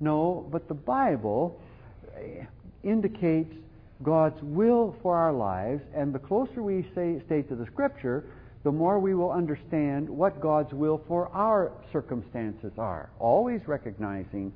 No, 0.01 0.45
but 0.51 0.67
the 0.67 0.73
Bible 0.73 1.61
eh, 2.17 2.43
indicates 2.83 3.55
God's 4.03 4.41
will 4.41 4.95
for 5.01 5.15
our 5.15 5.31
lives, 5.31 5.83
and 5.95 6.13
the 6.13 6.19
closer 6.19 6.61
we 6.61 6.85
say, 6.93 7.21
stay 7.25 7.43
to 7.43 7.55
the 7.55 7.65
Scripture, 7.67 8.25
the 8.63 8.71
more 8.71 8.99
we 8.99 9.15
will 9.15 9.31
understand 9.31 10.09
what 10.09 10.41
God's 10.41 10.73
will 10.73 11.01
for 11.07 11.29
our 11.29 11.71
circumstances 11.93 12.73
are. 12.77 13.09
Always 13.19 13.67
recognizing 13.67 14.51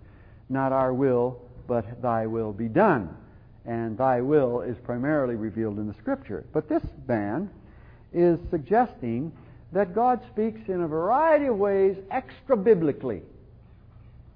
not 0.50 0.74
our 0.74 0.94
will, 0.94 1.40
but 1.68 2.02
thy 2.02 2.28
will 2.28 2.52
be 2.52 2.68
done 2.68 3.16
and 3.66 3.98
thy 3.98 4.22
will 4.22 4.62
is 4.62 4.78
primarily 4.84 5.36
revealed 5.36 5.80
in 5.80 5.88
the 5.88 5.94
scripture. 5.96 6.46
But 6.54 6.70
this 6.70 6.84
man 7.08 7.50
is 8.14 8.40
suggesting 8.50 9.32
that 9.72 9.96
God 9.96 10.22
speaks 10.32 10.70
in 10.70 10.82
a 10.82 10.88
variety 10.88 11.46
of 11.48 11.58
ways 11.58 11.98
extra 12.12 12.56
biblically, 12.56 13.22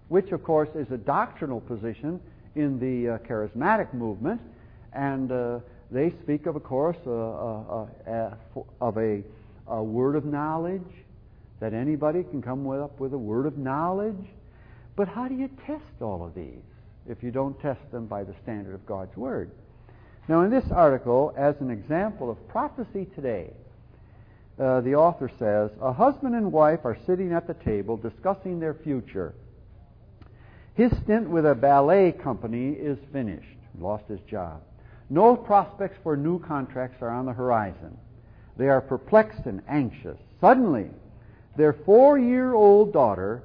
which 0.10 0.32
of 0.32 0.44
course 0.44 0.70
is 0.76 0.92
a 0.92 0.98
doctrinal 0.98 1.62
position 1.62 2.20
in 2.56 2.80
the 2.80 3.16
uh, 3.16 3.18
charismatic 3.20 3.94
movement, 3.94 4.42
and 4.94 5.32
uh, 5.32 5.60
they 5.92 6.12
speak 6.24 6.46
of, 6.46 6.56
of 6.56 6.64
course, 6.64 6.98
uh, 7.08 7.12
uh, 7.12 7.88
uh 8.08 8.36
of 8.82 8.98
a, 8.98 9.24
a, 9.68 9.82
word 9.82 10.16
of 10.16 10.26
knowledge 10.26 10.82
that 11.60 11.74
anybody 11.74 12.24
can 12.24 12.42
come 12.42 12.68
up 12.70 13.00
with 13.00 13.14
a 13.14 13.18
word 13.18 13.46
of 13.46 13.58
knowledge. 13.58 14.26
But 14.96 15.08
how 15.08 15.28
do 15.28 15.36
you 15.36 15.50
test 15.66 16.02
all 16.02 16.26
of 16.26 16.36
these? 16.36 16.62
if 17.10 17.24
you 17.24 17.32
don't 17.32 17.60
test 17.60 17.92
them 17.92 18.06
by 18.06 18.24
the 18.24 18.34
standard 18.44 18.76
of 18.76 18.86
God's 18.86 19.16
Word. 19.18 19.52
Now, 20.28 20.42
in 20.42 20.52
this 20.52 20.72
article, 20.72 21.34
as 21.36 21.56
an 21.60 21.72
example 21.72 22.30
of 22.30 22.48
prophecy 22.48 23.08
today, 23.16 23.52
uh, 24.60 24.82
the 24.82 24.96
author 24.96 25.32
says 25.40 25.72
a 25.82 25.92
husband 25.92 26.36
and 26.36 26.52
wife 26.52 26.82
are 26.84 26.98
sitting 27.08 27.34
at 27.34 27.48
the 27.48 27.56
table 27.56 27.98
discussing 27.98 28.60
their 28.60 28.76
future. 28.76 29.34
His 30.80 30.94
stint 31.04 31.30
with 31.30 31.46
a 31.46 31.56
ballet 31.56 32.14
company 32.14 32.70
is 32.70 32.98
finished. 33.12 33.58
Lost 33.82 34.06
his 34.08 34.22
job. 34.22 34.62
No 35.10 35.36
prospects 35.36 35.98
for 36.04 36.16
new 36.16 36.40
contracts 36.40 37.02
are 37.02 37.10
on 37.10 37.26
the 37.26 37.34
horizon. 37.34 37.98
They 38.56 38.70
are 38.70 38.80
perplexed 38.80 39.46
and 39.46 39.62
anxious. 39.68 40.18
Suddenly, 40.40 40.90
their 41.58 41.74
four 41.74 42.18
year 42.18 42.54
old 42.54 42.94
daughter, 42.94 43.44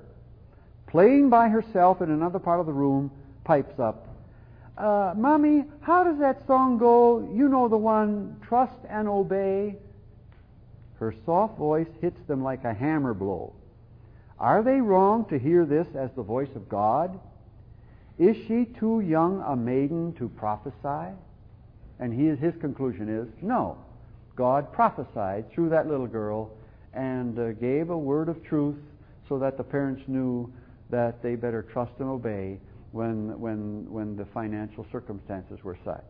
playing 0.86 1.28
by 1.28 1.48
herself 1.48 2.00
in 2.02 2.12
another 2.12 2.38
part 2.38 2.60
of 2.60 2.66
the 2.66 2.72
room, 2.72 3.10
pipes 3.42 3.80
up. 3.80 4.06
Uh, 4.78 5.14
Mommy, 5.16 5.64
how 5.80 6.04
does 6.04 6.20
that 6.20 6.46
song 6.46 6.78
go? 6.78 7.28
You 7.34 7.48
know 7.48 7.66
the 7.66 7.76
one, 7.76 8.40
Trust 8.46 8.78
and 8.88 9.08
Obey. 9.08 9.74
Her 11.00 11.12
soft 11.26 11.58
voice 11.58 11.88
hits 12.00 12.20
them 12.28 12.44
like 12.44 12.62
a 12.62 12.72
hammer 12.72 13.12
blow. 13.12 13.52
Are 14.44 14.62
they 14.62 14.78
wrong 14.78 15.24
to 15.30 15.38
hear 15.38 15.64
this 15.64 15.86
as 15.96 16.10
the 16.14 16.22
voice 16.22 16.50
of 16.54 16.68
God? 16.68 17.18
Is 18.18 18.36
she 18.46 18.66
too 18.78 19.00
young 19.00 19.42
a 19.46 19.56
maiden 19.56 20.12
to 20.18 20.28
prophesy? 20.28 21.16
And 21.98 22.12
he, 22.12 22.26
his 22.36 22.54
conclusion 22.60 23.08
is 23.08 23.26
no. 23.40 23.78
God 24.36 24.70
prophesied 24.70 25.50
through 25.50 25.70
that 25.70 25.88
little 25.88 26.06
girl 26.06 26.50
and 26.92 27.38
uh, 27.38 27.52
gave 27.52 27.88
a 27.88 27.96
word 27.96 28.28
of 28.28 28.44
truth 28.44 28.76
so 29.30 29.38
that 29.38 29.56
the 29.56 29.64
parents 29.64 30.02
knew 30.08 30.52
that 30.90 31.22
they 31.22 31.36
better 31.36 31.62
trust 31.62 31.92
and 31.98 32.10
obey 32.10 32.58
when, 32.92 33.40
when, 33.40 33.90
when 33.90 34.14
the 34.14 34.26
financial 34.26 34.84
circumstances 34.92 35.64
were 35.64 35.78
such. 35.86 36.04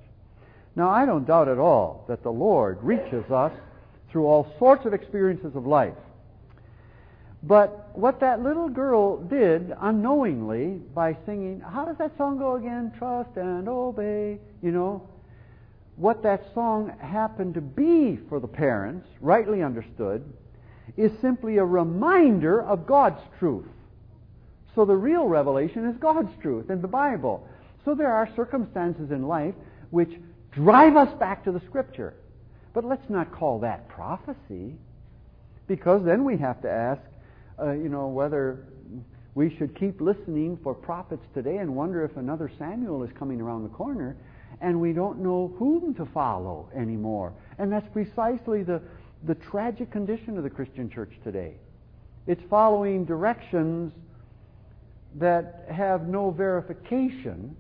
Now, 0.74 0.90
I 0.90 1.06
don't 1.06 1.24
doubt 1.24 1.46
at 1.46 1.58
all 1.58 2.04
that 2.08 2.24
the 2.24 2.32
Lord 2.32 2.82
reaches 2.82 3.30
us 3.30 3.52
through 4.10 4.26
all 4.26 4.52
sorts 4.58 4.86
of 4.86 4.92
experiences 4.92 5.54
of 5.54 5.66
life. 5.68 5.94
But 7.46 7.90
what 7.92 8.20
that 8.20 8.42
little 8.42 8.68
girl 8.68 9.18
did 9.18 9.72
unknowingly 9.80 10.80
by 10.94 11.16
singing, 11.26 11.60
how 11.60 11.84
does 11.84 11.98
that 11.98 12.16
song 12.16 12.38
go 12.38 12.56
again? 12.56 12.92
Trust 12.98 13.36
and 13.36 13.68
obey, 13.68 14.38
you 14.62 14.70
know. 14.70 15.08
What 15.96 16.22
that 16.22 16.42
song 16.54 16.92
happened 16.98 17.54
to 17.54 17.60
be 17.60 18.18
for 18.28 18.40
the 18.40 18.48
parents, 18.48 19.06
rightly 19.20 19.62
understood, 19.62 20.24
is 20.96 21.12
simply 21.20 21.58
a 21.58 21.64
reminder 21.64 22.62
of 22.62 22.86
God's 22.86 23.20
truth 23.38 23.68
So 24.74 24.84
the 24.84 24.96
real 24.96 25.26
revelation 25.26 25.86
is 25.86 25.96
God's 25.96 26.32
truth 26.42 26.70
in 26.70 26.82
the 26.82 26.88
Bible. 26.88 27.46
So 27.84 27.94
there 27.94 28.12
are 28.12 28.28
circumstances 28.34 29.10
in 29.10 29.28
life 29.28 29.54
which 29.90 30.10
drive 30.50 30.96
us 30.96 31.12
back 31.18 31.44
to 31.44 31.52
the 31.52 31.60
Scripture. 31.60 32.14
But 32.72 32.84
let's 32.84 33.08
not 33.08 33.30
call 33.30 33.60
that 33.60 33.88
prophecy, 33.88 34.74
because 35.68 36.04
then 36.04 36.24
we 36.24 36.36
have 36.38 36.60
to 36.62 36.70
ask, 36.70 37.00
uh, 37.60 37.72
you 37.72 37.88
know, 37.88 38.08
whether 38.08 38.66
we 39.34 39.54
should 39.56 39.78
keep 39.78 40.00
listening 40.00 40.58
for 40.62 40.74
prophets 40.74 41.24
today 41.34 41.58
and 41.58 41.74
wonder 41.74 42.04
if 42.04 42.16
another 42.16 42.50
Samuel 42.58 43.02
is 43.02 43.10
coming 43.18 43.40
around 43.40 43.64
the 43.64 43.68
corner, 43.70 44.16
and 44.60 44.80
we 44.80 44.92
don't 44.92 45.18
know 45.18 45.54
whom 45.58 45.94
to 45.94 46.06
follow 46.06 46.68
anymore. 46.74 47.32
And 47.58 47.70
that's 47.72 47.88
precisely 47.92 48.62
the, 48.62 48.80
the 49.24 49.34
tragic 49.34 49.90
condition 49.90 50.36
of 50.36 50.44
the 50.44 50.50
Christian 50.50 50.88
church 50.88 51.12
today. 51.24 51.54
It's 52.26 52.42
following 52.48 53.04
directions 53.04 53.92
that 55.16 55.66
have 55.70 56.08
no 56.08 56.30
verification 56.30 57.56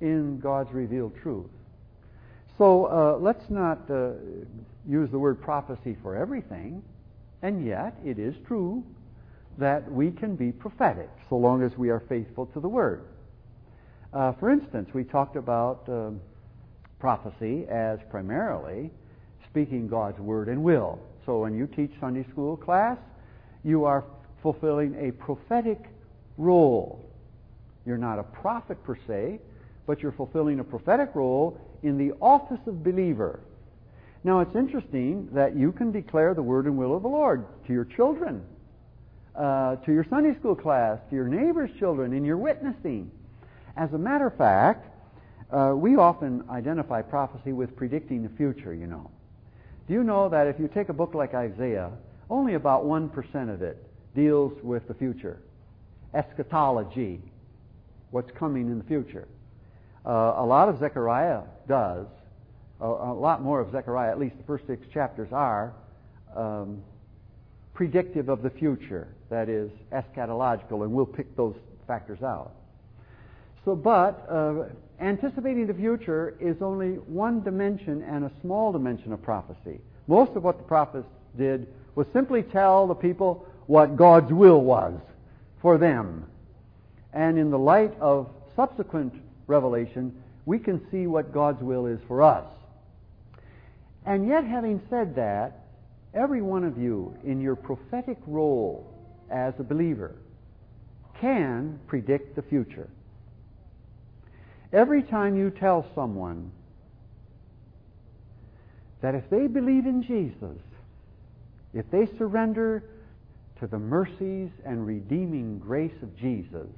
in 0.00 0.38
God's 0.38 0.72
revealed 0.72 1.16
truth. 1.22 1.50
So 2.58 2.86
uh, 2.86 3.18
let's 3.20 3.50
not 3.50 3.90
uh, 3.90 4.12
use 4.88 5.10
the 5.10 5.18
word 5.18 5.40
prophecy 5.40 5.96
for 6.02 6.16
everything, 6.16 6.82
and 7.42 7.66
yet 7.66 7.94
it 8.04 8.18
is 8.18 8.34
true 8.46 8.84
that 9.58 9.90
we 9.90 10.10
can 10.10 10.36
be 10.36 10.52
prophetic 10.52 11.08
so 11.28 11.36
long 11.36 11.62
as 11.62 11.76
we 11.76 11.90
are 11.90 12.00
faithful 12.00 12.46
to 12.46 12.60
the 12.60 12.68
word. 12.68 13.06
Uh, 14.12 14.32
for 14.32 14.50
instance, 14.50 14.88
we 14.94 15.04
talked 15.04 15.36
about 15.36 15.84
um, 15.88 16.20
prophecy 16.98 17.66
as 17.68 17.98
primarily 18.10 18.90
speaking 19.48 19.88
God's 19.88 20.18
word 20.18 20.48
and 20.48 20.62
will. 20.62 20.98
So 21.24 21.40
when 21.40 21.56
you 21.56 21.66
teach 21.66 21.90
Sunday 22.00 22.24
school 22.30 22.56
class, 22.56 22.98
you 23.64 23.84
are 23.84 24.04
fulfilling 24.42 24.94
a 24.98 25.12
prophetic 25.12 25.80
role. 26.38 27.10
You're 27.84 27.98
not 27.98 28.18
a 28.18 28.22
prophet 28.22 28.82
per 28.84 28.96
se, 29.06 29.40
but 29.86 30.00
you're 30.00 30.12
fulfilling 30.12 30.60
a 30.60 30.64
prophetic 30.64 31.10
role 31.14 31.60
in 31.82 31.98
the 31.98 32.12
office 32.20 32.60
of 32.66 32.82
believer. 32.82 33.40
Now, 34.24 34.40
it's 34.40 34.56
interesting 34.56 35.28
that 35.32 35.56
you 35.56 35.72
can 35.72 35.92
declare 35.92 36.34
the 36.34 36.42
word 36.42 36.66
and 36.66 36.76
will 36.76 36.96
of 36.96 37.02
the 37.02 37.08
Lord 37.08 37.46
to 37.66 37.72
your 37.72 37.84
children, 37.84 38.42
uh, 39.36 39.76
to 39.76 39.92
your 39.92 40.04
Sunday 40.08 40.34
school 40.38 40.54
class, 40.54 40.98
to 41.10 41.16
your 41.16 41.28
neighbor's 41.28 41.70
children, 41.78 42.12
in 42.12 42.24
your 42.24 42.36
witnessing. 42.36 43.10
As 43.76 43.92
a 43.92 43.98
matter 43.98 44.26
of 44.26 44.36
fact, 44.36 44.88
uh, 45.50 45.72
we 45.76 45.96
often 45.96 46.44
identify 46.50 47.02
prophecy 47.02 47.52
with 47.52 47.76
predicting 47.76 48.22
the 48.22 48.30
future, 48.30 48.74
you 48.74 48.86
know. 48.86 49.10
Do 49.86 49.94
you 49.94 50.02
know 50.02 50.28
that 50.28 50.46
if 50.46 50.58
you 50.58 50.68
take 50.68 50.88
a 50.88 50.92
book 50.92 51.14
like 51.14 51.34
Isaiah, 51.34 51.92
only 52.28 52.54
about 52.54 52.84
1% 52.84 53.52
of 53.52 53.62
it 53.62 53.84
deals 54.14 54.52
with 54.62 54.88
the 54.88 54.94
future? 54.94 55.40
Eschatology, 56.14 57.20
what's 58.10 58.30
coming 58.32 58.66
in 58.66 58.78
the 58.78 58.84
future. 58.84 59.28
Uh, 60.04 60.34
a 60.36 60.44
lot 60.44 60.68
of 60.68 60.78
Zechariah 60.78 61.42
does. 61.68 62.06
A, 62.80 62.86
lot 62.86 63.42
more 63.42 63.60
of 63.60 63.70
Zechariah, 63.72 64.10
at 64.10 64.18
least 64.18 64.36
the 64.36 64.44
first 64.44 64.66
six 64.66 64.86
chapters, 64.92 65.28
are 65.32 65.72
um, 66.34 66.82
predictive 67.76 68.30
of 68.30 68.42
the 68.42 68.50
future. 68.50 69.06
That 69.28 69.48
is 69.48 69.70
eschatological, 69.92 70.82
and 70.82 70.90
we'll 70.90 71.06
pick 71.06 71.36
those 71.36 71.54
factors 71.86 72.22
out. 72.22 72.52
So, 73.64 73.76
but 73.76 74.26
uh, 74.30 74.64
anticipating 74.98 75.66
the 75.66 75.74
future 75.74 76.36
is 76.40 76.56
only 76.62 76.94
one 76.94 77.42
dimension 77.42 78.02
and 78.02 78.24
a 78.24 78.30
small 78.40 78.72
dimension 78.72 79.12
of 79.12 79.22
prophecy. 79.22 79.80
Most 80.06 80.32
of 80.36 80.42
what 80.42 80.56
the 80.56 80.64
prophets 80.64 81.06
did 81.36 81.68
was 81.94 82.06
simply 82.12 82.42
tell 82.42 82.86
the 82.86 82.94
people 82.94 83.46
what 83.66 83.96
God's 83.96 84.32
will 84.32 84.62
was 84.62 84.98
for 85.60 85.76
them. 85.76 86.24
And 87.12 87.38
in 87.38 87.50
the 87.50 87.58
light 87.58 87.92
of 88.00 88.30
subsequent 88.54 89.12
revelation, 89.46 90.14
we 90.46 90.58
can 90.58 90.80
see 90.90 91.06
what 91.06 91.32
God's 91.32 91.62
will 91.62 91.86
is 91.86 92.00
for 92.08 92.22
us. 92.22 92.46
And 94.06 94.28
yet, 94.28 94.44
having 94.44 94.80
said 94.88 95.16
that, 95.16 95.65
every 96.16 96.42
one 96.42 96.64
of 96.64 96.78
you 96.78 97.14
in 97.24 97.40
your 97.40 97.54
prophetic 97.54 98.18
role 98.26 98.90
as 99.30 99.54
a 99.58 99.62
believer 99.62 100.16
can 101.20 101.78
predict 101.86 102.34
the 102.34 102.42
future. 102.42 102.88
Every 104.72 105.02
time 105.02 105.36
you 105.36 105.50
tell 105.50 105.86
someone 105.94 106.50
that 109.02 109.14
if 109.14 109.28
they 109.30 109.46
believe 109.46 109.86
in 109.86 110.02
Jesus, 110.02 110.62
if 111.74 111.88
they 111.90 112.06
surrender 112.18 112.82
to 113.60 113.66
the 113.66 113.78
mercies 113.78 114.50
and 114.64 114.86
redeeming 114.86 115.58
grace 115.58 115.94
of 116.02 116.16
Jesus, 116.16 116.68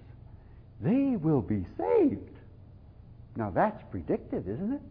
they 0.80 1.16
will 1.16 1.40
be 1.40 1.64
saved. 1.76 2.36
Now 3.36 3.50
that's 3.50 3.82
predictive, 3.90 4.48
isn't 4.48 4.74
it? 4.74 4.82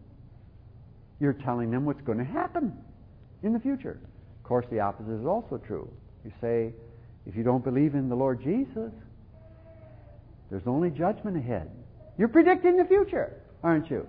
You're 1.20 1.34
telling 1.34 1.70
them 1.70 1.84
what's 1.84 2.02
going 2.02 2.18
to 2.18 2.24
happen 2.24 2.76
in 3.42 3.52
the 3.52 3.60
future. 3.60 3.98
Course, 4.48 4.64
the 4.70 4.80
opposite 4.80 5.12
is 5.12 5.26
also 5.26 5.58
true. 5.58 5.90
You 6.24 6.32
say, 6.40 6.72
if 7.26 7.36
you 7.36 7.42
don't 7.42 7.62
believe 7.62 7.94
in 7.94 8.08
the 8.08 8.14
Lord 8.14 8.42
Jesus, 8.42 8.90
there's 10.50 10.66
only 10.66 10.88
judgment 10.88 11.36
ahead. 11.36 11.70
You're 12.16 12.28
predicting 12.28 12.78
the 12.78 12.86
future, 12.86 13.30
aren't 13.62 13.90
you? 13.90 14.08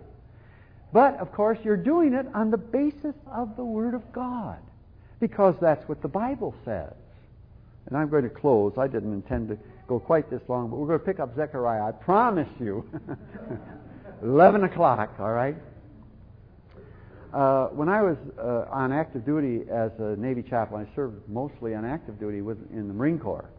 But, 0.94 1.18
of 1.18 1.34
course, 1.34 1.60
you're 1.66 1.76
doing 1.76 2.14
it 2.14 2.26
on 2.34 2.52
the 2.52 2.58
basis 2.58 3.16
of 3.30 3.58
the 3.58 3.66
Word 3.66 3.94
of 3.94 4.14
God, 4.14 4.60
because 5.20 5.56
that's 5.60 5.86
what 5.90 6.02
the 6.02 6.08
Bible 6.08 6.56
says. 6.64 6.94
And 7.88 7.98
I'm 7.98 8.08
going 8.08 8.24
to 8.24 8.30
close. 8.30 8.78
I 8.78 8.88
didn't 8.88 9.12
intend 9.12 9.50
to 9.50 9.58
go 9.90 10.00
quite 10.00 10.30
this 10.30 10.42
long, 10.48 10.70
but 10.70 10.78
we're 10.78 10.88
going 10.88 11.00
to 11.00 11.06
pick 11.06 11.20
up 11.20 11.36
Zechariah. 11.36 11.84
I 11.84 11.92
promise 11.92 12.48
you. 12.62 12.90
11 14.24 14.64
o'clock, 14.64 15.16
all 15.20 15.34
right? 15.34 15.58
Uh, 17.34 17.68
when 17.68 17.90
I 17.90 18.02
was 18.02 18.18
uh, 18.40 18.66
on 18.72 18.92
active 18.92 19.24
duty 19.24 19.70
as 19.70 19.92
a 20.00 20.16
Navy 20.16 20.42
chaplain, 20.42 20.88
I 20.90 20.96
served 20.96 21.30
mostly 21.30 21.76
on 21.76 21.86
active 21.86 22.20
duty 22.20 22.42
with, 22.42 22.58
in 22.72 22.88
the 22.88 22.94
Marine 22.94 23.20
Corps. 23.20 23.50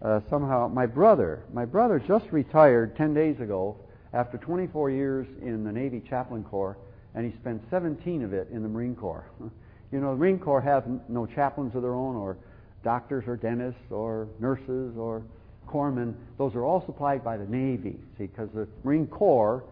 Uh, 0.00 0.20
somehow, 0.30 0.68
my 0.68 0.86
brother, 0.86 1.42
my 1.52 1.64
brother 1.64 1.98
just 1.98 2.26
retired 2.30 2.96
10 2.96 3.12
days 3.12 3.40
ago 3.40 3.76
after 4.12 4.38
24 4.38 4.90
years 4.90 5.26
in 5.42 5.64
the 5.64 5.72
Navy 5.72 6.00
chaplain 6.08 6.44
corps, 6.44 6.76
and 7.16 7.24
he 7.24 7.36
spent 7.40 7.62
17 7.68 8.22
of 8.22 8.32
it 8.32 8.48
in 8.52 8.62
the 8.62 8.68
Marine 8.68 8.94
Corps. 8.94 9.24
you 9.92 10.00
know, 10.00 10.12
the 10.12 10.16
Marine 10.16 10.38
Corps 10.38 10.60
have 10.60 10.84
no 11.08 11.26
chaplains 11.26 11.74
of 11.74 11.82
their 11.82 11.94
own, 11.94 12.14
or 12.14 12.36
doctors, 12.84 13.24
or 13.26 13.36
dentists, 13.36 13.90
or 13.90 14.28
nurses, 14.38 14.96
or 14.96 15.24
corpsmen. 15.66 16.14
Those 16.38 16.54
are 16.54 16.62
all 16.62 16.84
supplied 16.86 17.24
by 17.24 17.38
the 17.38 17.46
Navy, 17.46 17.98
see, 18.18 18.26
because 18.26 18.50
the 18.54 18.68
Marine 18.84 19.08
Corps 19.08 19.64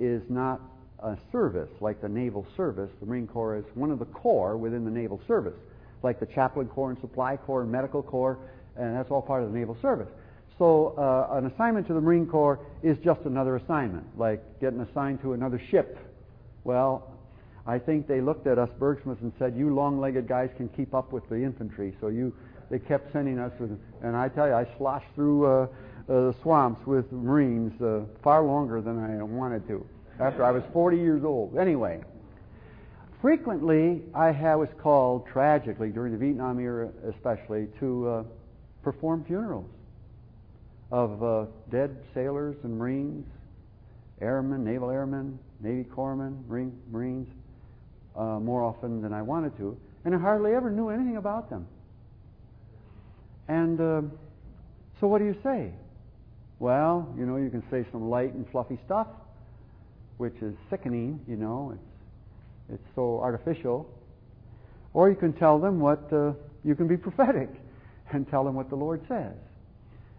is 0.00 0.22
not 0.28 0.60
a 1.00 1.16
service 1.32 1.70
like 1.80 2.00
the 2.00 2.08
Naval 2.08 2.46
Service. 2.56 2.90
The 3.00 3.06
Marine 3.06 3.26
Corps 3.26 3.56
is 3.56 3.64
one 3.74 3.90
of 3.90 3.98
the 3.98 4.06
corps 4.06 4.56
within 4.56 4.84
the 4.84 4.90
Naval 4.90 5.20
Service, 5.26 5.54
like 6.02 6.20
the 6.20 6.26
Chaplain 6.26 6.68
Corps 6.68 6.90
and 6.90 7.00
Supply 7.00 7.36
Corps 7.36 7.62
and 7.62 7.70
Medical 7.70 8.02
Corps, 8.02 8.38
and 8.76 8.96
that's 8.96 9.10
all 9.10 9.22
part 9.22 9.42
of 9.42 9.52
the 9.52 9.58
Naval 9.58 9.76
Service. 9.82 10.08
So 10.58 10.94
uh, 10.96 11.36
an 11.36 11.46
assignment 11.46 11.86
to 11.88 11.94
the 11.94 12.00
Marine 12.00 12.26
Corps 12.26 12.60
is 12.82 12.96
just 12.98 13.22
another 13.22 13.56
assignment, 13.56 14.06
like 14.18 14.60
getting 14.60 14.80
assigned 14.80 15.20
to 15.22 15.32
another 15.32 15.60
ship. 15.70 15.98
Well, 16.62 17.10
I 17.66 17.78
think 17.78 18.06
they 18.06 18.20
looked 18.20 18.46
at 18.46 18.58
us 18.58 18.70
Bergsmas 18.78 19.20
and 19.20 19.32
said, 19.38 19.56
"You 19.56 19.74
long-legged 19.74 20.28
guys 20.28 20.50
can 20.56 20.68
keep 20.68 20.94
up 20.94 21.12
with 21.12 21.28
the 21.28 21.36
infantry." 21.36 21.96
So 22.00 22.08
you, 22.08 22.32
they 22.70 22.78
kept 22.78 23.12
sending 23.12 23.38
us, 23.38 23.52
with, 23.58 23.78
and 24.02 24.16
I 24.16 24.28
tell 24.28 24.46
you, 24.46 24.54
I 24.54 24.66
sloshed 24.76 25.08
through 25.14 25.46
uh, 25.46 25.48
uh, 25.48 25.66
the 26.06 26.34
swamps 26.42 26.86
with 26.86 27.10
Marines 27.10 27.80
uh, 27.82 28.02
far 28.22 28.42
longer 28.42 28.80
than 28.80 28.98
I 28.98 29.22
wanted 29.22 29.66
to 29.68 29.86
after 30.20 30.44
I 30.44 30.50
was 30.50 30.62
40 30.72 30.96
years 30.96 31.24
old. 31.24 31.56
Anyway, 31.56 32.00
frequently 33.20 34.02
I 34.14 34.32
was 34.54 34.68
called, 34.80 35.26
tragically, 35.26 35.90
during 35.90 36.12
the 36.12 36.18
Vietnam 36.18 36.60
era 36.60 36.90
especially, 37.08 37.68
to 37.80 38.08
uh, 38.08 38.24
perform 38.82 39.24
funerals 39.24 39.68
of 40.92 41.22
uh, 41.22 41.46
dead 41.70 41.96
sailors 42.14 42.56
and 42.62 42.78
Marines, 42.78 43.26
airmen, 44.20 44.64
naval 44.64 44.90
airmen, 44.90 45.38
Navy 45.60 45.84
corpsmen, 45.84 46.46
Marine, 46.46 46.78
Marines, 46.90 47.28
uh, 48.16 48.38
more 48.38 48.62
often 48.62 49.02
than 49.02 49.12
I 49.12 49.22
wanted 49.22 49.56
to, 49.58 49.76
and 50.04 50.14
I 50.14 50.18
hardly 50.18 50.52
ever 50.52 50.70
knew 50.70 50.90
anything 50.90 51.16
about 51.16 51.50
them. 51.50 51.66
And 53.48 53.80
uh, 53.80 54.02
so, 55.00 55.06
what 55.06 55.18
do 55.18 55.24
you 55.24 55.36
say? 55.42 55.72
Well, 56.58 57.12
you 57.18 57.26
know, 57.26 57.36
you 57.36 57.50
can 57.50 57.62
say 57.70 57.84
some 57.90 58.08
light 58.08 58.32
and 58.34 58.48
fluffy 58.50 58.78
stuff, 58.84 59.08
which 60.24 60.40
is 60.40 60.54
sickening, 60.70 61.20
you 61.28 61.36
know, 61.36 61.74
it's, 61.74 62.76
it's 62.80 62.94
so 62.94 63.20
artificial. 63.20 63.86
Or 64.94 65.10
you 65.10 65.16
can 65.16 65.34
tell 65.34 65.58
them 65.58 65.80
what, 65.80 66.10
uh, 66.10 66.32
you 66.64 66.74
can 66.74 66.88
be 66.88 66.96
prophetic 66.96 67.50
and 68.10 68.26
tell 68.30 68.42
them 68.42 68.54
what 68.54 68.70
the 68.70 68.74
Lord 68.74 69.02
says. 69.06 69.34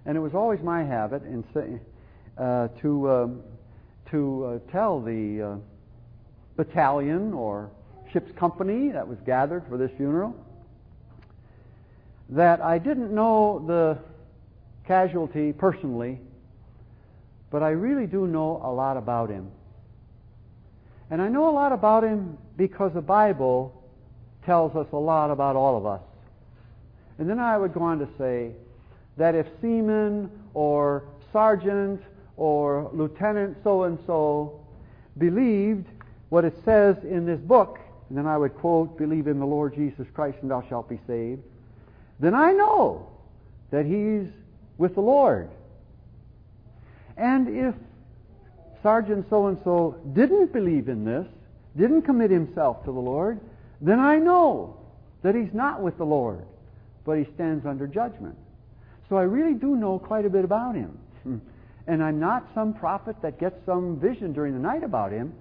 And 0.06 0.16
it 0.16 0.20
was 0.20 0.36
always 0.36 0.62
my 0.62 0.84
habit 0.84 1.24
in 1.24 1.43
say, 1.56 1.80
uh, 2.38 2.68
to, 2.82 3.10
um, 3.10 3.41
to 4.12 4.45
uh, 4.45 4.72
tell 4.72 5.01
the 5.01 5.41
uh, 5.41 5.56
battalion 6.56 7.34
or 7.34 7.72
ship's 8.14 8.32
company 8.38 8.91
that 8.91 9.08
was 9.08 9.18
gathered 9.26 9.64
for 9.68 9.76
this 9.76 9.89
funeral 9.97 10.36
that 12.30 12.62
I 12.62 12.78
didn't 12.78 13.12
know 13.12 13.64
the 13.66 13.97
casualty 14.86 15.51
personally, 15.51 16.20
but 17.49 17.64
I 17.64 17.70
really 17.70 18.06
do 18.06 18.28
know 18.28 18.62
a 18.64 18.72
lot 18.72 18.97
about 18.97 19.32
him. 19.32 19.49
And 21.10 21.22
I 21.22 21.28
know 21.28 21.49
a 21.49 21.51
lot 21.51 21.72
about 21.72 22.03
him 22.03 22.38
because 22.58 22.93
the 22.93 23.01
Bible 23.01 23.84
tells 24.45 24.76
us 24.76 24.88
a 24.91 24.97
lot 24.97 25.32
about 25.32 25.56
all 25.56 25.78
of 25.78 25.86
us. 25.86 26.01
And 27.18 27.30
then 27.30 27.39
I 27.39 27.58
would 27.58 27.74
go 27.74 27.82
on 27.82 27.99
to 27.99 28.08
say 28.18 28.51
that 29.18 29.36
if 29.36 29.47
seaman 29.62 30.30
or 30.53 31.03
sergeant 31.32 32.01
or 32.38 32.89
lieutenant 32.93 33.58
so 33.64 33.84
and 33.84 33.97
so 34.06 34.60
believed 35.18 35.88
what 36.30 36.43
it 36.43 36.53
says 36.66 36.97
in 37.03 37.26
this 37.26 37.39
book, 37.39 37.80
and 38.10 38.18
then 38.18 38.28
I 38.28 38.38
would 38.38 38.56
quote, 38.56 38.97
Believe 38.97 39.28
in 39.28 39.39
the 39.39 39.45
Lord 39.45 39.76
Jesus 39.76 40.08
Christ 40.14 40.38
and 40.41 40.51
thou 40.51 40.64
shalt 40.68 40.89
be 40.89 40.99
saved, 41.08 41.41
then 42.20 42.34
I 42.34 42.51
know 42.51 43.08
that 43.72 43.86
he's 43.86 44.32
with 44.78 44.95
the 44.95 45.01
Lord. 45.01 45.49
And 47.18 47.47
if 47.47 47.76
Sergeant 48.86 49.26
so 49.32 49.48
and 49.48 49.58
so 49.64 50.00
didn't 50.14 50.54
believe 50.54 50.90
in 50.90 51.06
this, 51.06 51.26
didn't 51.76 52.04
commit 52.04 52.30
himself 52.30 52.86
to 52.86 52.92
the 52.92 53.00
Lord, 53.00 53.40
then 53.82 54.00
I 54.00 54.18
know 54.18 54.78
that 55.24 55.34
he's 55.34 55.52
not 55.56 55.82
with 55.82 55.98
the 55.98 56.06
Lord, 56.06 56.46
but 57.04 57.18
he 57.18 57.26
stands 57.34 57.66
under 57.66 57.88
judgment. 57.88 58.36
So 59.10 59.16
I 59.18 59.24
really 59.24 59.56
do 59.56 59.76
know 59.76 59.98
quite 59.98 60.24
a 60.28 60.30
bit 60.30 60.46
about 60.46 60.76
him. 60.76 61.00
And 61.88 62.04
I'm 62.04 62.20
not 62.20 62.48
some 62.56 62.74
prophet 62.74 63.16
that 63.22 63.40
gets 63.40 63.64
some 63.64 64.00
vision 64.00 64.34
during 64.34 64.54
the 64.54 64.60
night 64.60 64.84
about 64.84 65.12
him, 65.12 65.36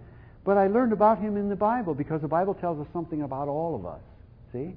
but 0.44 0.58
I 0.58 0.66
learned 0.66 0.92
about 0.92 1.18
him 1.18 1.38
in 1.38 1.48
the 1.48 1.56
Bible 1.56 1.94
because 1.94 2.20
the 2.20 2.28
Bible 2.28 2.52
tells 2.52 2.78
us 2.78 2.86
something 2.92 3.22
about 3.22 3.48
all 3.48 3.74
of 3.74 3.86
us. 3.86 4.02
See? 4.52 4.74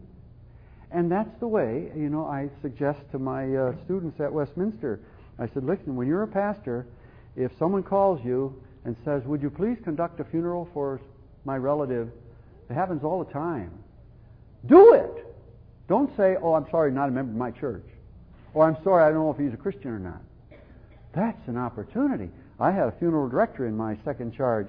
And 0.91 1.11
that's 1.11 1.38
the 1.41 1.47
way, 1.47 1.91
you 1.93 2.07
know, 2.07 2.26
I 2.26 2.49
suggest 2.61 2.99
to 3.11 3.20
my 3.20 3.53
uh, 3.53 3.74
students 3.84 4.18
at 4.22 4.32
Westminster. 4.32 5.01
I 5.38 5.47
said, 5.53 5.65
listen, 5.65 5.97
when 5.97 6.07
you're 6.07 6.24
a 6.24 6.28
pastor, 6.28 6.86
if 7.38 7.51
someone 7.57 7.83
calls 7.83 8.19
you 8.25 8.61
and 8.83 8.95
says, 9.05 9.23
would 9.25 9.41
you 9.41 9.49
please 9.49 9.77
conduct 9.83 10.19
a 10.19 10.25
funeral 10.25 10.67
for 10.73 10.99
my 11.45 11.55
relative, 11.55 12.09
it 12.69 12.73
happens 12.73 13.03
all 13.03 13.23
the 13.23 13.31
time. 13.31 13.71
Do 14.65 14.93
it! 14.93 15.25
Don't 15.88 16.15
say, 16.17 16.35
oh, 16.41 16.53
I'm 16.53 16.69
sorry, 16.69 16.91
not 16.91 17.07
a 17.07 17.11
member 17.11 17.31
of 17.31 17.38
my 17.38 17.51
church. 17.51 17.85
Or 18.53 18.65
I'm 18.65 18.75
sorry, 18.83 19.03
I 19.03 19.09
don't 19.09 19.19
know 19.19 19.31
if 19.31 19.38
he's 19.38 19.53
a 19.53 19.61
Christian 19.61 19.91
or 19.91 19.99
not. 19.99 20.21
That's 21.13 21.47
an 21.47 21.57
opportunity. 21.57 22.29
I 22.59 22.71
had 22.71 22.88
a 22.88 22.91
funeral 22.99 23.29
director 23.29 23.67
in 23.67 23.77
my 23.77 23.97
second 24.03 24.33
charge, 24.33 24.67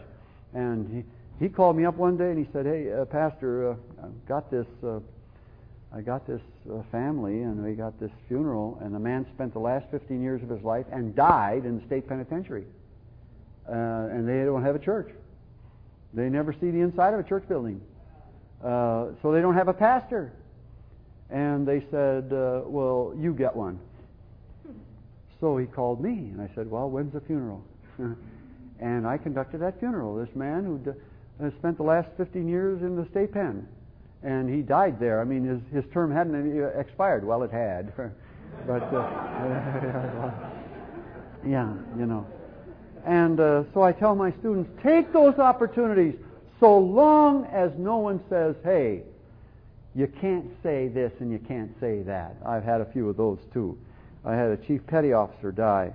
and 0.54 1.04
he, 1.40 1.44
he 1.44 1.48
called 1.48 1.76
me 1.76 1.86
up 1.86 1.96
one 1.96 2.16
day 2.16 2.30
and 2.30 2.38
he 2.38 2.50
said, 2.52 2.66
"Hey, 2.66 2.92
uh, 2.92 3.04
Pastor, 3.06 3.70
uh, 3.70 3.76
I've 4.04 4.28
got 4.28 4.50
this, 4.50 4.66
uh, 4.84 5.00
I 5.92 6.00
got 6.02 6.26
this 6.26 6.40
uh, 6.70 6.82
family, 6.92 7.42
and 7.42 7.64
we 7.64 7.72
got 7.72 7.98
this 7.98 8.10
funeral, 8.28 8.78
and 8.82 8.94
the 8.94 8.98
man 8.98 9.26
spent 9.34 9.52
the 9.52 9.58
last 9.58 9.86
15 9.90 10.22
years 10.22 10.42
of 10.42 10.50
his 10.50 10.62
life 10.62 10.86
and 10.92 11.14
died 11.14 11.64
in 11.64 11.80
the 11.80 11.86
state 11.86 12.06
penitentiary, 12.06 12.64
uh, 13.68 13.72
and 13.72 14.28
they 14.28 14.44
don't 14.44 14.62
have 14.62 14.74
a 14.74 14.78
church. 14.78 15.10
They 16.12 16.28
never 16.28 16.52
see 16.52 16.70
the 16.70 16.80
inside 16.80 17.14
of 17.14 17.20
a 17.20 17.22
church 17.22 17.48
building, 17.48 17.80
uh, 18.62 19.08
so 19.22 19.32
they 19.32 19.40
don't 19.40 19.54
have 19.54 19.68
a 19.68 19.74
pastor." 19.74 20.32
And 21.30 21.66
they 21.66 21.84
said, 21.90 22.32
uh, 22.32 22.62
"Well, 22.66 23.14
you 23.18 23.32
get 23.34 23.54
one." 23.54 23.78
So 25.40 25.56
he 25.56 25.66
called 25.66 26.02
me, 26.02 26.10
and 26.10 26.40
I 26.40 26.50
said, 26.54 26.70
Well, 26.70 26.90
when's 26.90 27.12
the 27.12 27.20
funeral? 27.20 27.64
and 28.80 29.06
I 29.06 29.18
conducted 29.18 29.58
that 29.60 29.78
funeral. 29.78 30.16
This 30.16 30.34
man 30.34 30.64
who 30.64 30.94
uh, 31.44 31.50
spent 31.58 31.76
the 31.76 31.84
last 31.84 32.08
15 32.16 32.48
years 32.48 32.82
in 32.82 32.96
the 32.96 33.06
state 33.10 33.32
pen. 33.32 33.66
And 34.22 34.48
he 34.52 34.62
died 34.62 34.98
there. 34.98 35.20
I 35.20 35.24
mean, 35.24 35.44
his, 35.44 35.60
his 35.72 35.92
term 35.92 36.10
hadn't 36.10 36.70
expired. 36.78 37.24
Well, 37.24 37.42
it 37.42 37.50
had. 37.50 37.92
but, 38.66 38.82
uh, 38.82 40.30
yeah, 41.46 41.72
you 41.96 42.06
know. 42.06 42.26
And 43.06 43.38
uh, 43.40 43.64
so 43.72 43.82
I 43.82 43.92
tell 43.92 44.14
my 44.14 44.32
students, 44.32 44.70
take 44.82 45.12
those 45.12 45.38
opportunities 45.38 46.14
so 46.60 46.78
long 46.78 47.46
as 47.46 47.70
no 47.78 47.98
one 47.98 48.20
says, 48.28 48.56
hey, 48.64 49.02
you 49.94 50.06
can't 50.20 50.46
say 50.62 50.88
this 50.88 51.12
and 51.20 51.30
you 51.30 51.38
can't 51.38 51.70
say 51.80 52.02
that. 52.02 52.36
I've 52.44 52.64
had 52.64 52.80
a 52.80 52.84
few 52.86 53.08
of 53.08 53.16
those 53.16 53.38
too. 53.52 53.78
I 54.24 54.34
had 54.34 54.50
a 54.50 54.56
chief 54.56 54.86
petty 54.86 55.12
officer 55.12 55.52
die, 55.52 55.92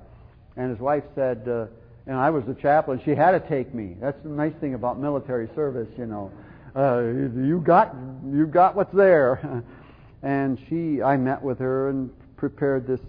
and 0.55 0.69
his 0.69 0.79
wife 0.79 1.03
said, 1.13 1.47
uh, 1.47 1.67
and 2.05 2.17
I 2.17 2.29
was 2.29 2.43
the 2.45 2.53
chaplain. 2.53 3.01
She 3.05 3.11
had 3.11 3.31
to 3.31 3.39
take 3.39 3.73
me. 3.73 3.95
That's 3.99 4.21
the 4.23 4.29
nice 4.29 4.53
thing 4.59 4.73
about 4.73 4.99
military 4.99 5.49
service, 5.55 5.87
you 5.97 6.05
know. 6.05 6.31
Uh, 6.75 7.01
you 7.01 7.61
got 7.63 7.95
you 8.31 8.47
got 8.47 8.75
what's 8.75 8.93
there. 8.93 9.63
and 10.23 10.57
she, 10.67 11.01
I 11.01 11.17
met 11.17 11.41
with 11.41 11.59
her 11.59 11.89
and 11.89 12.09
prepared 12.35 12.87
this 12.87 12.99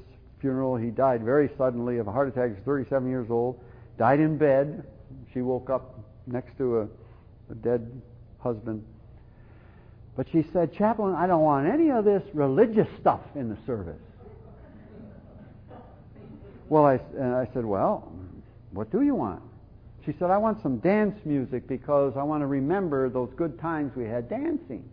funeral. 0.40 0.76
He 0.76 0.90
died 0.90 1.22
very 1.22 1.48
suddenly 1.56 1.98
of 1.98 2.06
a 2.06 2.12
heart 2.12 2.28
attack. 2.28 2.50
He 2.50 2.54
was 2.54 2.64
37 2.64 3.08
years 3.08 3.30
old. 3.30 3.58
Died 3.96 4.20
in 4.20 4.36
bed. 4.36 4.84
She 5.32 5.40
woke 5.40 5.70
up 5.70 5.98
next 6.26 6.58
to 6.58 6.80
a, 6.80 6.82
a 7.50 7.54
dead 7.54 8.02
husband. 8.40 8.84
But 10.16 10.26
she 10.30 10.44
said, 10.52 10.74
Chaplain, 10.74 11.14
I 11.14 11.26
don't 11.26 11.42
want 11.42 11.66
any 11.66 11.90
of 11.90 12.04
this 12.04 12.22
religious 12.34 12.88
stuff 13.00 13.20
in 13.34 13.48
the 13.48 13.56
service. 13.66 14.00
Well, 16.68 16.84
I, 16.84 16.94
I 17.20 17.48
said, 17.54 17.64
Well, 17.64 18.12
what 18.72 18.90
do 18.92 19.02
you 19.02 19.14
want? 19.14 19.42
She 20.04 20.14
said, 20.18 20.30
I 20.30 20.36
want 20.36 20.62
some 20.62 20.78
dance 20.78 21.18
music 21.24 21.66
because 21.66 22.12
I 22.16 22.22
want 22.22 22.42
to 22.42 22.46
remember 22.46 23.08
those 23.08 23.30
good 23.36 23.58
times 23.58 23.92
we 23.96 24.04
had 24.04 24.28
dancing. 24.28 24.84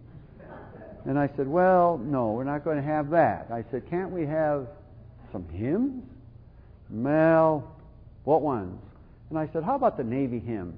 And 1.06 1.18
I 1.18 1.30
said, 1.36 1.48
Well, 1.48 1.98
no, 1.98 2.32
we're 2.32 2.44
not 2.44 2.64
going 2.64 2.78
to 2.78 2.84
have 2.84 3.10
that. 3.10 3.48
I 3.52 3.66
said, 3.72 3.90
Can't 3.90 4.12
we 4.12 4.26
have 4.26 4.68
some 5.32 5.48
hymns? 5.50 6.04
Well, 6.90 7.76
what 8.24 8.42
ones? 8.42 8.80
And 9.30 9.40
I 9.40 9.50
said, 9.52 9.64
How 9.64 9.76
about 9.76 9.98
the 9.98 10.04
Navy 10.04 10.40
hymn? 10.40 10.76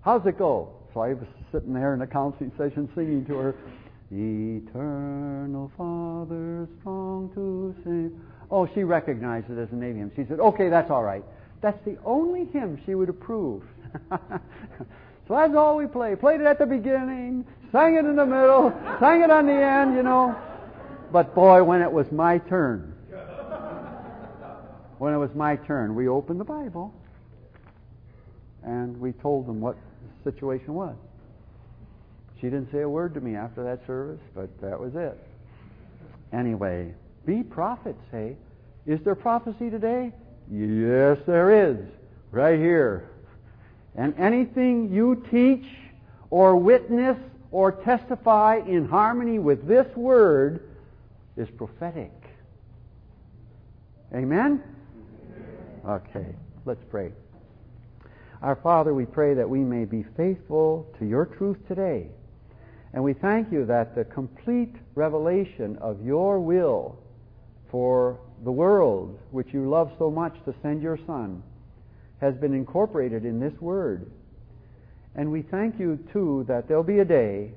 How's 0.00 0.26
it 0.26 0.38
go? 0.38 0.72
So 0.94 1.00
I 1.00 1.14
was 1.14 1.26
sitting 1.52 1.74
there 1.74 1.94
in 1.94 2.02
a 2.02 2.06
counseling 2.06 2.52
session 2.56 2.88
singing 2.94 3.26
to 3.26 3.34
her, 3.34 3.54
Eternal 4.10 5.70
Father, 5.76 6.66
strong 6.80 7.30
to 7.34 7.74
save. 7.84 8.18
Oh, 8.50 8.66
she 8.74 8.82
recognized 8.82 9.50
it 9.50 9.58
as 9.58 9.68
a 9.70 9.74
Navy 9.74 9.98
hymn. 9.98 10.12
She 10.16 10.24
said, 10.24 10.40
okay, 10.40 10.70
that's 10.70 10.90
all 10.90 11.02
right. 11.02 11.22
That's 11.60 11.82
the 11.84 11.96
only 12.04 12.46
hymn 12.46 12.80
she 12.86 12.94
would 12.94 13.08
approve. 13.08 13.62
so 14.10 14.18
that's 15.28 15.54
all 15.54 15.76
we 15.76 15.86
played. 15.86 16.20
Played 16.20 16.40
it 16.40 16.46
at 16.46 16.58
the 16.58 16.66
beginning, 16.66 17.44
sang 17.72 17.96
it 17.96 18.04
in 18.04 18.16
the 18.16 18.26
middle, 18.26 18.72
sang 19.00 19.22
it 19.22 19.30
on 19.30 19.46
the 19.46 19.52
end, 19.52 19.96
you 19.96 20.02
know. 20.02 20.36
But 21.12 21.34
boy, 21.34 21.62
when 21.64 21.82
it 21.82 21.90
was 21.90 22.10
my 22.12 22.38
turn, 22.38 22.94
when 24.98 25.14
it 25.14 25.16
was 25.16 25.34
my 25.34 25.56
turn, 25.56 25.94
we 25.94 26.08
opened 26.08 26.40
the 26.40 26.44
Bible 26.44 26.92
and 28.62 29.00
we 29.00 29.12
told 29.12 29.46
them 29.46 29.60
what 29.60 29.76
the 30.24 30.32
situation 30.32 30.74
was. 30.74 30.96
She 32.40 32.46
didn't 32.46 32.70
say 32.70 32.82
a 32.82 32.88
word 32.88 33.14
to 33.14 33.20
me 33.20 33.34
after 33.34 33.64
that 33.64 33.86
service, 33.86 34.20
but 34.34 34.48
that 34.60 34.78
was 34.78 34.94
it. 34.94 35.18
Anyway, 36.32 36.92
be 37.26 37.42
prophets, 37.42 38.02
hey? 38.12 38.36
Is 38.86 39.00
there 39.04 39.14
prophecy 39.14 39.70
today? 39.70 40.12
Yes, 40.50 41.18
there 41.26 41.70
is. 41.70 41.76
Right 42.30 42.58
here. 42.58 43.10
And 43.94 44.14
anything 44.18 44.92
you 44.92 45.24
teach 45.30 45.66
or 46.30 46.56
witness 46.56 47.16
or 47.50 47.72
testify 47.72 48.60
in 48.66 48.86
harmony 48.86 49.38
with 49.38 49.66
this 49.66 49.86
word 49.96 50.68
is 51.36 51.48
prophetic. 51.56 52.12
Amen? 54.14 54.62
Okay, 55.86 56.34
let's 56.64 56.82
pray. 56.90 57.12
Our 58.42 58.56
Father, 58.56 58.94
we 58.94 59.04
pray 59.04 59.34
that 59.34 59.48
we 59.48 59.60
may 59.60 59.84
be 59.84 60.04
faithful 60.16 60.86
to 60.98 61.06
your 61.06 61.26
truth 61.26 61.58
today. 61.66 62.08
And 62.92 63.02
we 63.02 63.12
thank 63.12 63.52
you 63.52 63.66
that 63.66 63.94
the 63.94 64.04
complete 64.04 64.74
revelation 64.94 65.76
of 65.80 66.04
your 66.04 66.40
will 66.40 66.98
for 67.70 68.18
the 68.44 68.52
world, 68.52 69.18
which 69.30 69.52
you 69.52 69.68
love 69.68 69.92
so 69.98 70.10
much 70.10 70.34
to 70.44 70.54
send 70.62 70.82
your 70.82 70.98
Son, 71.06 71.42
has 72.20 72.34
been 72.34 72.54
incorporated 72.54 73.24
in 73.24 73.40
this 73.40 73.52
word. 73.60 74.10
And 75.14 75.30
we 75.32 75.42
thank 75.42 75.78
you, 75.78 75.98
too, 76.12 76.44
that 76.48 76.68
there'll 76.68 76.82
be 76.82 77.00
a 77.00 77.04
day 77.04 77.52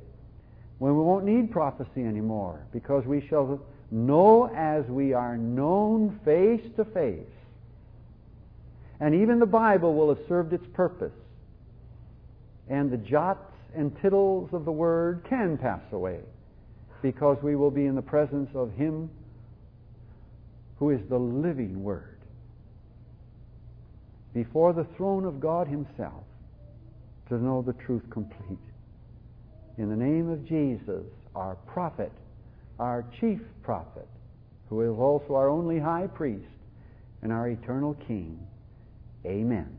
when 0.80 0.96
we 0.96 1.04
won't 1.04 1.26
need 1.26 1.52
prophecy 1.52 2.04
anymore, 2.04 2.60
because 2.72 3.06
we 3.06 3.26
shall 3.28 3.60
know 3.92 4.50
as 4.56 4.86
we 4.86 5.14
are 5.14 5.38
known 5.38 6.20
face 6.26 6.62
to 6.76 6.86
face. 6.86 7.20
And 9.00 9.16
even 9.16 9.40
the 9.40 9.46
Bible 9.46 9.94
will 9.94 10.10
have 10.10 10.26
served 10.28 10.54
its 10.54 10.66
purpose. 10.74 11.14
And 12.70 12.90
the 12.90 12.98
jots 12.98 13.52
and 13.76 13.96
tittles 14.02 14.50
of 14.54 14.66
the 14.66 14.72
Word 14.72 15.24
can 15.30 15.58
pass 15.58 15.82
away, 15.92 16.20
because 17.02 17.38
we 17.44 17.56
will 17.56 17.72
be 17.72 17.86
in 17.86 17.96
the 17.96 18.02
presence 18.02 18.50
of 18.56 18.72
Him 18.74 19.10
who 20.82 20.90
is 20.90 21.00
the 21.10 21.20
living 21.20 21.84
Word, 21.84 22.18
before 24.34 24.74
the 24.74 24.88
throne 24.98 25.26
of 25.26 25.40
God 25.40 25.68
Himself 25.68 26.24
to 27.30 27.36
know 27.36 27.62
the 27.62 27.74
truth 27.74 28.02
complete. 28.10 28.58
In 29.78 29.92
the 29.92 29.96
name 29.96 30.28
of 30.32 30.44
Jesus, 30.44 31.06
our 31.36 31.54
prophet, 31.68 32.12
our 32.80 33.06
chief 33.20 33.38
prophet, 33.62 34.08
who 34.70 34.82
is 34.82 34.98
also 34.98 35.36
our 35.36 35.50
only 35.50 35.78
high 35.78 36.08
priest, 36.08 36.48
and 37.22 37.32
our 37.32 37.48
eternal 37.48 37.94
King. 38.08 38.40
Amen. 39.24 39.78